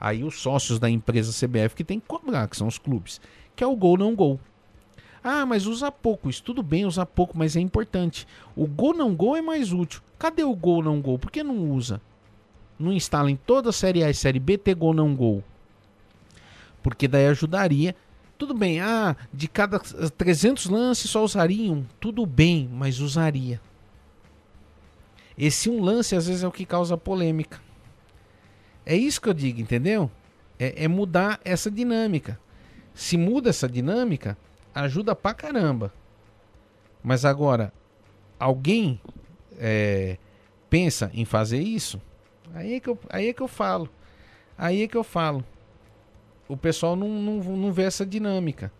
Aí 0.00 0.24
os 0.24 0.40
sócios 0.40 0.78
da 0.78 0.90
empresa 0.90 1.32
CBF 1.32 1.76
que 1.76 1.84
tem 1.84 2.00
que 2.00 2.06
cobrar, 2.06 2.48
que 2.48 2.56
são 2.56 2.66
os 2.66 2.78
clubes, 2.78 3.20
que 3.54 3.62
é 3.62 3.66
o 3.66 3.76
gol 3.76 3.96
não 3.96 4.14
gol. 4.14 4.40
Ah, 5.22 5.44
mas 5.44 5.66
usa 5.66 5.90
pouco. 5.92 6.30
Isso 6.30 6.42
tudo 6.42 6.62
bem 6.62 6.86
usar 6.86 7.04
pouco, 7.04 7.36
mas 7.36 7.56
é 7.56 7.60
importante. 7.60 8.26
O 8.54 8.66
gol 8.66 8.94
não 8.94 9.14
gol 9.14 9.36
é 9.36 9.42
mais 9.42 9.72
útil. 9.72 10.00
Cadê 10.18 10.44
o 10.44 10.54
gol 10.54 10.82
não 10.82 11.00
gol? 11.00 11.18
Por 11.18 11.30
que 11.30 11.42
não 11.42 11.72
usa? 11.72 12.00
Não 12.78 12.92
instala 12.92 13.30
em 13.30 13.36
toda 13.36 13.70
a 13.70 13.72
Série 13.72 14.04
A 14.04 14.10
e 14.10 14.14
Série 14.14 14.38
B 14.38 14.58
ter 14.58 14.74
gol 14.74 14.92
não 14.92 15.14
gol. 15.14 15.42
Porque 16.82 17.08
daí 17.08 17.26
ajudaria. 17.26 17.96
Tudo 18.38 18.52
bem, 18.52 18.80
ah, 18.80 19.16
de 19.32 19.48
cada 19.48 19.78
300 19.78 20.66
lances 20.66 21.10
só 21.10 21.24
usariam. 21.24 21.86
Tudo 21.98 22.26
bem, 22.26 22.68
mas 22.70 23.00
usaria. 23.00 23.60
Esse 25.38 25.70
um 25.70 25.82
lance 25.82 26.14
às 26.14 26.26
vezes 26.26 26.42
é 26.42 26.48
o 26.48 26.52
que 26.52 26.66
causa 26.66 26.96
polêmica. 26.96 27.60
É 28.84 28.94
isso 28.94 29.20
que 29.20 29.28
eu 29.28 29.34
digo, 29.34 29.60
entendeu? 29.60 30.10
É, 30.58 30.84
é 30.84 30.88
mudar 30.88 31.40
essa 31.44 31.70
dinâmica. 31.70 32.38
Se 32.94 33.16
muda 33.16 33.50
essa 33.50 33.68
dinâmica, 33.68 34.38
ajuda 34.74 35.14
pra 35.14 35.34
caramba. 35.34 35.92
Mas 37.02 37.24
agora, 37.24 37.72
alguém 38.38 39.00
é, 39.58 40.18
pensa 40.70 41.10
em 41.12 41.24
fazer 41.24 41.60
isso? 41.60 42.00
Aí 42.56 42.72
é 42.72 42.80
que 42.80 42.88
eu, 42.88 42.98
aí 43.10 43.28
é 43.28 43.32
que 43.34 43.42
eu 43.42 43.48
falo. 43.48 43.86
Aí 44.56 44.82
é 44.82 44.88
que 44.88 44.96
eu 44.96 45.04
falo. 45.04 45.44
O 46.48 46.56
pessoal 46.56 46.96
não, 46.96 47.08
não, 47.08 47.34
não 47.54 47.70
vê 47.70 47.82
essa 47.82 48.06
dinâmica. 48.06 48.72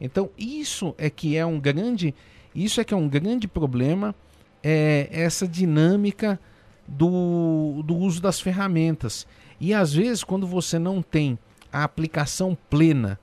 Então, 0.00 0.28
isso 0.36 0.92
é 0.98 1.08
que 1.08 1.36
é 1.36 1.46
um 1.46 1.60
grande, 1.60 2.12
isso 2.52 2.80
é 2.80 2.84
que 2.84 2.92
é 2.92 2.96
um 2.96 3.08
grande 3.08 3.46
problema, 3.46 4.12
é 4.60 5.08
essa 5.12 5.46
dinâmica 5.46 6.40
do, 6.88 7.84
do 7.84 7.96
uso 7.96 8.20
das 8.20 8.40
ferramentas. 8.40 9.24
E 9.60 9.72
às 9.72 9.92
vezes, 9.92 10.24
quando 10.24 10.44
você 10.44 10.76
não 10.76 11.00
tem 11.00 11.38
a 11.72 11.84
aplicação 11.84 12.58
plena 12.68 13.20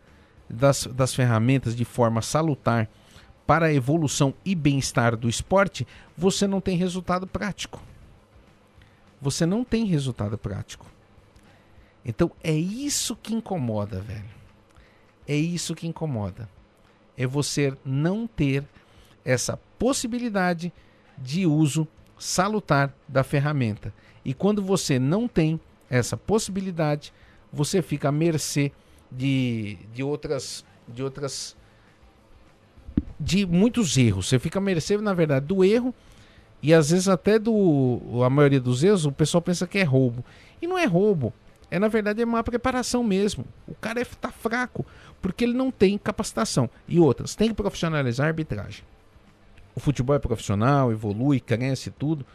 das, 0.49 0.85
das 0.85 1.13
ferramentas 1.13 1.75
de 1.75 1.83
forma 1.83 2.21
salutar 2.21 2.89
para 3.45 3.65
a 3.65 3.73
evolução 3.73 4.33
e 4.45 4.55
bem-estar 4.55 5.17
do 5.17 5.27
esporte, 5.27 5.85
você 6.15 6.47
não 6.47 6.61
tem 6.61 6.77
resultado 6.77 7.27
prático. 7.27 7.88
Você 9.21 9.45
não 9.45 9.63
tem 9.63 9.85
resultado 9.85 10.37
prático. 10.37 10.85
Então 12.05 12.31
é 12.43 12.53
isso 12.53 13.15
que 13.15 13.33
incomoda, 13.33 13.99
velho. 14.01 14.29
É 15.27 15.35
isso 15.35 15.75
que 15.75 15.87
incomoda. 15.87 16.49
É 17.17 17.27
você 17.27 17.77
não 17.83 18.25
ter 18.25 18.63
essa 19.23 19.57
possibilidade 19.77 20.71
de 21.17 21.45
uso 21.45 21.87
salutar 22.17 22.93
da 23.07 23.23
ferramenta. 23.23 23.93
E 24.23 24.33
quando 24.33 24.61
você 24.61 24.97
não 24.97 25.27
tem 25.27 25.59
essa 25.89 26.15
possibilidade, 26.15 27.13
você 27.51 27.81
fica 27.81 28.09
à 28.09 28.11
mercê 28.11 28.71
de, 29.11 29.77
de 29.93 30.03
outras 30.03 30.65
de 30.87 31.03
outras 31.03 31.55
de 33.19 33.45
muitos 33.45 33.97
erros. 33.97 34.27
Você 34.27 34.39
fica 34.39 34.59
à 34.59 34.61
mercê, 34.61 34.97
na 34.97 35.13
verdade, 35.13 35.45
do 35.45 35.63
erro 35.63 35.93
e 36.61 36.73
às 36.73 36.89
vezes 36.89 37.07
até 37.07 37.39
do 37.39 38.01
a 38.23 38.29
maioria 38.29 38.59
dos 38.59 38.83
erros 38.83 39.05
o 39.05 39.11
pessoal 39.11 39.41
pensa 39.41 39.65
que 39.65 39.77
é 39.77 39.83
roubo. 39.83 40.23
E 40.61 40.67
não 40.67 40.77
é 40.77 40.85
roubo. 40.85 41.33
É 41.71 41.79
na 41.79 41.87
verdade 41.87 42.21
é 42.21 42.25
uma 42.25 42.43
preparação 42.43 43.03
mesmo. 43.03 43.45
O 43.67 43.75
cara 43.75 44.01
está 44.01 44.29
é, 44.29 44.31
fraco 44.31 44.85
porque 45.21 45.43
ele 45.43 45.53
não 45.53 45.71
tem 45.71 45.97
capacitação. 45.97 46.69
E 46.87 46.99
outras, 46.99 47.35
tem 47.35 47.49
que 47.49 47.55
profissionalizar 47.55 48.25
a 48.25 48.29
arbitragem. 48.29 48.83
O 49.75 49.79
futebol 49.79 50.15
é 50.15 50.19
profissional, 50.19 50.91
evolui, 50.91 51.39
cresce 51.39 51.91
tudo. 51.91 52.25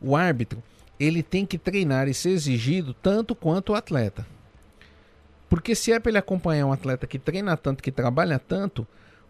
O 0.00 0.16
árbitro, 0.16 0.62
ele 0.98 1.22
tem 1.22 1.44
que 1.44 1.58
treinar 1.58 2.08
e 2.08 2.14
ser 2.14 2.30
exigido 2.30 2.94
tanto 2.94 3.34
quanto 3.34 3.72
o 3.72 3.74
atleta. 3.74 4.26
Porque 5.48 5.74
se 5.74 5.92
é 5.92 6.00
para 6.00 6.10
ele 6.10 6.18
acompanhar 6.18 6.66
um 6.66 6.72
atleta 6.72 7.06
que 7.06 7.18
treina 7.18 7.56
tanto, 7.56 7.82
que 7.82 7.92
trabalha 7.92 8.38
tanto, 8.38 8.86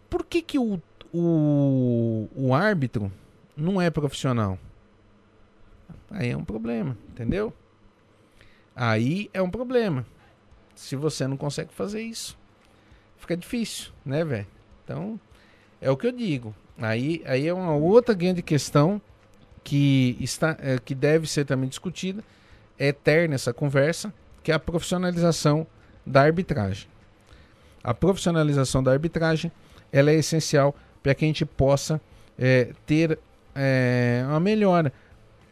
por 0.09 0.25
que, 0.25 0.41
que 0.41 0.59
o, 0.59 0.81
o, 1.13 2.29
o 2.35 2.55
árbitro 2.55 3.11
não 3.57 3.81
é 3.81 3.91
profissional? 3.91 4.59
Aí 6.11 6.31
é 6.31 6.37
um 6.37 6.45
problema, 6.45 6.97
entendeu? 7.09 7.53
Aí 8.75 9.31
é 9.33 9.41
um 9.41 9.51
problema. 9.51 10.05
Se 10.75 10.95
você 10.95 11.27
não 11.27 11.37
consegue 11.37 11.73
fazer 11.73 12.03
isso, 12.03 12.39
fica 13.17 13.37
difícil, 13.37 13.93
né, 14.05 14.25
velho? 14.25 14.47
Então, 14.85 15.19
é 15.81 15.91
o 15.91 15.97
que 15.97 16.07
eu 16.07 16.13
digo. 16.13 16.55
Aí, 16.79 17.23
aí 17.25 17.47
é 17.47 17.55
uma 17.55 17.75
outra 17.75 18.15
grande 18.15 18.43
questão 18.43 19.01
que 19.65 20.17
está 20.21 20.57
é, 20.61 20.79
que 20.79 20.95
deve 20.95 21.27
ser 21.27 21.45
também 21.45 21.69
discutida. 21.69 22.23
É 22.79 22.89
eterna 22.89 23.35
essa 23.35 23.53
conversa, 23.53 24.13
que 24.43 24.53
é 24.53 24.55
a 24.55 24.59
profissionalização 24.59 25.67
da 26.05 26.23
arbitragem. 26.23 26.89
A 27.83 27.95
profissionalização 27.95 28.83
da 28.83 28.93
arbitragem 28.93 29.51
ela 29.91 30.11
é 30.11 30.15
essencial 30.15 30.75
para 31.03 31.15
que 31.15 31.25
a 31.25 31.29
gente 31.29 31.47
possa 31.47 32.01
é, 32.39 32.73
ter 32.85 33.19
é, 33.57 34.23
uma 34.29 34.41
melhora. 34.41 34.93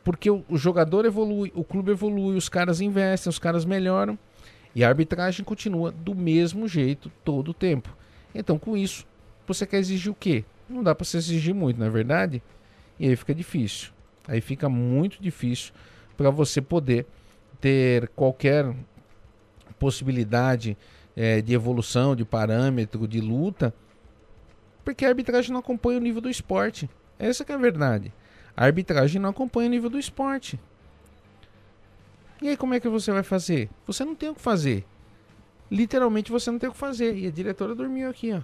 Porque 0.04 0.30
o, 0.30 0.44
o, 0.48 0.56
jogador 0.56 1.06
evolui, 1.06 1.50
o 1.54 1.64
clube 1.64 1.92
evolui, 1.92 2.36
os 2.36 2.48
caras 2.48 2.80
investem, 2.80 3.30
os 3.30 3.38
caras 3.38 3.64
melhoram 3.64 4.18
e 4.74 4.84
a 4.84 4.88
arbitragem 4.88 5.44
continua 5.44 5.90
do 5.90 6.14
mesmo 6.14 6.68
jeito 6.68 7.10
todo 7.24 7.52
o 7.52 7.54
tempo. 7.54 7.96
Então, 8.34 8.58
com 8.58 8.76
isso, 8.76 9.06
você 9.46 9.66
quer 9.66 9.78
exigir 9.78 10.12
o 10.12 10.14
quê? 10.14 10.44
Não 10.68 10.82
dá 10.82 10.94
para 10.94 11.04
se 11.04 11.16
exigir 11.16 11.54
muito, 11.54 11.78
não 11.78 11.86
é 11.86 11.90
verdade? 11.90 12.42
E 12.98 13.08
aí 13.08 13.16
fica 13.16 13.34
difícil. 13.34 13.92
Aí 14.26 14.40
fica 14.40 14.68
muito 14.68 15.22
difícil 15.22 15.72
para 16.16 16.30
você 16.30 16.60
poder 16.60 17.06
ter 17.60 18.08
qualquer 18.08 18.74
possibilidade 19.78 20.76
é, 21.16 21.40
de 21.40 21.54
evolução, 21.54 22.16
de 22.16 22.24
parâmetro, 22.24 23.06
de 23.06 23.20
luta, 23.20 23.72
porque 24.84 25.04
a 25.04 25.08
arbitragem 25.08 25.52
não 25.52 25.60
acompanha 25.60 25.98
o 25.98 26.02
nível 26.02 26.20
do 26.20 26.28
esporte. 26.28 26.88
Essa 27.18 27.44
é 27.48 27.52
a 27.52 27.58
verdade. 27.58 28.12
A 28.56 28.64
arbitragem 28.64 29.20
não 29.20 29.30
acompanha 29.30 29.68
o 29.68 29.70
nível 29.70 29.90
do 29.90 29.98
esporte. 29.98 30.58
E 32.42 32.48
aí 32.48 32.56
como 32.56 32.74
é 32.74 32.80
que 32.80 32.88
você 32.88 33.12
vai 33.12 33.22
fazer? 33.22 33.70
Você 33.86 34.04
não 34.04 34.14
tem 34.14 34.28
o 34.28 34.34
que 34.34 34.40
fazer. 34.40 34.84
Literalmente 35.70 36.30
você 36.30 36.50
não 36.50 36.58
tem 36.58 36.68
o 36.68 36.72
que 36.72 36.78
fazer. 36.78 37.16
E 37.16 37.26
a 37.26 37.30
diretora 37.30 37.74
dormiu 37.74 38.08
aqui, 38.08 38.32
ó. 38.32 38.40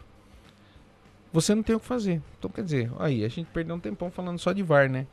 Você 1.32 1.54
não 1.54 1.62
tem 1.62 1.76
o 1.76 1.80
que 1.80 1.86
fazer. 1.86 2.22
Então 2.38 2.50
quer 2.50 2.64
dizer, 2.64 2.90
aí 2.98 3.24
a 3.24 3.28
gente 3.28 3.48
perdeu 3.50 3.76
um 3.76 3.80
tempão 3.80 4.10
falando 4.10 4.38
só 4.38 4.52
de 4.52 4.62
VAR, 4.62 4.90
né? 4.90 5.06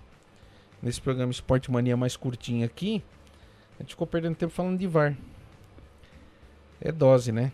Nesse 0.82 1.02
programa 1.02 1.32
Esporte 1.32 1.72
Mania 1.72 1.98
mais 1.98 2.16
curtinho 2.16 2.66
aqui, 2.66 3.04
a 3.80 3.84
gente 3.84 3.92
ficou 3.92 4.08
perdendo 4.08 4.36
tempo 4.36 4.54
falando 4.54 4.78
de 4.78 4.88
VAR. 4.88 5.16
É 6.80 6.92
dose, 6.92 7.32
né? 7.32 7.52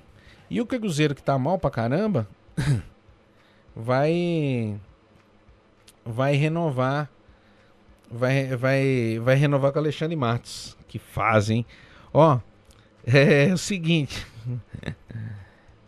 E 0.50 0.62
o 0.62 0.66
Cruzeiro 0.66 1.16
que 1.16 1.24
tá 1.24 1.38
mal 1.38 1.58
pra 1.58 1.72
caramba 1.72 2.28
vai 3.76 4.80
vai 6.06 6.36
renovar 6.36 7.10
vai 8.10 8.56
vai 8.56 9.20
vai 9.20 9.36
renovar 9.36 9.72
com 9.72 9.80
Alexandre 9.80 10.16
Matos, 10.16 10.78
que 10.88 11.00
fazem. 11.00 11.66
Ó, 12.14 12.40
é, 13.06 13.50
é 13.50 13.54
o 13.54 13.58
seguinte. 13.58 14.26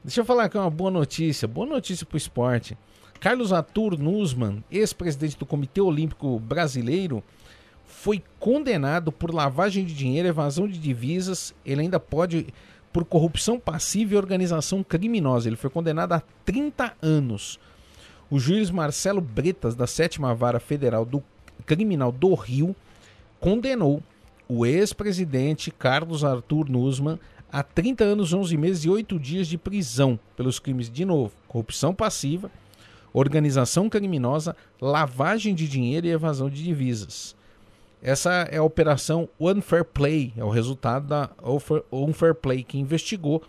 Deixa 0.03 0.21
eu 0.21 0.25
falar 0.25 0.45
aqui 0.45 0.57
uma 0.57 0.69
boa 0.69 0.91
notícia, 0.91 1.47
boa 1.47 1.67
notícia 1.67 2.05
pro 2.05 2.17
esporte. 2.17 2.77
Carlos 3.19 3.51
Arthur 3.51 3.97
Nussmann, 3.97 4.63
ex-presidente 4.69 5.37
do 5.37 5.45
Comitê 5.45 5.81
Olímpico 5.81 6.39
Brasileiro, 6.39 7.23
foi 7.85 8.21
condenado 8.39 9.11
por 9.11 9.33
lavagem 9.33 9.83
de 9.83 9.95
dinheiro, 9.95 10.27
evasão 10.27 10.67
de 10.67 10.77
divisas. 10.77 11.55
Ele 11.65 11.81
ainda 11.81 11.99
pode 11.99 12.47
por 12.93 13.03
corrupção 13.03 13.59
passiva 13.59 14.13
e 14.13 14.17
organização 14.17 14.83
criminosa. 14.83 15.49
Ele 15.49 15.55
foi 15.55 15.69
condenado 15.69 16.13
a 16.13 16.21
30 16.45 16.93
anos. 17.01 17.59
O 18.29 18.39
juiz 18.39 18.71
Marcelo 18.71 19.21
Bretas, 19.21 19.75
da 19.75 19.85
sétima 19.85 20.33
vara 20.33 20.59
federal 20.59 21.05
do 21.05 21.23
criminal 21.65 22.11
do 22.11 22.33
Rio, 22.33 22.75
condenou 23.39 24.01
o 24.47 24.65
ex-presidente 24.65 25.71
Carlos 25.71 26.23
Arthur 26.23 26.69
Nussmann 26.69 27.19
a 27.51 27.61
30 27.61 28.03
anos, 28.03 28.33
11 28.33 28.57
meses 28.57 28.83
e 28.83 28.89
8 28.89 29.19
dias 29.19 29.47
de 29.47 29.57
prisão 29.57 30.19
pelos 30.35 30.59
crimes 30.59 30.89
de 30.89 31.05
novo: 31.05 31.33
corrupção 31.47 31.93
passiva, 31.93 32.51
organização 33.13 33.89
criminosa, 33.89 34.55
lavagem 34.81 35.53
de 35.53 35.67
dinheiro 35.67 36.07
e 36.07 36.11
evasão 36.11 36.49
de 36.49 36.63
divisas. 36.63 37.35
Essa 38.01 38.47
é 38.51 38.57
a 38.57 38.63
operação 38.63 39.29
One 39.39 39.61
Fair 39.61 39.85
Play, 39.85 40.33
é 40.35 40.43
o 40.43 40.49
resultado 40.49 41.07
da 41.07 41.29
One 41.89 42.13
Fair 42.13 42.35
Play, 42.35 42.63
que 42.63 42.77
investigou 42.77 43.41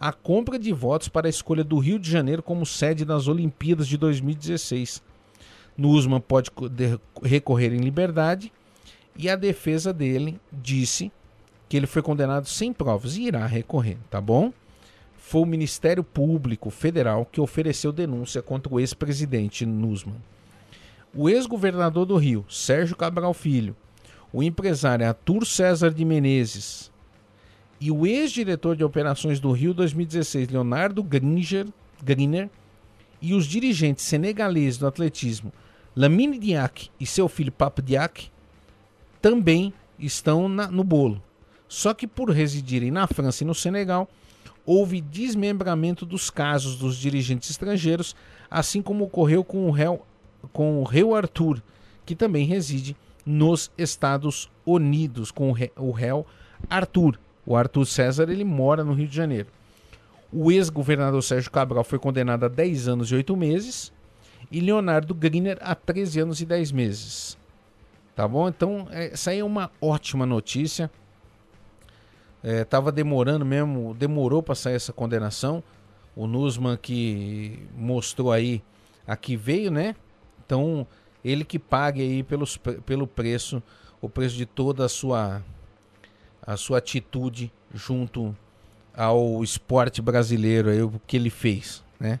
a 0.00 0.14
compra 0.14 0.58
de 0.58 0.72
votos 0.72 1.08
para 1.08 1.28
a 1.28 1.30
escolha 1.30 1.62
do 1.62 1.78
Rio 1.78 1.98
de 1.98 2.10
Janeiro 2.10 2.42
como 2.42 2.64
sede 2.64 3.04
das 3.04 3.28
Olimpíadas 3.28 3.86
de 3.86 3.98
2016. 3.98 5.02
Nusman 5.76 6.20
pode 6.20 6.50
recorrer 7.22 7.74
em 7.74 7.80
liberdade 7.80 8.50
e 9.14 9.28
a 9.28 9.36
defesa 9.36 9.92
dele 9.92 10.40
disse 10.50 11.12
que 11.68 11.76
ele 11.76 11.86
foi 11.86 12.00
condenado 12.00 12.48
sem 12.48 12.72
provas 12.72 13.18
e 13.18 13.24
irá 13.24 13.44
recorrer, 13.44 13.98
tá 14.08 14.22
bom? 14.22 14.50
Foi 15.18 15.42
o 15.42 15.46
Ministério 15.46 16.02
Público 16.02 16.70
Federal 16.70 17.26
que 17.30 17.40
ofereceu 17.40 17.92
denúncia 17.92 18.40
contra 18.40 18.72
o 18.72 18.80
ex-presidente 18.80 19.66
Nusman. 19.66 20.16
O 21.14 21.28
ex-governador 21.28 22.06
do 22.06 22.16
Rio, 22.16 22.46
Sérgio 22.48 22.96
Cabral 22.96 23.34
Filho, 23.34 23.76
o 24.32 24.42
empresário 24.42 25.06
Arthur 25.06 25.44
César 25.44 25.90
de 25.92 26.04
Menezes 26.04 26.89
e 27.80 27.90
o 27.90 28.06
ex-diretor 28.06 28.76
de 28.76 28.84
operações 28.84 29.40
do 29.40 29.50
Rio 29.52 29.72
2016, 29.72 30.50
Leonardo 30.50 31.02
Gringer, 31.02 31.66
Griner, 32.02 32.50
e 33.22 33.34
os 33.34 33.46
dirigentes 33.46 34.04
senegaleses 34.04 34.78
do 34.78 34.86
atletismo, 34.86 35.52
Lamine 35.96 36.38
Diak 36.38 36.90
e 36.98 37.06
seu 37.06 37.28
filho 37.28 37.52
Papo 37.52 37.82
Diak, 37.82 38.30
também 39.20 39.72
estão 39.98 40.48
na, 40.48 40.70
no 40.70 40.84
bolo. 40.84 41.22
Só 41.68 41.94
que 41.94 42.06
por 42.06 42.30
residirem 42.30 42.90
na 42.90 43.06
França 43.06 43.44
e 43.44 43.46
no 43.46 43.54
Senegal, 43.54 44.08
houve 44.64 45.00
desmembramento 45.00 46.04
dos 46.06 46.30
casos 46.30 46.76
dos 46.76 46.96
dirigentes 46.96 47.50
estrangeiros, 47.50 48.14
assim 48.50 48.82
como 48.82 49.04
ocorreu 49.04 49.44
com 49.44 49.66
o 49.66 49.70
réu, 49.70 50.04
com 50.52 50.80
o 50.80 50.84
réu 50.84 51.14
Arthur, 51.14 51.62
que 52.04 52.14
também 52.14 52.46
reside 52.46 52.96
nos 53.24 53.70
Estados 53.76 54.50
Unidos 54.64 55.30
com 55.30 55.54
o 55.76 55.92
réu 55.92 56.26
Arthur. 56.68 57.18
O 57.50 57.56
Arthur 57.56 57.84
César 57.84 58.30
ele 58.30 58.44
mora 58.44 58.84
no 58.84 58.92
Rio 58.92 59.08
de 59.08 59.16
Janeiro. 59.16 59.48
O 60.32 60.52
ex-governador 60.52 61.20
Sérgio 61.20 61.50
Cabral 61.50 61.82
foi 61.82 61.98
condenado 61.98 62.44
a 62.44 62.48
10 62.48 62.86
anos 62.86 63.10
e 63.10 63.16
8 63.16 63.36
meses 63.36 63.92
e 64.52 64.60
Leonardo 64.60 65.12
Griner 65.12 65.58
a 65.60 65.74
13 65.74 66.20
anos 66.20 66.40
e 66.40 66.46
10 66.46 66.70
meses. 66.70 67.36
Tá 68.14 68.28
bom? 68.28 68.48
Então, 68.48 68.86
é, 68.92 69.06
essa 69.06 69.32
aí 69.32 69.40
é 69.40 69.44
uma 69.44 69.68
ótima 69.80 70.24
notícia. 70.24 70.88
É, 72.40 72.62
tava 72.62 72.92
demorando 72.92 73.44
mesmo, 73.44 73.94
demorou 73.94 74.44
para 74.44 74.54
sair 74.54 74.74
essa 74.74 74.92
condenação. 74.92 75.60
o 76.14 76.28
Nusman 76.28 76.76
que 76.76 77.66
mostrou 77.76 78.30
aí, 78.30 78.62
aqui 79.04 79.34
veio, 79.36 79.72
né? 79.72 79.96
Então, 80.46 80.86
ele 81.24 81.44
que 81.44 81.58
pague 81.58 82.00
aí 82.00 82.22
pelos, 82.22 82.56
pelo 82.56 83.08
preço, 83.08 83.60
o 84.00 84.08
preço 84.08 84.36
de 84.36 84.46
toda 84.46 84.84
a 84.84 84.88
sua, 84.88 85.42
a 86.50 86.56
sua 86.56 86.78
atitude 86.78 87.52
junto 87.72 88.36
ao 88.92 89.42
esporte 89.44 90.02
brasileiro, 90.02 90.68
aí, 90.68 90.82
o 90.82 91.00
que 91.06 91.16
ele 91.16 91.30
fez, 91.30 91.80
né? 91.98 92.18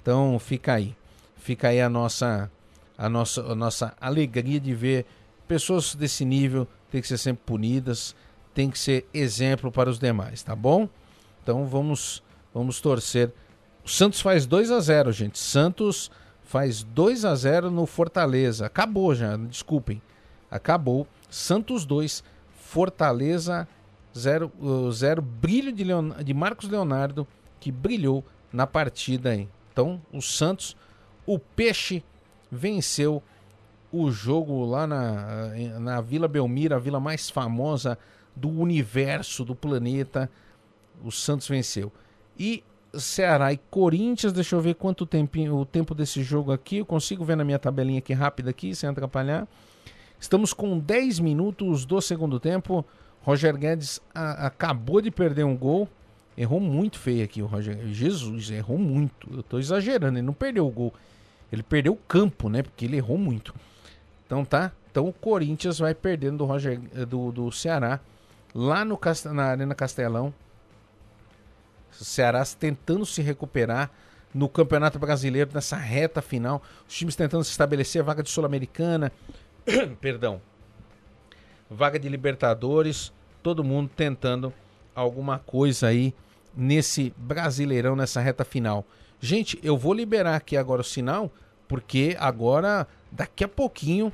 Então, 0.00 0.38
fica 0.38 0.74
aí. 0.74 0.94
Fica 1.36 1.68
aí 1.68 1.80
a 1.80 1.88
nossa, 1.88 2.48
a 2.96 3.08
nossa, 3.08 3.42
a 3.42 3.54
nossa 3.56 3.92
alegria 4.00 4.60
de 4.60 4.72
ver 4.72 5.04
pessoas 5.48 5.96
desse 5.96 6.24
nível 6.24 6.66
ter 6.92 7.00
que 7.00 7.08
ser 7.08 7.18
sempre 7.18 7.42
punidas, 7.44 8.14
tem 8.54 8.70
que 8.70 8.78
ser 8.78 9.04
exemplo 9.12 9.72
para 9.72 9.90
os 9.90 9.98
demais, 9.98 10.44
tá 10.44 10.54
bom? 10.54 10.88
Então 11.42 11.66
vamos 11.66 12.22
vamos 12.54 12.80
torcer. 12.80 13.32
O 13.84 13.88
Santos 13.88 14.20
faz 14.20 14.46
2 14.46 14.70
a 14.70 14.80
0, 14.80 15.10
gente. 15.10 15.38
Santos 15.40 16.10
faz 16.42 16.84
2 16.84 17.24
a 17.24 17.34
0 17.34 17.70
no 17.70 17.84
Fortaleza. 17.84 18.66
Acabou 18.66 19.12
já, 19.14 19.36
desculpem. 19.36 20.00
Acabou. 20.50 21.06
Santos 21.28 21.84
2, 21.84 22.22
Fortaleza 22.66 23.66
0, 24.16 24.50
0 24.90 25.22
brilho 25.22 25.72
de, 25.72 25.84
Leon, 25.84 26.10
de 26.24 26.34
Marcos 26.34 26.68
Leonardo 26.68 27.26
que 27.60 27.70
brilhou 27.70 28.24
na 28.52 28.66
partida 28.66 29.30
aí. 29.30 29.48
Então, 29.72 30.00
o 30.12 30.20
Santos, 30.20 30.76
o 31.24 31.38
Peixe 31.38 32.02
venceu 32.50 33.22
o 33.92 34.10
jogo 34.10 34.64
lá 34.64 34.84
na, 34.84 35.48
na 35.78 36.00
Vila 36.00 36.26
Belmiro, 36.26 36.74
a 36.74 36.78
vila 36.78 36.98
mais 36.98 37.30
famosa 37.30 37.96
do 38.34 38.48
universo, 38.48 39.44
do 39.44 39.54
planeta. 39.54 40.28
O 41.04 41.12
Santos 41.12 41.46
venceu. 41.46 41.92
E 42.36 42.64
Ceará 42.94 43.52
e 43.52 43.58
Corinthians, 43.70 44.32
deixa 44.32 44.56
eu 44.56 44.60
ver 44.60 44.74
quanto 44.74 45.06
tempinho, 45.06 45.56
o 45.56 45.64
tempo 45.64 45.94
desse 45.94 46.22
jogo 46.22 46.50
aqui. 46.50 46.78
Eu 46.78 46.86
consigo 46.86 47.24
ver 47.24 47.36
na 47.36 47.44
minha 47.44 47.58
tabelinha 47.58 48.00
aqui 48.00 48.12
rápida 48.12 48.50
aqui, 48.50 48.74
sem 48.74 48.88
atrapalhar. 48.88 49.46
Estamos 50.18 50.52
com 50.52 50.78
10 50.78 51.20
minutos 51.20 51.84
do 51.84 52.00
segundo 52.00 52.40
tempo. 52.40 52.84
Roger 53.22 53.56
Guedes 53.56 54.00
a, 54.14 54.46
acabou 54.46 55.00
de 55.00 55.10
perder 55.10 55.44
um 55.44 55.56
gol. 55.56 55.88
Errou 56.36 56.60
muito 56.60 56.98
feio 56.98 57.24
aqui 57.24 57.42
o 57.42 57.46
Roger. 57.46 57.78
Jesus, 57.88 58.50
errou 58.50 58.78
muito. 58.78 59.28
Eu 59.32 59.40
estou 59.40 59.58
exagerando, 59.58 60.18
ele 60.18 60.26
não 60.26 60.34
perdeu 60.34 60.66
o 60.66 60.70
gol. 60.70 60.92
Ele 61.50 61.62
perdeu 61.62 61.92
o 61.92 61.96
campo, 61.96 62.48
né? 62.48 62.62
Porque 62.62 62.84
ele 62.84 62.96
errou 62.96 63.16
muito. 63.16 63.54
Então 64.26 64.44
tá. 64.44 64.72
Então 64.90 65.08
o 65.08 65.12
Corinthians 65.12 65.78
vai 65.78 65.94
perdendo 65.94 66.38
do, 66.38 66.44
Roger, 66.44 66.78
do, 67.06 67.30
do 67.30 67.52
Ceará 67.52 68.00
lá 68.54 68.84
no, 68.84 68.98
na 69.32 69.44
Arena 69.44 69.74
Castelão. 69.74 70.32
O 72.00 72.04
Ceará 72.04 72.44
tentando 72.58 73.04
se 73.06 73.22
recuperar 73.22 73.90
no 74.34 74.48
Campeonato 74.48 74.98
Brasileiro, 74.98 75.50
nessa 75.54 75.76
reta 75.76 76.20
final. 76.20 76.62
Os 76.86 76.94
times 76.94 77.16
tentando 77.16 77.44
se 77.44 77.50
estabelecer 77.50 78.02
a 78.02 78.04
vaga 78.04 78.22
de 78.22 78.30
Sul-Americana. 78.30 79.10
Perdão. 80.00 80.40
Vaga 81.70 81.98
de 81.98 82.08
Libertadores. 82.08 83.12
Todo 83.42 83.64
mundo 83.64 83.90
tentando 83.94 84.52
alguma 84.94 85.38
coisa 85.38 85.88
aí 85.88 86.14
nesse 86.56 87.12
Brasileirão, 87.16 87.94
nessa 87.94 88.20
reta 88.20 88.44
final. 88.44 88.84
Gente, 89.20 89.58
eu 89.62 89.76
vou 89.76 89.92
liberar 89.92 90.36
aqui 90.36 90.56
agora 90.56 90.80
o 90.80 90.84
sinal, 90.84 91.30
porque 91.68 92.16
agora 92.18 92.86
daqui 93.10 93.44
a 93.44 93.48
pouquinho, 93.48 94.12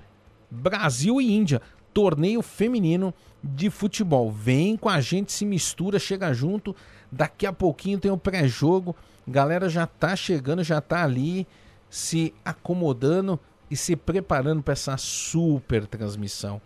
Brasil 0.51 1.21
e 1.21 1.33
Índia, 1.33 1.63
torneio 1.95 2.43
feminino 2.43 3.15
de 3.43 3.71
futebol. 3.71 4.31
Vem 4.31 4.77
com 4.77 4.89
a 4.89 5.01
gente, 5.01 5.33
se 5.33 5.45
mistura, 5.45 5.99
chega 5.99 6.33
junto. 6.33 6.75
Daqui 7.11 7.47
a 7.47 7.53
pouquinho 7.53 7.99
tem 7.99 8.11
o 8.11 8.19
pré-jogo. 8.19 8.95
Galera 9.27 9.69
já 9.69 9.87
tá 9.87 10.17
chegando, 10.17 10.65
já 10.65 10.81
tá 10.81 11.05
ali 11.05 11.47
se 11.89 12.35
acomodando 12.45 13.39
e 13.73 13.77
se 13.77 13.97
preparando 13.97 14.63
para 14.63 14.73
essa 14.73 14.99
super 14.99 15.87
transmissão. 15.87 16.61